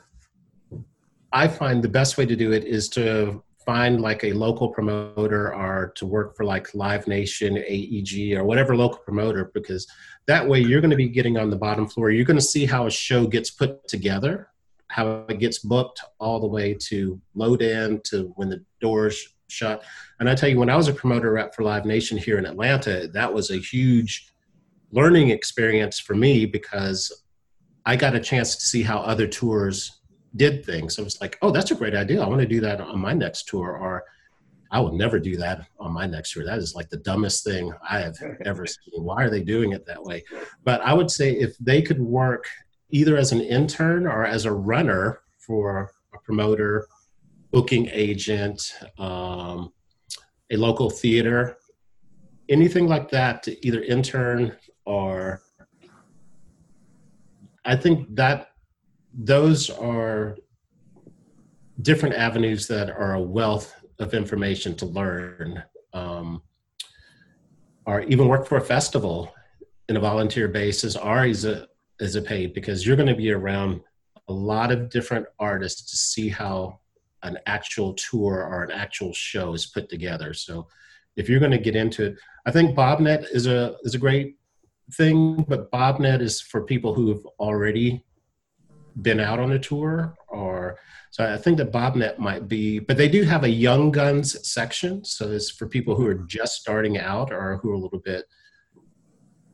I 1.33 1.49
find 1.49 1.83
the 1.83 1.89
best 1.89 2.18
way 2.18 2.26
to 2.26 2.37
do 2.37 2.53
it 2.53 2.64
is 2.64 2.89
to 2.91 3.43
find 3.64 4.01
like 4.01 4.24
a 4.24 4.33
local 4.33 4.68
promoter 4.68 5.55
or 5.55 5.93
to 5.97 6.07
work 6.07 6.37
for 6.37 6.45
like 6.45 6.74
Live 6.74 7.07
Nation, 7.07 7.57
AEG, 7.57 8.35
or 8.37 8.45
whatever 8.45 8.76
local 8.76 8.99
promoter, 8.99 9.51
because 9.55 9.87
that 10.26 10.47
way 10.47 10.61
you're 10.61 10.80
going 10.80 10.91
to 10.91 10.97
be 10.97 11.09
getting 11.09 11.39
on 11.39 11.51
the 11.51 11.57
bottom 11.57 11.89
floor. 11.89 12.11
You're 12.11 12.24
going 12.24 12.39
to 12.39 12.43
see 12.43 12.66
how 12.66 12.87
a 12.87 12.91
show 12.91 13.26
gets 13.26 13.51
put 13.51 13.87
together, 13.89 14.49
how 14.89 15.24
it 15.28 15.39
gets 15.39 15.59
booked 15.61 16.03
all 16.18 16.41
the 16.41 16.47
way 16.47 16.74
to 16.89 17.20
load 17.35 17.62
in 17.62 18.01
to 18.05 18.33
when 18.37 18.49
the 18.49 18.64
doors 18.80 19.28
shut. 19.49 19.85
And 20.18 20.28
I 20.28 20.35
tell 20.35 20.49
you, 20.49 20.59
when 20.59 20.70
I 20.70 20.76
was 20.76 20.89
a 20.89 20.95
promoter 20.95 21.33
rep 21.33 21.55
for 21.55 21.62
Live 21.62 21.85
Nation 21.85 22.18
here 22.18 22.39
in 22.39 22.47
Atlanta, 22.47 23.09
that 23.09 23.33
was 23.33 23.51
a 23.51 23.59
huge 23.59 24.28
learning 24.91 25.30
experience 25.30 25.99
for 25.99 26.14
me 26.14 26.47
because 26.47 27.24
I 27.87 27.97
got 27.97 28.14
a 28.14 28.20
chance 28.20 28.57
to 28.57 28.66
see 28.66 28.83
how 28.83 28.99
other 28.99 29.26
tours 29.26 30.02
did 30.37 30.64
things. 30.64 30.97
So 30.97 31.05
was 31.05 31.20
like, 31.20 31.39
oh, 31.43 31.51
that's 31.51 31.70
a 31.70 31.74
great 31.74 31.95
idea. 31.95 32.22
I 32.22 32.28
want 32.28 32.41
to 32.41 32.47
do 32.47 32.61
that 32.61 32.80
on 32.80 32.99
my 32.99 33.12
next 33.12 33.49
tour, 33.49 33.76
or 33.76 34.05
I 34.70 34.80
will 34.80 34.93
never 34.93 35.18
do 35.18 35.37
that 35.37 35.66
on 35.78 35.93
my 35.93 36.07
next 36.07 36.33
tour. 36.33 36.45
That 36.45 36.59
is 36.59 36.74
like 36.74 36.89
the 36.89 36.97
dumbest 36.99 37.45
thing 37.45 37.72
I 37.89 38.01
have 38.01 38.16
ever 38.45 38.66
seen. 38.66 39.03
Why 39.03 39.24
are 39.24 39.30
they 39.30 39.43
doing 39.43 39.72
it 39.72 39.87
that 39.87 40.03
way? 40.03 40.24
But 40.64 40.80
I 40.80 40.95
would 40.95 41.11
say 41.11 41.33
if 41.33 41.57
they 41.59 41.83
could 41.83 42.01
work 42.01 42.47
either 42.91 43.16
as 43.16 43.33
an 43.33 43.41
intern 43.41 44.07
or 44.07 44.24
as 44.24 44.45
a 44.45 44.53
runner 44.53 45.20
for 45.39 45.93
a 46.14 46.18
promoter, 46.18 46.87
booking 47.51 47.89
agent, 47.93 48.74
um, 48.99 49.72
a 50.51 50.57
local 50.57 50.89
theater, 50.89 51.59
anything 52.49 52.87
like 52.87 53.11
that 53.11 53.43
to 53.43 53.66
either 53.66 53.83
intern 53.83 54.57
or 54.85 55.43
I 57.64 57.76
think 57.76 58.14
that 58.16 58.49
those 59.15 59.71
are 59.71 60.37
different 61.81 62.15
avenues 62.15 62.67
that 62.69 62.91
are 62.91 63.15
a 63.15 63.21
wealth 63.21 63.75
of 63.99 64.15
information 64.15 64.75
to 64.77 64.87
learn 64.87 65.63
um, 65.93 66.43
or 67.87 68.03
even 68.03 68.29
work 68.29 68.47
for 68.47 68.57
a 68.57 68.61
festival 68.61 69.33
in 69.89 69.97
a 69.97 70.01
volunteer 70.01 70.49
basis 70.49 70.97
or 70.97 71.25
as 71.25 71.45
a, 71.45 71.67
as 72.01 72.15
a 72.15 72.23
paid 72.23 72.55
because 72.55 72.87
you're 72.87 72.97
going 72.97 73.09
to 73.09 73.15
be 73.15 73.33
around 73.33 73.81
a 74.29 74.33
lot 74.33 74.71
of 74.71 74.89
different 74.89 75.27
artists 75.39 75.91
to 75.91 75.97
see 75.97 76.29
how 76.29 76.79
an 77.23 77.39
actual 77.47 77.95
tour 77.95 78.45
or 78.45 78.65
an 78.65 78.71
actual 78.71 79.13
show 79.13 79.55
is 79.55 79.67
put 79.67 79.89
together. 79.89 80.33
So 80.35 80.69
if 81.17 81.29
you're 81.29 81.41
going 81.41 81.53
to 81.53 81.59
get 81.59 81.77
into 81.77 82.07
it, 82.07 82.19
I 82.47 82.51
think 82.51 82.77
BobNet 82.77 83.27
is 83.33 83.47
a 83.47 83.77
is 83.83 83.95
a 83.95 83.99
great 83.99 84.37
thing, 84.95 85.45
but 85.49 85.71
BobNet 85.71 86.21
is 86.21 86.41
for 86.41 86.63
people 86.63 86.95
who 86.95 87.09
have 87.09 87.25
already 87.39 88.05
been 89.01 89.20
out 89.20 89.40
on 89.40 89.53
a 89.53 89.59
tour 89.59 90.14
or 90.28 90.78
so 91.11 91.30
I 91.30 91.36
think 91.36 91.59
that 91.59 91.72
BobNet 91.72 92.18
might 92.18 92.49
be, 92.49 92.78
but 92.78 92.97
they 92.97 93.09
do 93.09 93.22
have 93.24 93.45
a 93.45 93.49
young 93.49 93.90
guns 93.90 94.49
section. 94.49 95.05
So 95.05 95.30
it's 95.30 95.51
for 95.51 95.68
people 95.68 95.95
who 95.95 96.07
are 96.07 96.14
just 96.14 96.55
starting 96.55 96.99
out 96.99 97.30
or 97.30 97.59
who 97.59 97.70
are 97.70 97.74
a 97.74 97.78
little 97.78 98.01
bit 98.01 98.24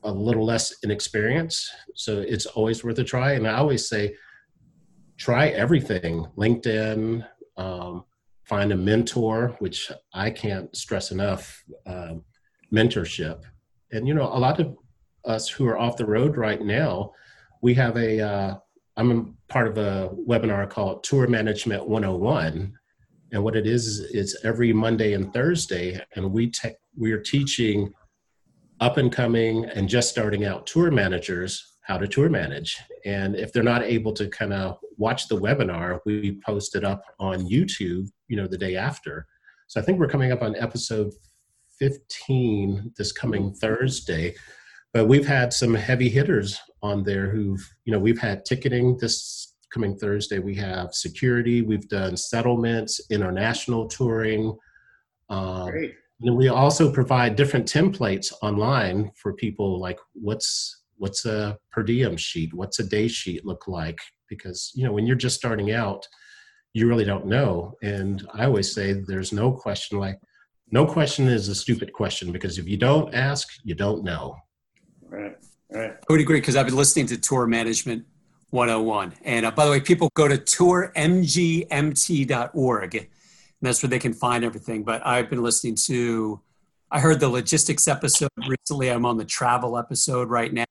a 0.03 0.11
little 0.11 0.45
less 0.45 0.73
inexperienced. 0.83 1.69
So 1.95 2.19
it's 2.19 2.45
always 2.45 2.83
worth 2.83 2.99
a 2.99 3.03
try. 3.03 3.33
And 3.33 3.45
I 3.45 3.55
always 3.55 3.89
say, 3.89 4.15
try 5.17 5.49
everything 5.49 6.25
LinkedIn, 6.37 7.25
um, 7.57 8.05
find 8.45 8.71
a 8.71 8.77
mentor, 8.77 9.55
which 9.59 9.91
I 10.13 10.31
can't 10.31 10.73
stress 10.75 11.11
enough 11.11 11.61
um, 11.85 12.23
mentorship. 12.73 13.43
And, 13.91 14.07
you 14.07 14.13
know, 14.13 14.27
a 14.27 14.39
lot 14.39 14.59
of 14.59 14.77
us 15.25 15.49
who 15.49 15.67
are 15.67 15.77
off 15.77 15.97
the 15.97 16.05
road 16.05 16.37
right 16.37 16.61
now, 16.61 17.11
we 17.61 17.73
have 17.73 17.97
a, 17.97 18.21
uh, 18.21 18.57
I'm 18.99 19.37
part 19.47 19.69
of 19.69 19.77
a 19.77 20.09
webinar 20.27 20.69
called 20.69 21.05
Tour 21.05 21.25
Management 21.25 21.87
101. 21.87 22.73
And 23.31 23.43
what 23.43 23.55
it 23.55 23.65
is, 23.65 23.87
is 23.87 23.99
it's 24.13 24.43
every 24.43 24.73
Monday 24.73 25.13
and 25.13 25.33
Thursday, 25.33 26.03
and 26.15 26.33
we 26.33 26.47
te- 26.51 26.75
we're 26.97 27.21
teaching 27.21 27.93
up 28.81 28.97
and 28.97 29.09
coming 29.09 29.63
and 29.65 29.87
just 29.87 30.09
starting 30.09 30.43
out 30.43 30.67
tour 30.67 30.91
managers 30.91 31.77
how 31.83 31.97
to 31.97 32.09
tour 32.09 32.29
manage. 32.29 32.77
And 33.05 33.37
if 33.37 33.53
they're 33.53 33.63
not 33.63 33.83
able 33.83 34.11
to 34.13 34.27
kind 34.27 34.51
of 34.51 34.77
watch 34.97 35.29
the 35.29 35.37
webinar, 35.37 35.99
we 36.05 36.37
post 36.45 36.75
it 36.75 36.83
up 36.83 37.01
on 37.19 37.49
YouTube, 37.49 38.09
you 38.27 38.35
know, 38.35 38.47
the 38.47 38.57
day 38.57 38.75
after. 38.75 39.25
So 39.67 39.79
I 39.79 39.83
think 39.83 39.97
we're 39.99 40.07
coming 40.09 40.33
up 40.33 40.41
on 40.41 40.57
episode 40.57 41.13
15 41.79 42.93
this 42.97 43.13
coming 43.13 43.53
Thursday. 43.53 44.35
But 44.93 45.07
we've 45.07 45.27
had 45.27 45.53
some 45.53 45.73
heavy 45.73 46.09
hitters 46.09 46.59
on 46.81 47.03
there 47.03 47.29
who've, 47.29 47.61
you 47.85 47.93
know, 47.93 47.99
we've 47.99 48.19
had 48.19 48.45
ticketing 48.45 48.97
this 48.97 49.55
coming 49.71 49.95
Thursday. 49.95 50.39
We 50.39 50.55
have 50.55 50.93
security, 50.93 51.61
we've 51.61 51.87
done 51.87 52.17
settlements, 52.17 52.99
international 53.11 53.87
touring. 53.87 54.57
Um, 55.29 55.71
and 56.21 56.35
we 56.35 56.49
also 56.49 56.91
provide 56.91 57.35
different 57.35 57.71
templates 57.71 58.33
online 58.41 59.11
for 59.15 59.33
people 59.33 59.79
like 59.79 59.99
what's 60.13 60.83
what's 60.97 61.25
a 61.25 61.57
per 61.71 61.83
diem 61.83 62.17
sheet? 62.17 62.53
What's 62.53 62.79
a 62.79 62.83
day 62.83 63.07
sheet 63.07 63.45
look 63.45 63.67
like? 63.67 63.99
Because 64.27 64.71
you 64.75 64.85
know 64.85 64.91
when 64.91 65.05
you're 65.05 65.15
just 65.15 65.37
starting 65.37 65.71
out 65.71 66.05
you 66.73 66.87
really 66.87 67.05
don't 67.05 67.25
know. 67.25 67.73
And 67.81 68.27
i 68.33 68.45
always 68.45 68.73
say 68.73 68.93
there's 68.93 69.33
no 69.33 69.51
question 69.51 69.99
like 69.99 70.19
no 70.71 70.85
question 70.85 71.27
is 71.27 71.47
a 71.47 71.55
stupid 71.55 71.91
question 71.93 72.31
because 72.31 72.57
if 72.57 72.67
you 72.67 72.77
don't 72.77 73.13
ask 73.13 73.47
you 73.63 73.75
don't 73.75 74.03
know 74.03 74.35
Right. 75.09 75.37
Right. 75.71 75.91
I 75.91 76.11
would 76.11 76.21
agree 76.21 76.39
because 76.39 76.55
I've 76.55 76.65
been 76.65 76.75
listening 76.75 77.05
to 77.07 77.17
Tour 77.17 77.45
Management 77.45 78.05
101. 78.51 79.13
And 79.23 79.45
uh, 79.45 79.51
by 79.51 79.65
the 79.65 79.71
way, 79.71 79.79
people 79.79 80.09
go 80.15 80.27
to 80.27 80.37
tourmgmt.org. 81.69 82.95
And 82.95 83.07
that's 83.61 83.83
where 83.83 83.89
they 83.89 83.99
can 83.99 84.13
find 84.13 84.43
everything. 84.43 84.83
But 84.83 85.05
I've 85.05 85.29
been 85.29 85.43
listening 85.43 85.75
to, 85.87 86.41
I 86.91 86.99
heard 86.99 87.19
the 87.19 87.29
logistics 87.29 87.87
episode 87.87 88.29
recently. 88.47 88.89
I'm 88.89 89.05
on 89.05 89.17
the 89.17 89.25
travel 89.25 89.77
episode 89.77 90.29
right 90.29 90.51
now. 90.53 90.65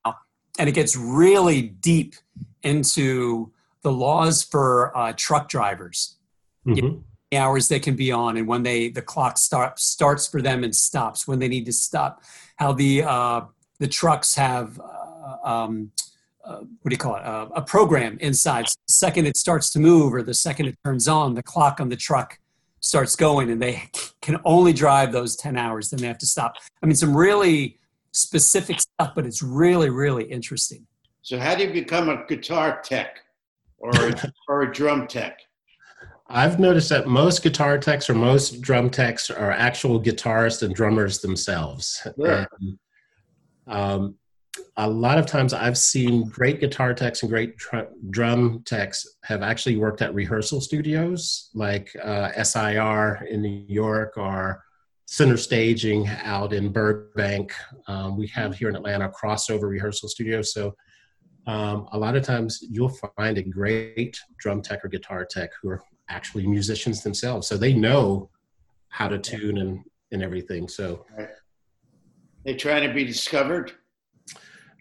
And 0.59 0.68
it 0.68 0.72
gets 0.72 0.97
really 0.97 1.62
deep 1.62 2.14
into 2.62 3.53
the 3.82 3.93
laws 3.93 4.43
for 4.43 4.97
uh, 4.97 5.12
truck 5.16 5.49
drivers 5.49 6.16
Mhm. 6.66 7.03
the 7.30 7.39
hours 7.39 7.68
they 7.68 7.78
can 7.80 7.95
be 7.97 8.11
on 8.12 8.36
and 8.36 8.47
when 8.49 8.62
they 8.62 8.89
the 8.91 9.01
clock 9.01 9.39
start, 9.39 9.78
starts 9.78 10.26
for 10.26 10.43
them 10.43 10.64
and 10.64 10.74
stops 10.74 11.26
when 11.26 11.39
they 11.39 11.49
need 11.49 11.64
to 11.66 11.72
stop 11.72 12.20
how 12.57 12.72
the 12.72 13.03
uh, 13.05 13.43
the 13.79 13.87
trucks 13.87 14.35
have 14.35 14.81
uh, 14.81 15.37
um, 15.45 15.93
uh, 16.45 16.61
what 16.61 16.89
do 16.89 16.95
you 16.95 16.99
call 16.99 17.16
it? 17.16 17.24
Uh, 17.24 17.49
a 17.55 17.62
program 17.62 18.16
inside. 18.20 18.68
So 18.68 18.74
the 18.87 18.93
second 18.93 19.26
it 19.26 19.37
starts 19.37 19.70
to 19.70 19.79
move 19.79 20.14
or 20.14 20.22
the 20.22 20.35
second 20.35 20.66
it 20.66 20.79
turns 20.85 21.07
on 21.07 21.35
the 21.35 21.43
clock 21.43 21.79
on 21.81 21.91
the 21.91 21.97
truck 21.97 22.39
starts 22.81 23.16
going 23.16 23.51
and 23.51 23.61
they 23.61 23.91
can 24.22 24.39
only 24.45 24.72
drive 24.72 25.12
those 25.12 25.37
10 25.37 25.57
hours. 25.57 25.91
Then 25.91 26.01
they 26.01 26.07
have 26.07 26.18
to 26.18 26.26
stop. 26.26 26.55
I 26.83 26.87
mean 26.87 26.97
some 26.97 27.16
really 27.16 27.79
specific 28.12 28.81
stuff 28.81 29.12
but 29.14 29.26
it's 29.26 29.43
really 29.43 29.91
really 29.91 30.24
interesting. 30.24 30.87
So 31.22 31.39
how 31.39 31.55
do 31.55 31.64
you 31.64 31.72
become 31.72 32.09
a 32.09 32.24
guitar 32.26 32.81
tech 32.83 33.18
or 33.76 33.91
a, 33.91 34.33
or 34.49 34.62
a 34.62 34.72
drum 34.72 35.07
tech? 35.07 35.39
i've 36.31 36.61
noticed 36.61 36.91
that 36.91 37.07
most 37.07 37.43
guitar 37.43 37.79
techs 37.79 38.11
or 38.11 38.14
most 38.14 38.61
drum 38.61 38.91
techs 38.91 39.31
are 39.31 39.51
actual 39.51 39.99
guitarists 40.01 40.62
and 40.62 40.74
drummers 40.74 41.20
themselves. 41.20 42.01
Sure. 42.16 42.47
And, 42.61 42.79
um, 43.68 44.16
a 44.76 44.88
lot 44.88 45.18
of 45.18 45.26
times 45.26 45.52
I've 45.52 45.78
seen 45.78 46.28
great 46.28 46.60
guitar 46.60 46.94
techs 46.94 47.22
and 47.22 47.30
great 47.30 47.58
tr- 47.58 47.90
drum 48.10 48.62
techs 48.64 49.06
have 49.24 49.42
actually 49.42 49.76
worked 49.76 50.02
at 50.02 50.14
rehearsal 50.14 50.60
studios 50.60 51.50
like 51.54 51.94
uh, 52.02 52.32
SIR 52.42 53.26
in 53.30 53.42
New 53.42 53.64
York 53.68 54.14
or 54.16 54.62
Center 55.06 55.36
Staging 55.36 56.06
out 56.22 56.52
in 56.52 56.70
Burbank. 56.70 57.52
Um, 57.86 58.16
we 58.16 58.26
have 58.28 58.56
here 58.56 58.68
in 58.68 58.76
Atlanta 58.76 59.10
crossover 59.10 59.68
rehearsal 59.68 60.08
studios. 60.08 60.52
So 60.52 60.74
um, 61.46 61.88
a 61.92 61.98
lot 61.98 62.14
of 62.14 62.22
times 62.22 62.60
you'll 62.68 62.94
find 63.16 63.38
a 63.38 63.42
great 63.42 64.20
drum 64.38 64.60
tech 64.60 64.84
or 64.84 64.88
guitar 64.88 65.24
tech 65.24 65.50
who 65.62 65.70
are 65.70 65.82
actually 66.08 66.46
musicians 66.46 67.02
themselves. 67.02 67.46
So 67.46 67.56
they 67.56 67.72
know 67.72 68.30
how 68.90 69.08
to 69.08 69.18
tune 69.18 69.58
and, 69.58 69.82
and 70.12 70.22
everything. 70.22 70.68
So 70.68 71.06
They 72.49 72.55
trying 72.55 72.88
to 72.88 72.94
be 72.94 73.05
discovered? 73.05 73.72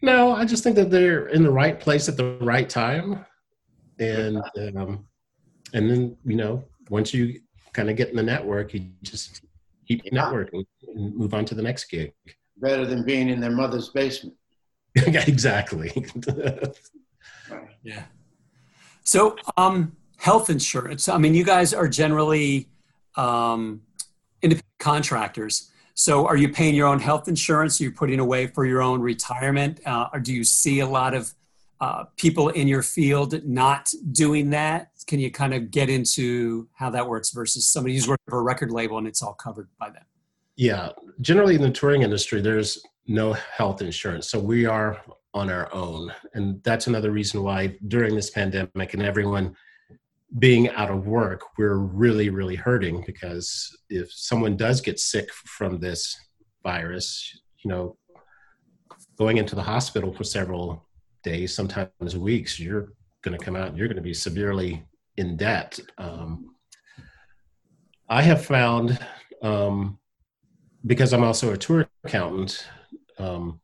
No, 0.02 0.32
I 0.32 0.46
just 0.46 0.64
think 0.64 0.78
that 0.78 0.90
they're 0.90 1.28
in 1.28 1.44
the 1.44 1.52
right 1.52 1.78
place 1.78 2.08
at 2.08 2.16
the 2.16 2.38
right 2.40 2.70
time, 2.70 3.26
and 4.00 4.38
um, 4.78 5.06
and 5.74 5.90
then 5.90 6.16
you 6.24 6.38
know 6.38 6.64
once 6.90 7.14
you 7.14 7.42
kind 7.74 7.90
of 7.90 7.98
get 7.98 8.08
in 8.08 8.16
the 8.16 8.24
network, 8.24 8.74
you 8.74 8.86
just 9.04 9.42
keep 9.86 10.02
networking 10.06 10.66
and 10.96 11.14
move 11.14 11.34
on 11.34 11.44
to 11.44 11.56
the 11.56 11.62
next 11.62 11.90
gig. 11.90 12.14
Better 12.56 12.86
than 12.86 13.04
being 13.04 13.28
in 13.28 13.42
their 13.42 13.52
mother's 13.52 13.90
basement. 13.90 14.38
exactly. 14.96 15.92
Yeah. 17.84 18.04
So, 19.04 19.36
um, 19.58 19.98
health 20.16 20.50
insurance. 20.50 21.10
I 21.10 21.18
mean, 21.18 21.34
you 21.34 21.44
guys 21.44 21.74
are 21.74 21.90
generally 21.90 22.70
um, 23.18 23.82
independent 24.42 24.80
contractors. 24.80 25.70
So, 26.00 26.28
are 26.28 26.38
you 26.38 26.50
paying 26.50 26.76
your 26.76 26.88
own 26.88 27.00
health 27.00 27.28
insurance? 27.28 27.82
Are 27.82 27.86
you 27.86 27.92
putting 27.92 28.20
away 28.20 28.48
for 28.48 28.66
your 28.66 28.82
own 28.82 29.02
retirement? 29.02 29.80
Uh, 29.86 30.10
or 30.14 30.20
do 30.20 30.34
you 30.34 30.44
see 30.44 30.80
a 30.80 30.88
lot 30.88 31.14
of 31.14 31.34
uh, 31.82 32.06
people 32.18 32.50
in 32.50 32.68
your 32.68 32.84
field 32.84 33.44
not 33.46 33.92
doing 34.12 34.52
that? 34.52 34.92
Can 35.08 35.20
you 35.20 35.32
kind 35.32 35.54
of 35.54 35.72
get 35.72 35.90
into 35.90 36.68
how 36.74 36.90
that 36.92 37.08
works 37.08 37.32
versus 37.32 37.68
somebody 37.68 37.96
who's 37.96 38.08
working 38.08 38.26
for 38.30 38.40
a 38.40 38.44
record 38.44 38.72
label 38.72 38.98
and 38.98 39.08
it's 39.08 39.22
all 39.22 39.34
covered 39.34 39.70
by 39.80 39.90
them? 39.90 40.04
yeah, 40.58 40.90
generally 41.22 41.56
in 41.56 41.62
the 41.62 41.72
touring 41.72 42.02
industry, 42.02 42.42
there's 42.42 42.84
no 43.06 43.32
health 43.34 43.82
insurance, 43.82 44.30
so 44.30 44.40
we 44.40 44.66
are 44.66 45.00
on 45.34 45.52
our 45.52 45.74
own, 45.74 46.12
and 46.34 46.62
that's 46.64 46.88
another 46.88 47.12
reason 47.12 47.44
why 47.44 47.78
during 47.88 48.16
this 48.16 48.32
pandemic 48.32 48.94
and 48.94 49.04
everyone 49.04 49.56
being 50.40 50.70
out 50.70 50.92
of 50.92 51.08
work, 51.08 51.42
we're 51.58 51.78
really, 51.78 52.30
really 52.30 52.56
hurting 52.56 53.04
because 53.06 53.76
if 53.90 54.12
someone 54.12 54.58
does 54.58 54.82
get 54.82 55.00
sick 55.00 55.32
from 55.34 55.80
this 55.80 56.16
virus, 56.64 57.40
you 57.64 57.70
know, 57.70 57.98
going 59.18 59.38
into 59.38 59.56
the 59.56 59.64
hospital 59.64 60.14
for 60.14 60.24
several 60.24 60.86
days, 61.24 61.56
sometimes 61.56 62.18
weeks, 62.18 62.60
you're 62.60 62.94
going 63.24 63.38
to 63.38 63.44
come 63.44 63.56
out 63.56 63.70
and 63.70 63.78
you're 63.78 63.88
going 63.88 63.96
to 63.96 64.02
be 64.02 64.14
severely 64.14 64.86
in 65.16 65.38
debt. 65.38 65.80
Um, 65.98 66.56
I 68.10 68.22
have 68.22 68.46
found, 68.46 69.00
um, 69.42 69.98
because 70.86 71.14
I'm 71.14 71.24
also 71.24 71.54
a 71.54 71.58
tour 71.58 71.88
accountant, 72.04 72.68
um, 73.18 73.60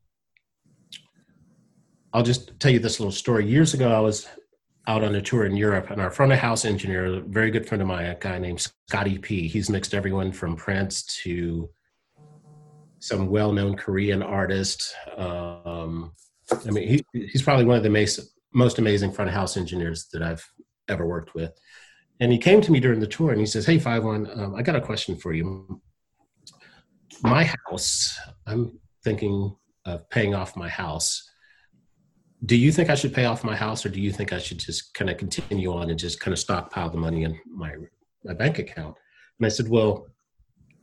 I'll 2.13 2.23
just 2.23 2.59
tell 2.59 2.71
you 2.71 2.79
this 2.79 2.99
little 2.99 3.11
story. 3.11 3.45
Years 3.45 3.73
ago, 3.73 3.91
I 3.91 3.99
was 3.99 4.27
out 4.85 5.03
on 5.03 5.15
a 5.15 5.21
tour 5.21 5.45
in 5.45 5.55
Europe, 5.55 5.89
and 5.91 6.01
our 6.01 6.11
front 6.11 6.33
of 6.33 6.39
house 6.39 6.65
engineer, 6.65 7.05
a 7.05 7.19
very 7.21 7.51
good 7.51 7.67
friend 7.67 7.81
of 7.81 7.87
mine, 7.87 8.05
a 8.05 8.15
guy 8.15 8.37
named 8.37 8.59
Scotty 8.89 9.17
P. 9.17 9.47
He's 9.47 9.69
mixed 9.69 9.93
everyone 9.93 10.31
from 10.31 10.55
Prince 10.55 11.03
to 11.23 11.69
some 12.99 13.27
well-known 13.29 13.75
Korean 13.75 14.21
artist. 14.21 14.93
Um, 15.17 16.13
I 16.65 16.71
mean, 16.71 16.87
he, 16.87 17.05
he's 17.13 17.41
probably 17.41 17.65
one 17.65 17.77
of 17.77 17.83
the 17.83 17.89
most, 17.89 18.19
most 18.53 18.77
amazing 18.77 19.11
front 19.11 19.29
of 19.29 19.35
house 19.35 19.55
engineers 19.57 20.07
that 20.11 20.21
I've 20.21 20.45
ever 20.89 21.05
worked 21.05 21.33
with. 21.33 21.51
And 22.19 22.31
he 22.31 22.37
came 22.37 22.61
to 22.61 22.71
me 22.71 22.79
during 22.79 22.99
the 22.99 23.07
tour, 23.07 23.31
and 23.31 23.39
he 23.39 23.45
says, 23.45 23.65
"Hey, 23.65 23.79
Five 23.79 24.03
One, 24.03 24.29
um, 24.39 24.55
I 24.55 24.61
got 24.61 24.75
a 24.75 24.81
question 24.81 25.15
for 25.15 25.33
you. 25.33 25.81
My 27.21 27.45
house, 27.45 28.17
I'm 28.45 28.79
thinking 29.03 29.55
of 29.85 30.09
paying 30.09 30.35
off 30.35 30.55
my 30.55 30.69
house." 30.69 31.29
Do 32.45 32.57
you 32.57 32.71
think 32.71 32.89
I 32.89 32.95
should 32.95 33.13
pay 33.13 33.25
off 33.25 33.43
my 33.43 33.55
house, 33.55 33.85
or 33.85 33.89
do 33.89 34.01
you 34.01 34.11
think 34.11 34.33
I 34.33 34.39
should 34.39 34.59
just 34.59 34.93
kind 34.93 35.09
of 35.09 35.17
continue 35.17 35.73
on 35.73 35.89
and 35.89 35.99
just 35.99 36.19
kind 36.19 36.33
of 36.33 36.39
stockpile 36.39 36.89
the 36.89 36.97
money 36.97 37.23
in 37.23 37.39
my 37.47 37.73
my 38.23 38.33
bank 38.33 38.59
account. 38.59 38.95
And 39.39 39.45
I 39.45 39.49
said, 39.49 39.67
well, 39.69 40.07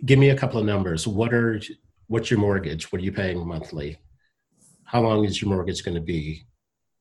give 0.05 0.19
me 0.19 0.31
a 0.31 0.37
couple 0.37 0.61
of 0.61 0.67
numbers. 0.67 1.07
What 1.07 1.33
are 1.35 1.61
what's 2.07 2.31
your 2.31 2.41
mortgage? 2.41 2.91
What 2.91 3.01
are 3.01 3.05
you 3.05 3.13
paying 3.13 3.47
monthly? 3.47 3.99
How 4.85 5.01
long 5.03 5.25
is 5.25 5.41
your 5.41 5.51
mortgage 5.51 5.85
going 5.85 5.95
to 5.95 6.01
be? 6.01 6.47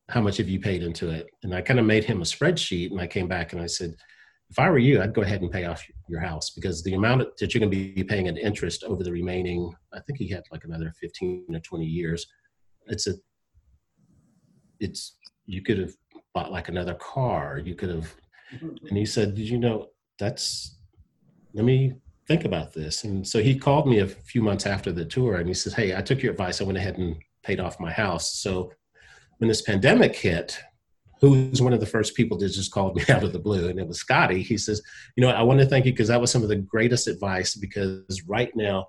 How 0.09 0.21
much 0.21 0.37
have 0.37 0.49
you 0.49 0.59
paid 0.59 0.83
into 0.83 1.09
it? 1.09 1.27
And 1.43 1.53
I 1.53 1.61
kind 1.61 1.79
of 1.79 1.85
made 1.85 2.03
him 2.03 2.21
a 2.21 2.25
spreadsheet, 2.25 2.91
and 2.91 2.99
I 2.99 3.07
came 3.07 3.27
back 3.27 3.53
and 3.53 3.61
I 3.61 3.67
said, 3.67 3.95
if 4.49 4.57
I 4.57 4.69
were 4.69 4.79
you, 4.79 5.01
I'd 5.01 5.13
go 5.13 5.21
ahead 5.21 5.41
and 5.41 5.51
pay 5.51 5.65
off 5.65 5.85
your 6.07 6.19
house 6.19 6.49
because 6.49 6.83
the 6.83 6.95
amount 6.95 7.21
that 7.37 7.53
you're 7.53 7.59
going 7.59 7.71
to 7.71 7.93
be 7.93 8.03
paying 8.03 8.25
in 8.25 8.35
interest 8.35 8.83
over 8.83 9.03
the 9.03 9.11
remaining, 9.11 9.71
I 9.93 9.99
think 9.99 10.17
he 10.17 10.27
had 10.27 10.43
like 10.51 10.63
another 10.63 10.91
15 10.99 11.45
or 11.53 11.59
20 11.59 11.85
years. 11.85 12.25
It's 12.87 13.05
a, 13.05 13.13
it's, 14.79 15.17
you 15.45 15.61
could 15.61 15.79
have 15.79 15.93
bought 16.33 16.51
like 16.51 16.69
another 16.69 16.95
car. 16.95 17.59
You 17.63 17.75
could 17.75 17.89
have, 17.89 18.15
mm-hmm. 18.53 18.87
and 18.87 18.97
he 18.97 19.05
said, 19.05 19.35
did 19.35 19.49
you 19.49 19.57
know 19.57 19.87
that's, 20.17 20.77
let 21.53 21.65
me 21.65 21.93
think 22.27 22.45
about 22.45 22.73
this. 22.73 23.03
And 23.03 23.27
so 23.27 23.41
he 23.41 23.57
called 23.57 23.87
me 23.87 23.99
a 23.99 24.07
few 24.07 24.41
months 24.43 24.65
after 24.65 24.91
the 24.91 25.05
tour 25.05 25.35
and 25.37 25.47
he 25.47 25.53
says, 25.53 25.73
Hey, 25.73 25.95
I 25.95 26.01
took 26.01 26.21
your 26.21 26.31
advice. 26.31 26.61
I 26.61 26.63
went 26.63 26.77
ahead 26.77 26.97
and 26.99 27.15
paid 27.43 27.59
off 27.59 27.79
my 27.79 27.91
house. 27.91 28.35
So 28.35 28.71
when 29.39 29.47
this 29.47 29.63
pandemic 29.63 30.15
hit, 30.15 30.59
who 31.21 31.49
was 31.49 31.61
one 31.61 31.73
of 31.73 31.79
the 31.79 31.85
first 31.85 32.15
people 32.15 32.37
that 32.37 32.49
just 32.49 32.71
called 32.71 32.95
me 32.95 33.03
out 33.09 33.23
of 33.23 33.33
the 33.33 33.39
blue, 33.39 33.69
and 33.69 33.79
it 33.79 33.87
was 33.87 33.99
Scotty. 33.99 34.41
He 34.41 34.57
says, 34.57 34.81
"You 35.15 35.21
know, 35.21 35.29
I 35.29 35.41
want 35.41 35.59
to 35.59 35.65
thank 35.65 35.85
you 35.85 35.91
because 35.91 36.07
that 36.07 36.21
was 36.21 36.31
some 36.31 36.43
of 36.43 36.49
the 36.49 36.55
greatest 36.55 37.07
advice. 37.07 37.55
Because 37.55 38.21
right 38.27 38.55
now, 38.55 38.87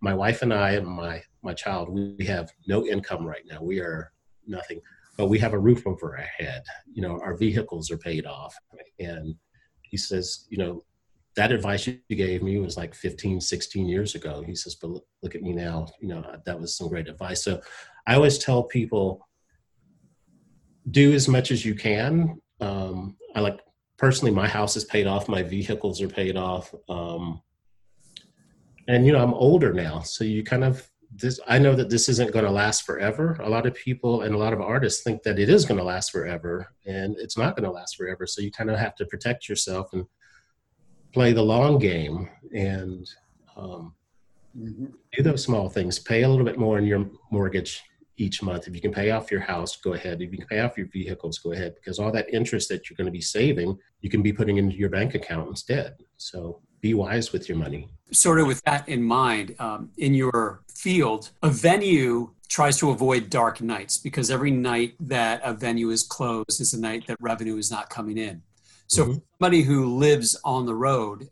my 0.00 0.14
wife 0.14 0.42
and 0.42 0.52
I 0.52 0.72
and 0.72 0.86
my 0.86 1.22
my 1.42 1.54
child, 1.54 1.88
we 1.88 2.26
have 2.26 2.50
no 2.66 2.86
income 2.86 3.24
right 3.24 3.44
now. 3.50 3.62
We 3.62 3.80
are 3.80 4.12
nothing, 4.46 4.80
but 5.16 5.26
we 5.26 5.38
have 5.38 5.52
a 5.52 5.58
roof 5.58 5.86
over 5.86 6.16
our 6.16 6.28
head. 6.38 6.62
You 6.92 7.02
know, 7.02 7.20
our 7.20 7.36
vehicles 7.36 7.90
are 7.90 7.98
paid 7.98 8.26
off, 8.26 8.54
and 8.98 9.34
he 9.82 9.96
says, 9.96 10.46
you 10.50 10.58
know." 10.58 10.82
That 11.36 11.52
advice 11.52 11.86
you 11.86 12.16
gave 12.16 12.42
me 12.42 12.58
was 12.58 12.76
like 12.76 12.92
15, 12.92 13.40
16 13.40 13.86
years 13.86 14.16
ago. 14.16 14.42
He 14.44 14.56
says, 14.56 14.74
but 14.74 14.90
look, 15.22 15.36
at 15.36 15.42
me 15.42 15.52
now. 15.52 15.86
You 16.00 16.08
know, 16.08 16.24
that 16.44 16.60
was 16.60 16.76
some 16.76 16.88
great 16.88 17.08
advice. 17.08 17.44
So 17.44 17.60
I 18.04 18.16
always 18.16 18.36
tell 18.36 18.64
people, 18.64 19.28
do 20.90 21.12
as 21.12 21.28
much 21.28 21.50
as 21.50 21.64
you 21.64 21.74
can. 21.74 22.40
Um, 22.60 23.16
I 23.34 23.40
like 23.40 23.60
personally, 23.98 24.32
my 24.32 24.48
house 24.48 24.76
is 24.76 24.84
paid 24.84 25.06
off, 25.06 25.28
my 25.28 25.42
vehicles 25.42 26.00
are 26.00 26.08
paid 26.08 26.36
off. 26.36 26.74
Um, 26.88 27.42
and 28.88 29.06
you 29.06 29.12
know, 29.12 29.22
I'm 29.22 29.34
older 29.34 29.72
now, 29.72 30.00
so 30.00 30.24
you 30.24 30.42
kind 30.42 30.64
of 30.64 30.90
this. 31.10 31.40
I 31.46 31.58
know 31.58 31.74
that 31.74 31.90
this 31.90 32.08
isn't 32.08 32.32
going 32.32 32.44
to 32.44 32.50
last 32.50 32.84
forever. 32.84 33.36
A 33.42 33.48
lot 33.48 33.66
of 33.66 33.74
people 33.74 34.22
and 34.22 34.34
a 34.34 34.38
lot 34.38 34.52
of 34.52 34.60
artists 34.60 35.02
think 35.02 35.22
that 35.24 35.38
it 35.38 35.48
is 35.48 35.64
going 35.64 35.78
to 35.78 35.84
last 35.84 36.12
forever, 36.12 36.72
and 36.86 37.16
it's 37.18 37.36
not 37.36 37.56
going 37.56 37.64
to 37.64 37.70
last 37.70 37.96
forever. 37.96 38.26
So 38.26 38.42
you 38.42 38.50
kind 38.50 38.70
of 38.70 38.78
have 38.78 38.94
to 38.96 39.06
protect 39.06 39.48
yourself 39.48 39.92
and 39.92 40.06
play 41.12 41.32
the 41.32 41.42
long 41.42 41.78
game 41.78 42.28
and 42.54 43.08
um, 43.56 43.94
mm-hmm. 44.56 44.86
do 45.12 45.22
those 45.22 45.42
small 45.42 45.68
things. 45.68 45.98
Pay 45.98 46.22
a 46.22 46.28
little 46.28 46.46
bit 46.46 46.58
more 46.58 46.78
in 46.78 46.84
your 46.84 47.10
mortgage 47.30 47.82
each 48.16 48.42
month. 48.42 48.68
If 48.68 48.74
you 48.74 48.80
can 48.80 48.92
pay 48.92 49.10
off 49.10 49.30
your 49.30 49.40
house, 49.40 49.76
go 49.76 49.94
ahead. 49.94 50.20
If 50.20 50.30
you 50.30 50.38
can 50.38 50.46
pay 50.46 50.60
off 50.60 50.76
your 50.76 50.88
vehicles, 50.88 51.38
go 51.38 51.52
ahead. 51.52 51.74
Because 51.74 51.98
all 51.98 52.12
that 52.12 52.32
interest 52.32 52.68
that 52.68 52.88
you're 52.88 52.96
going 52.96 53.06
to 53.06 53.10
be 53.12 53.20
saving, 53.20 53.78
you 54.02 54.10
can 54.10 54.22
be 54.22 54.32
putting 54.32 54.58
into 54.58 54.76
your 54.76 54.90
bank 54.90 55.14
account 55.14 55.48
instead. 55.48 55.96
So 56.18 56.60
be 56.80 56.94
wise 56.94 57.32
with 57.32 57.48
your 57.48 57.58
money. 57.58 57.88
Sort 58.12 58.40
of 58.40 58.46
with 58.46 58.62
that 58.64 58.88
in 58.88 59.02
mind, 59.02 59.54
um, 59.58 59.90
in 59.98 60.14
your 60.14 60.62
field, 60.74 61.30
a 61.42 61.50
venue 61.50 62.30
tries 62.48 62.76
to 62.78 62.90
avoid 62.90 63.30
dark 63.30 63.60
nights 63.60 63.98
because 63.98 64.30
every 64.30 64.50
night 64.50 64.94
that 64.98 65.40
a 65.44 65.54
venue 65.54 65.90
is 65.90 66.02
closed 66.02 66.60
is 66.60 66.74
a 66.74 66.80
night 66.80 67.06
that 67.06 67.16
revenue 67.20 67.56
is 67.56 67.70
not 67.70 67.88
coming 67.90 68.18
in. 68.18 68.42
So, 68.88 69.04
mm-hmm. 69.04 69.18
somebody 69.38 69.62
who 69.62 69.96
lives 69.96 70.38
on 70.44 70.66
the 70.66 70.74
road 70.74 71.28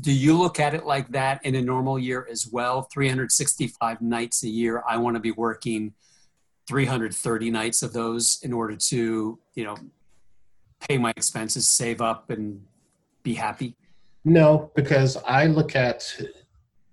do 0.00 0.12
you 0.12 0.36
look 0.36 0.60
at 0.60 0.74
it 0.74 0.84
like 0.84 1.08
that 1.08 1.44
in 1.44 1.54
a 1.54 1.62
normal 1.62 1.98
year 1.98 2.26
as 2.30 2.46
well 2.46 2.82
365 2.82 4.00
nights 4.00 4.42
a 4.42 4.48
year 4.48 4.82
i 4.86 4.96
want 4.96 5.14
to 5.14 5.20
be 5.20 5.30
working 5.32 5.92
330 6.68 7.50
nights 7.50 7.82
of 7.82 7.92
those 7.92 8.40
in 8.42 8.52
order 8.52 8.76
to 8.76 9.38
you 9.54 9.64
know 9.64 9.76
pay 10.80 10.98
my 10.98 11.10
expenses 11.16 11.68
save 11.68 12.00
up 12.00 12.30
and 12.30 12.62
be 13.22 13.34
happy 13.34 13.74
no 14.26 14.70
because 14.76 15.16
i 15.26 15.46
look 15.46 15.74
at 15.74 16.14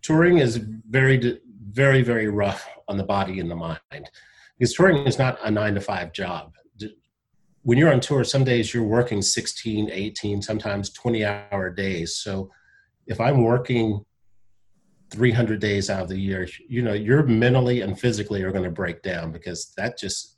touring 0.01 0.37
is 0.37 0.55
very 0.57 1.41
very 1.73 2.01
very 2.01 2.29
rough 2.29 2.65
on 2.87 2.97
the 2.97 3.03
body 3.03 3.39
and 3.39 3.49
the 3.49 3.55
mind. 3.55 4.09
Because 4.57 4.73
touring 4.73 5.05
is 5.05 5.17
not 5.17 5.37
a 5.43 5.51
nine 5.51 5.75
to 5.75 5.81
five 5.81 6.13
job. 6.13 6.53
When 7.63 7.77
you're 7.77 7.93
on 7.93 7.99
tour 7.99 8.23
some 8.23 8.43
days 8.43 8.73
you're 8.73 8.83
working 8.83 9.21
16 9.21 9.89
18 9.89 10.41
sometimes 10.41 10.91
20 10.91 11.25
hour 11.25 11.69
days. 11.69 12.17
So 12.17 12.51
if 13.07 13.19
I'm 13.19 13.43
working 13.43 14.05
300 15.11 15.59
days 15.59 15.89
out 15.89 16.03
of 16.03 16.09
the 16.09 16.19
year, 16.19 16.47
you 16.67 16.81
know, 16.81 16.93
you're 16.93 17.23
mentally 17.23 17.81
and 17.81 17.99
physically 17.99 18.43
are 18.43 18.51
going 18.51 18.63
to 18.63 18.71
break 18.71 19.01
down 19.01 19.31
because 19.31 19.73
that 19.77 19.97
just 19.97 20.32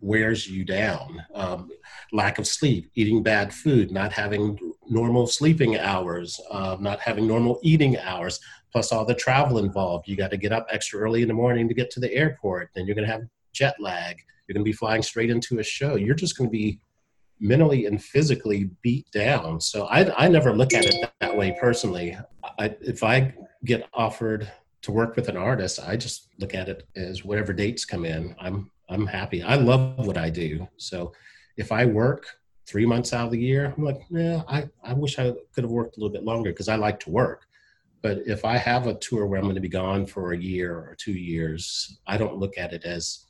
wears 0.00 0.48
you 0.48 0.64
down. 0.64 1.24
Um, 1.34 1.70
lack 2.12 2.38
of 2.38 2.46
sleep, 2.46 2.90
eating 2.94 3.22
bad 3.22 3.52
food, 3.52 3.90
not 3.90 4.12
having 4.12 4.58
normal 4.88 5.26
sleeping 5.26 5.78
hours, 5.78 6.40
uh, 6.50 6.76
not 6.80 7.00
having 7.00 7.26
normal 7.26 7.58
eating 7.62 7.98
hours, 7.98 8.40
plus 8.72 8.92
all 8.92 9.04
the 9.04 9.14
travel 9.14 9.58
involved. 9.58 10.08
You 10.08 10.16
got 10.16 10.30
to 10.30 10.36
get 10.36 10.52
up 10.52 10.66
extra 10.70 11.00
early 11.00 11.22
in 11.22 11.28
the 11.28 11.34
morning 11.34 11.68
to 11.68 11.74
get 11.74 11.90
to 11.92 12.00
the 12.00 12.12
airport. 12.12 12.70
Then 12.74 12.86
you're 12.86 12.94
going 12.94 13.06
to 13.06 13.12
have 13.12 13.22
jet 13.52 13.74
lag. 13.80 14.20
You're 14.46 14.54
going 14.54 14.64
to 14.64 14.68
be 14.68 14.76
flying 14.76 15.02
straight 15.02 15.30
into 15.30 15.58
a 15.58 15.62
show. 15.62 15.96
You're 15.96 16.14
just 16.14 16.36
going 16.36 16.48
to 16.48 16.52
be 16.52 16.80
mentally 17.40 17.86
and 17.86 18.02
physically 18.02 18.70
beat 18.82 19.10
down. 19.12 19.60
So 19.60 19.86
I, 19.86 20.24
I 20.24 20.28
never 20.28 20.52
look 20.52 20.74
at 20.74 20.84
it 20.84 21.10
that 21.20 21.36
way 21.36 21.56
personally. 21.58 22.16
I, 22.58 22.76
if 22.80 23.02
I 23.02 23.34
get 23.64 23.88
offered 23.94 24.50
to 24.82 24.92
work 24.92 25.16
with 25.16 25.28
an 25.28 25.36
artist, 25.36 25.80
I 25.80 25.96
just 25.96 26.28
look 26.38 26.54
at 26.54 26.68
it 26.68 26.86
as 26.96 27.24
whatever 27.24 27.52
dates 27.52 27.84
come 27.84 28.04
in. 28.04 28.34
I'm 28.38 28.70
I'm 28.90 29.06
happy. 29.06 29.42
I 29.42 29.54
love 29.54 30.06
what 30.06 30.18
I 30.18 30.30
do. 30.30 30.66
So 30.76 31.12
if 31.56 31.72
I 31.72 31.86
work 31.86 32.26
three 32.66 32.84
months 32.84 33.12
out 33.12 33.26
of 33.26 33.32
the 33.32 33.38
year, 33.38 33.72
I'm 33.76 33.84
like, 33.84 34.00
yeah, 34.10 34.42
I, 34.48 34.68
I 34.82 34.92
wish 34.92 35.18
I 35.18 35.32
could 35.54 35.64
have 35.64 35.70
worked 35.70 35.96
a 35.96 36.00
little 36.00 36.12
bit 36.12 36.24
longer 36.24 36.50
because 36.50 36.68
I 36.68 36.76
like 36.76 37.00
to 37.00 37.10
work. 37.10 37.46
But 38.02 38.18
if 38.26 38.44
I 38.44 38.56
have 38.56 38.86
a 38.86 38.94
tour 38.94 39.26
where 39.26 39.38
I'm 39.38 39.44
going 39.44 39.54
to 39.54 39.60
be 39.60 39.68
gone 39.68 40.06
for 40.06 40.32
a 40.32 40.38
year 40.38 40.74
or 40.74 40.96
two 40.98 41.12
years, 41.12 42.00
I 42.06 42.16
don't 42.16 42.38
look 42.38 42.58
at 42.58 42.72
it 42.72 42.84
as 42.84 43.26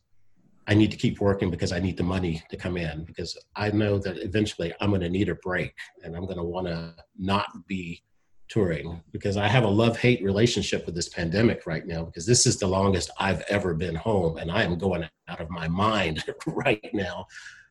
I 0.67 0.75
need 0.75 0.91
to 0.93 0.97
keep 0.97 1.21
working 1.21 1.51
because 1.51 1.73
I 1.73 1.81
need 1.81 1.97
the 1.97 2.05
money 2.05 2.43
to 2.51 2.57
come 2.57 2.77
in 2.77 3.05
because 3.05 3.37
I 3.57 3.71
know 3.71 3.99
that 3.99 4.19
eventually 4.19 4.73
I'm 4.81 4.91
going 4.91 5.01
to 5.01 5.09
need 5.09 5.29
a 5.29 5.35
break 5.37 5.75
and 6.05 6.15
I'm 6.15 6.27
going 6.27 6.39
to 6.39 6.45
want 6.45 6.69
to 6.69 6.95
not 7.19 7.67
be 7.67 8.03
touring 8.51 9.01
because 9.13 9.37
I 9.37 9.47
have 9.47 9.65
a 9.65 9.69
love 9.69 9.97
hate 9.97 10.23
relationship 10.23 10.85
with 10.85 10.95
this 10.95 11.09
pandemic 11.09 11.67
right 11.67 11.87
now 11.87 12.05
because 12.05 12.27
this 12.27 12.47
is 12.47 12.59
the 12.59 12.67
longest 12.67 13.11
I've 13.19 13.43
ever 13.43 13.75
been 13.75 13.95
home 13.95 14.37
and 14.37 14.51
I 14.51 14.65
am 14.65 14.77
going 14.77 15.09
out 15.29 15.41
of 15.41 15.49
my 15.49 15.69
mind 15.69 16.25
right 16.47 16.91
now. 16.93 17.27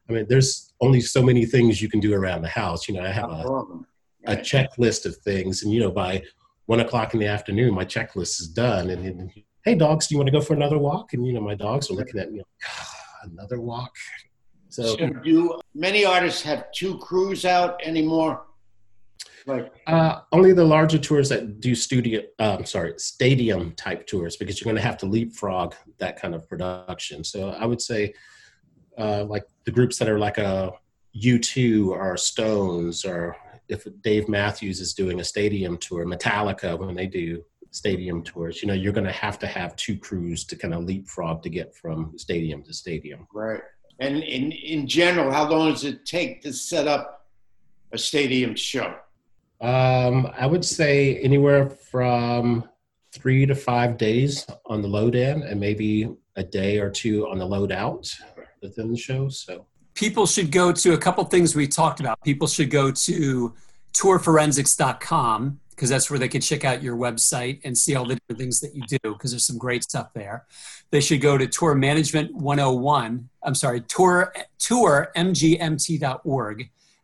I 0.09 0.13
mean, 0.13 0.25
there's 0.27 0.73
only 0.81 1.01
so 1.01 1.21
many 1.21 1.45
things 1.45 1.81
you 1.81 1.89
can 1.89 1.99
do 1.99 2.13
around 2.13 2.41
the 2.41 2.49
house. 2.49 2.87
You 2.87 2.95
know, 2.95 3.03
I 3.03 3.09
have 3.09 3.29
a, 3.29 3.43
a 4.25 4.35
checklist 4.37 5.05
of 5.05 5.15
things, 5.17 5.61
and 5.61 5.71
you 5.71 5.79
know, 5.79 5.91
by 5.91 6.23
one 6.65 6.79
o'clock 6.79 7.13
in 7.13 7.19
the 7.19 7.27
afternoon, 7.27 7.75
my 7.75 7.85
checklist 7.85 8.41
is 8.41 8.47
done, 8.47 8.89
and, 8.89 9.05
and 9.05 9.31
hey 9.65 9.75
dogs 9.75 10.07
do 10.07 10.15
you 10.15 10.17
want 10.17 10.27
to 10.27 10.31
go 10.31 10.41
for 10.41 10.55
another 10.55 10.79
walk? 10.79 11.13
And 11.13 11.27
you 11.27 11.33
know 11.33 11.41
my 11.41 11.53
dogs 11.53 11.91
are 11.91 11.93
looking 11.93 12.19
at 12.19 12.31
me 12.31 12.39
like, 12.39 12.47
ah, 12.67 12.91
another 13.23 13.61
walk. 13.61 13.91
So, 14.69 14.97
so 14.97 15.09
do 15.23 15.59
many 15.75 16.05
artists 16.05 16.41
have 16.41 16.71
two 16.71 16.97
crews 16.97 17.45
out 17.45 17.79
anymore 17.83 18.45
like 19.49 19.73
uh, 19.87 20.21
only 20.31 20.53
the 20.53 20.63
larger 20.63 20.97
tours 20.97 21.29
that 21.29 21.59
do 21.59 21.75
studio 21.75 22.21
um, 22.39 22.65
sorry 22.65 22.93
stadium 22.97 23.71
type 23.73 24.05
tours 24.07 24.37
because 24.37 24.59
you're 24.59 24.65
going 24.65 24.75
to 24.75 24.81
have 24.81 24.97
to 24.97 25.05
leapfrog 25.05 25.75
that 25.97 26.19
kind 26.19 26.33
of 26.35 26.47
production 26.47 27.23
so 27.23 27.49
i 27.51 27.65
would 27.65 27.81
say 27.81 28.13
uh, 28.97 29.23
like 29.25 29.43
the 29.65 29.71
groups 29.71 29.97
that 29.97 30.09
are 30.09 30.19
like 30.19 30.37
a 30.37 30.71
u2 31.15 31.87
or 31.87 32.15
stones 32.15 33.03
or 33.03 33.35
if 33.67 33.85
dave 34.01 34.29
matthews 34.29 34.79
is 34.79 34.93
doing 34.93 35.19
a 35.19 35.23
stadium 35.23 35.77
tour 35.77 36.05
metallica 36.05 36.77
when 36.77 36.95
they 36.95 37.07
do 37.07 37.43
stadium 37.71 38.23
tours, 38.23 38.61
you 38.61 38.67
know, 38.67 38.73
you're 38.73 38.93
going 38.93 39.05
to 39.05 39.11
have 39.11 39.39
to 39.39 39.47
have 39.47 39.75
two 39.75 39.97
crews 39.97 40.43
to 40.45 40.55
kind 40.55 40.73
of 40.73 40.83
leapfrog 40.83 41.43
to 41.43 41.49
get 41.49 41.75
from 41.75 42.13
stadium 42.17 42.63
to 42.63 42.73
stadium. 42.73 43.27
Right. 43.33 43.61
And 43.99 44.23
in, 44.23 44.51
in 44.51 44.87
general, 44.87 45.31
how 45.31 45.49
long 45.49 45.71
does 45.71 45.83
it 45.83 46.05
take 46.05 46.41
to 46.43 46.53
set 46.53 46.87
up 46.87 47.27
a 47.91 47.97
stadium 47.97 48.55
show? 48.55 48.95
Um, 49.61 50.31
I 50.37 50.45
would 50.45 50.63
say 50.63 51.17
anywhere 51.17 51.69
from 51.69 52.67
three 53.11 53.45
to 53.45 53.55
five 53.55 53.97
days 53.97 54.45
on 54.65 54.81
the 54.81 54.87
load 54.87 55.15
in 55.15 55.43
and 55.43 55.59
maybe 55.59 56.09
a 56.35 56.43
day 56.43 56.79
or 56.79 56.89
two 56.89 57.27
on 57.27 57.37
the 57.37 57.45
load 57.45 57.71
out 57.71 58.09
within 58.61 58.91
the 58.91 58.97
show. 58.97 59.29
So 59.29 59.65
people 59.95 60.25
should 60.25 60.51
go 60.51 60.71
to 60.71 60.93
a 60.93 60.97
couple 60.97 61.23
things 61.25 61.55
we 61.55 61.67
talked 61.67 61.99
about. 61.99 62.21
People 62.23 62.47
should 62.47 62.71
go 62.71 62.91
to 62.91 63.53
tourforensics.com 63.93 65.59
because 65.71 65.89
that's 65.89 66.09
where 66.09 66.19
they 66.19 66.27
can 66.27 66.41
check 66.41 66.65
out 66.65 66.83
your 66.83 66.97
website 66.97 67.61
and 67.63 67.77
see 67.77 67.95
all 67.95 68.05
the 68.05 68.15
different 68.15 68.39
things 68.39 68.59
that 68.59 68.75
you 68.75 68.83
do 68.87 68.97
because 69.03 69.31
there's 69.31 69.45
some 69.45 69.57
great 69.57 69.83
stuff 69.83 70.13
there. 70.13 70.45
They 70.91 70.99
should 71.01 71.21
go 71.21 71.37
to 71.37 71.47
Tour 71.47 71.75
Management 71.75 72.35
101. 72.35 73.29
I'm 73.43 73.55
sorry, 73.55 73.81
tour 73.81 74.33
tourmgmt.org 74.59 75.09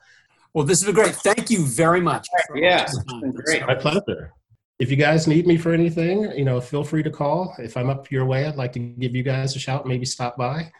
Well, 0.54 0.64
this 0.66 0.80
has 0.80 0.86
been 0.86 0.94
great. 0.94 1.14
Thank 1.14 1.50
you 1.50 1.64
very 1.64 2.00
much. 2.00 2.28
Yeah, 2.54 2.82
it's 2.82 2.98
been 3.04 3.32
great. 3.32 3.66
My 3.66 3.74
pleasure. 3.74 4.32
If 4.78 4.90
you 4.90 4.96
guys 4.96 5.26
need 5.26 5.46
me 5.46 5.56
for 5.58 5.72
anything, 5.72 6.32
you 6.36 6.44
know, 6.44 6.60
feel 6.60 6.82
free 6.82 7.02
to 7.02 7.10
call. 7.10 7.54
If 7.58 7.76
I'm 7.76 7.90
up 7.90 8.10
your 8.10 8.24
way, 8.24 8.46
I'd 8.46 8.56
like 8.56 8.72
to 8.72 8.78
give 8.78 9.14
you 9.14 9.22
guys 9.22 9.54
a 9.54 9.58
shout. 9.58 9.86
Maybe 9.86 10.06
stop 10.06 10.36
by. 10.36 10.72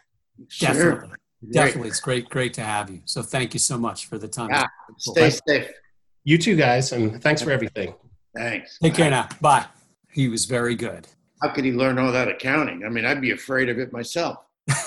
Sure. 0.47 1.07
Definitely. 1.51 1.81
Great. 1.81 1.87
It's 1.89 1.99
great, 1.99 2.29
great 2.29 2.53
to 2.55 2.61
have 2.61 2.89
you. 2.89 3.01
So 3.05 3.21
thank 3.21 3.53
you 3.53 3.59
so 3.59 3.77
much 3.77 4.07
for 4.07 4.17
the 4.17 4.27
time. 4.27 4.49
Yeah. 4.49 4.65
Stay 4.97 5.29
safe. 5.29 5.69
You 6.23 6.37
too, 6.37 6.55
guys, 6.55 6.91
and 6.91 7.21
thanks 7.21 7.41
for 7.41 7.51
everything. 7.51 7.93
Thanks. 8.35 8.77
Take 8.79 8.95
care 8.95 9.09
now. 9.09 9.27
Bye. 9.39 9.65
He 10.11 10.27
was 10.29 10.45
very 10.45 10.75
good. 10.75 11.07
How 11.41 11.49
could 11.49 11.65
he 11.65 11.71
learn 11.71 11.97
all 11.97 12.11
that 12.11 12.27
accounting? 12.27 12.83
I 12.85 12.89
mean, 12.89 13.05
I'd 13.05 13.21
be 13.21 13.31
afraid 13.31 13.69
of 13.69 13.79
it 13.79 13.93
myself. 13.93 14.37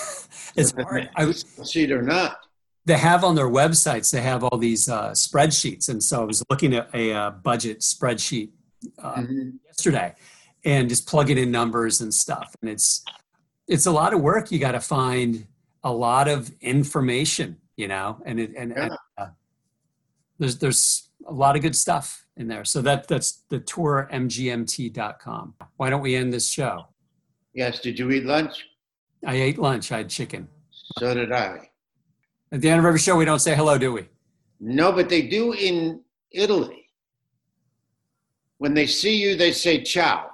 It's 0.57 0.71
hard. 0.71 1.09
I, 1.17 1.25
was- 1.25 1.43
See 1.63 1.83
it 1.83 1.91
or 1.91 2.01
not. 2.01 2.37
They 2.85 2.97
have 2.97 3.23
on 3.23 3.35
their 3.35 3.49
websites, 3.49 4.11
they 4.11 4.21
have 4.21 4.43
all 4.43 4.57
these 4.57 4.87
uh, 4.89 5.11
spreadsheets. 5.11 5.89
And 5.89 6.01
so 6.03 6.21
I 6.21 6.25
was 6.25 6.43
looking 6.49 6.73
at 6.75 6.89
a 6.93 7.11
uh, 7.13 7.31
budget 7.31 7.79
spreadsheet 7.79 8.51
uh, 9.01 9.15
Mhm. 9.15 9.53
yesterday 9.65 10.13
and 10.63 10.87
just 10.89 11.07
plugging 11.07 11.37
in 11.39 11.49
numbers 11.51 12.01
and 12.01 12.13
stuff. 12.13 12.55
And 12.61 12.69
it's, 12.69 13.03
it's 13.67 13.85
a 13.87 13.91
lot 13.91 14.13
of 14.13 14.21
work. 14.21 14.51
You 14.51 14.59
got 14.59 14.73
to 14.73 14.79
find 14.79 15.47
a 15.83 15.91
lot 15.91 16.27
of 16.27 16.51
information, 16.61 17.57
you 17.75 17.87
know, 17.87 18.21
and 18.25 18.39
it, 18.39 18.51
and, 18.55 18.71
and 18.77 18.91
uh, 19.17 19.27
there's, 20.37 20.57
there's 20.59 21.09
a 21.27 21.33
lot 21.33 21.55
of 21.55 21.61
good 21.63 21.75
stuff 21.75 22.27
in 22.37 22.47
there. 22.47 22.65
So 22.65 22.81
that, 22.83 23.07
that's 23.07 23.43
the 23.49 23.59
tourmgmt.com. 23.59 25.53
Why 25.77 25.89
don't 25.89 26.01
we 26.01 26.15
end 26.15 26.31
this 26.33 26.47
show? 26.49 26.87
Yes. 27.53 27.79
Did 27.79 27.97
you 27.97 28.11
eat 28.11 28.25
lunch? 28.25 28.65
I 29.25 29.35
ate 29.35 29.57
lunch. 29.57 29.91
I 29.91 29.97
had 29.97 30.09
chicken. 30.09 30.47
So 30.99 31.13
did 31.15 31.31
I. 31.31 31.69
At 32.51 32.61
the 32.61 32.69
end 32.69 32.79
of 32.79 32.85
every 32.85 32.99
show, 32.99 33.15
we 33.15 33.25
don't 33.25 33.39
say 33.39 33.55
hello, 33.55 33.77
do 33.77 33.93
we? 33.93 34.07
No, 34.59 34.91
but 34.91 35.09
they 35.09 35.23
do 35.23 35.53
in 35.53 36.01
Italy. 36.31 36.85
When 38.57 38.73
they 38.73 38.87
see 38.87 39.15
you, 39.17 39.35
they 39.35 39.51
say 39.51 39.83
ciao. 39.83 40.29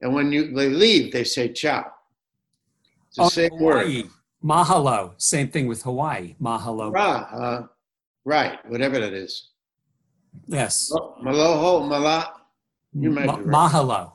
And 0.00 0.14
when 0.14 0.32
you 0.32 0.52
they 0.54 0.68
leave, 0.70 1.12
they 1.12 1.24
say 1.24 1.52
ciao. 1.52 1.84
It's 3.08 3.16
the 3.16 3.22
Oh, 3.24 3.28
same 3.28 3.58
word. 3.60 4.04
Mahalo. 4.42 5.12
Same 5.18 5.48
thing 5.48 5.66
with 5.66 5.82
Hawaii. 5.82 6.34
Mahalo. 6.40 6.90
Ra, 6.92 7.28
uh, 7.30 7.66
right, 8.24 8.58
whatever 8.70 8.98
that 8.98 9.12
is. 9.12 9.50
Yes. 10.46 10.90
Oh, 10.94 11.16
Maloho, 11.22 11.86
Mala. 11.86 12.32
You 12.94 13.10
might 13.10 13.26
Ma- 13.26 13.36
be 13.36 13.42
right. 13.42 13.54
Mahalo. 13.70 14.12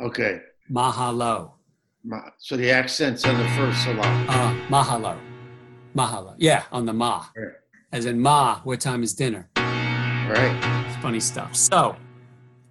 Okay. 0.00 0.40
Mahalo. 0.70 1.52
Ma- 2.02 2.30
So 2.38 2.56
the 2.56 2.70
accent's 2.72 3.24
on 3.24 3.38
the 3.38 3.48
first 3.50 3.84
syllable. 3.84 4.02
Uh, 4.28 4.52
mahalo. 4.68 5.16
Mahalo. 5.94 6.34
Yeah, 6.38 6.64
on 6.72 6.86
the 6.86 6.92
ma. 6.92 7.26
Right. 7.36 7.52
As 7.92 8.06
in 8.06 8.20
ma, 8.20 8.60
what 8.64 8.80
time 8.80 9.02
is 9.02 9.12
dinner? 9.14 9.48
Right. 9.56 10.84
It's 10.86 10.96
funny 11.02 11.18
stuff. 11.20 11.56
So 11.56 11.96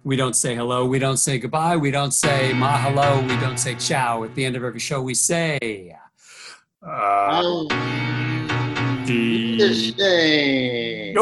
we 0.04 0.16
don't 0.16 0.34
say 0.34 0.54
hello. 0.54 0.86
We 0.86 0.98
don't 0.98 1.18
say 1.18 1.38
goodbye. 1.38 1.76
We 1.76 1.90
don't 1.90 2.12
say 2.12 2.52
mahalo. 2.54 3.20
We 3.28 3.36
don't 3.40 3.58
say 3.58 3.74
ciao. 3.74 4.24
At 4.24 4.34
the 4.34 4.44
end 4.44 4.56
of 4.56 4.64
every 4.64 4.80
show, 4.80 5.02
we 5.02 5.12
say. 5.14 5.94
Uh, 6.82 7.42
Um, 7.44 7.68
the- 9.06 9.52
Interesting. 9.52 11.14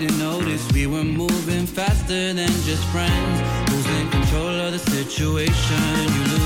Didn't 0.00 0.18
notice 0.18 0.70
we 0.72 0.86
were 0.86 1.04
moving 1.04 1.64
faster 1.64 2.34
than 2.34 2.50
just 2.68 2.84
friends. 2.88 3.70
Losing 3.72 4.10
control 4.10 4.48
of 4.48 4.72
the 4.72 4.78
situation. 4.78 5.84
You 6.14 6.22
losing 6.32 6.45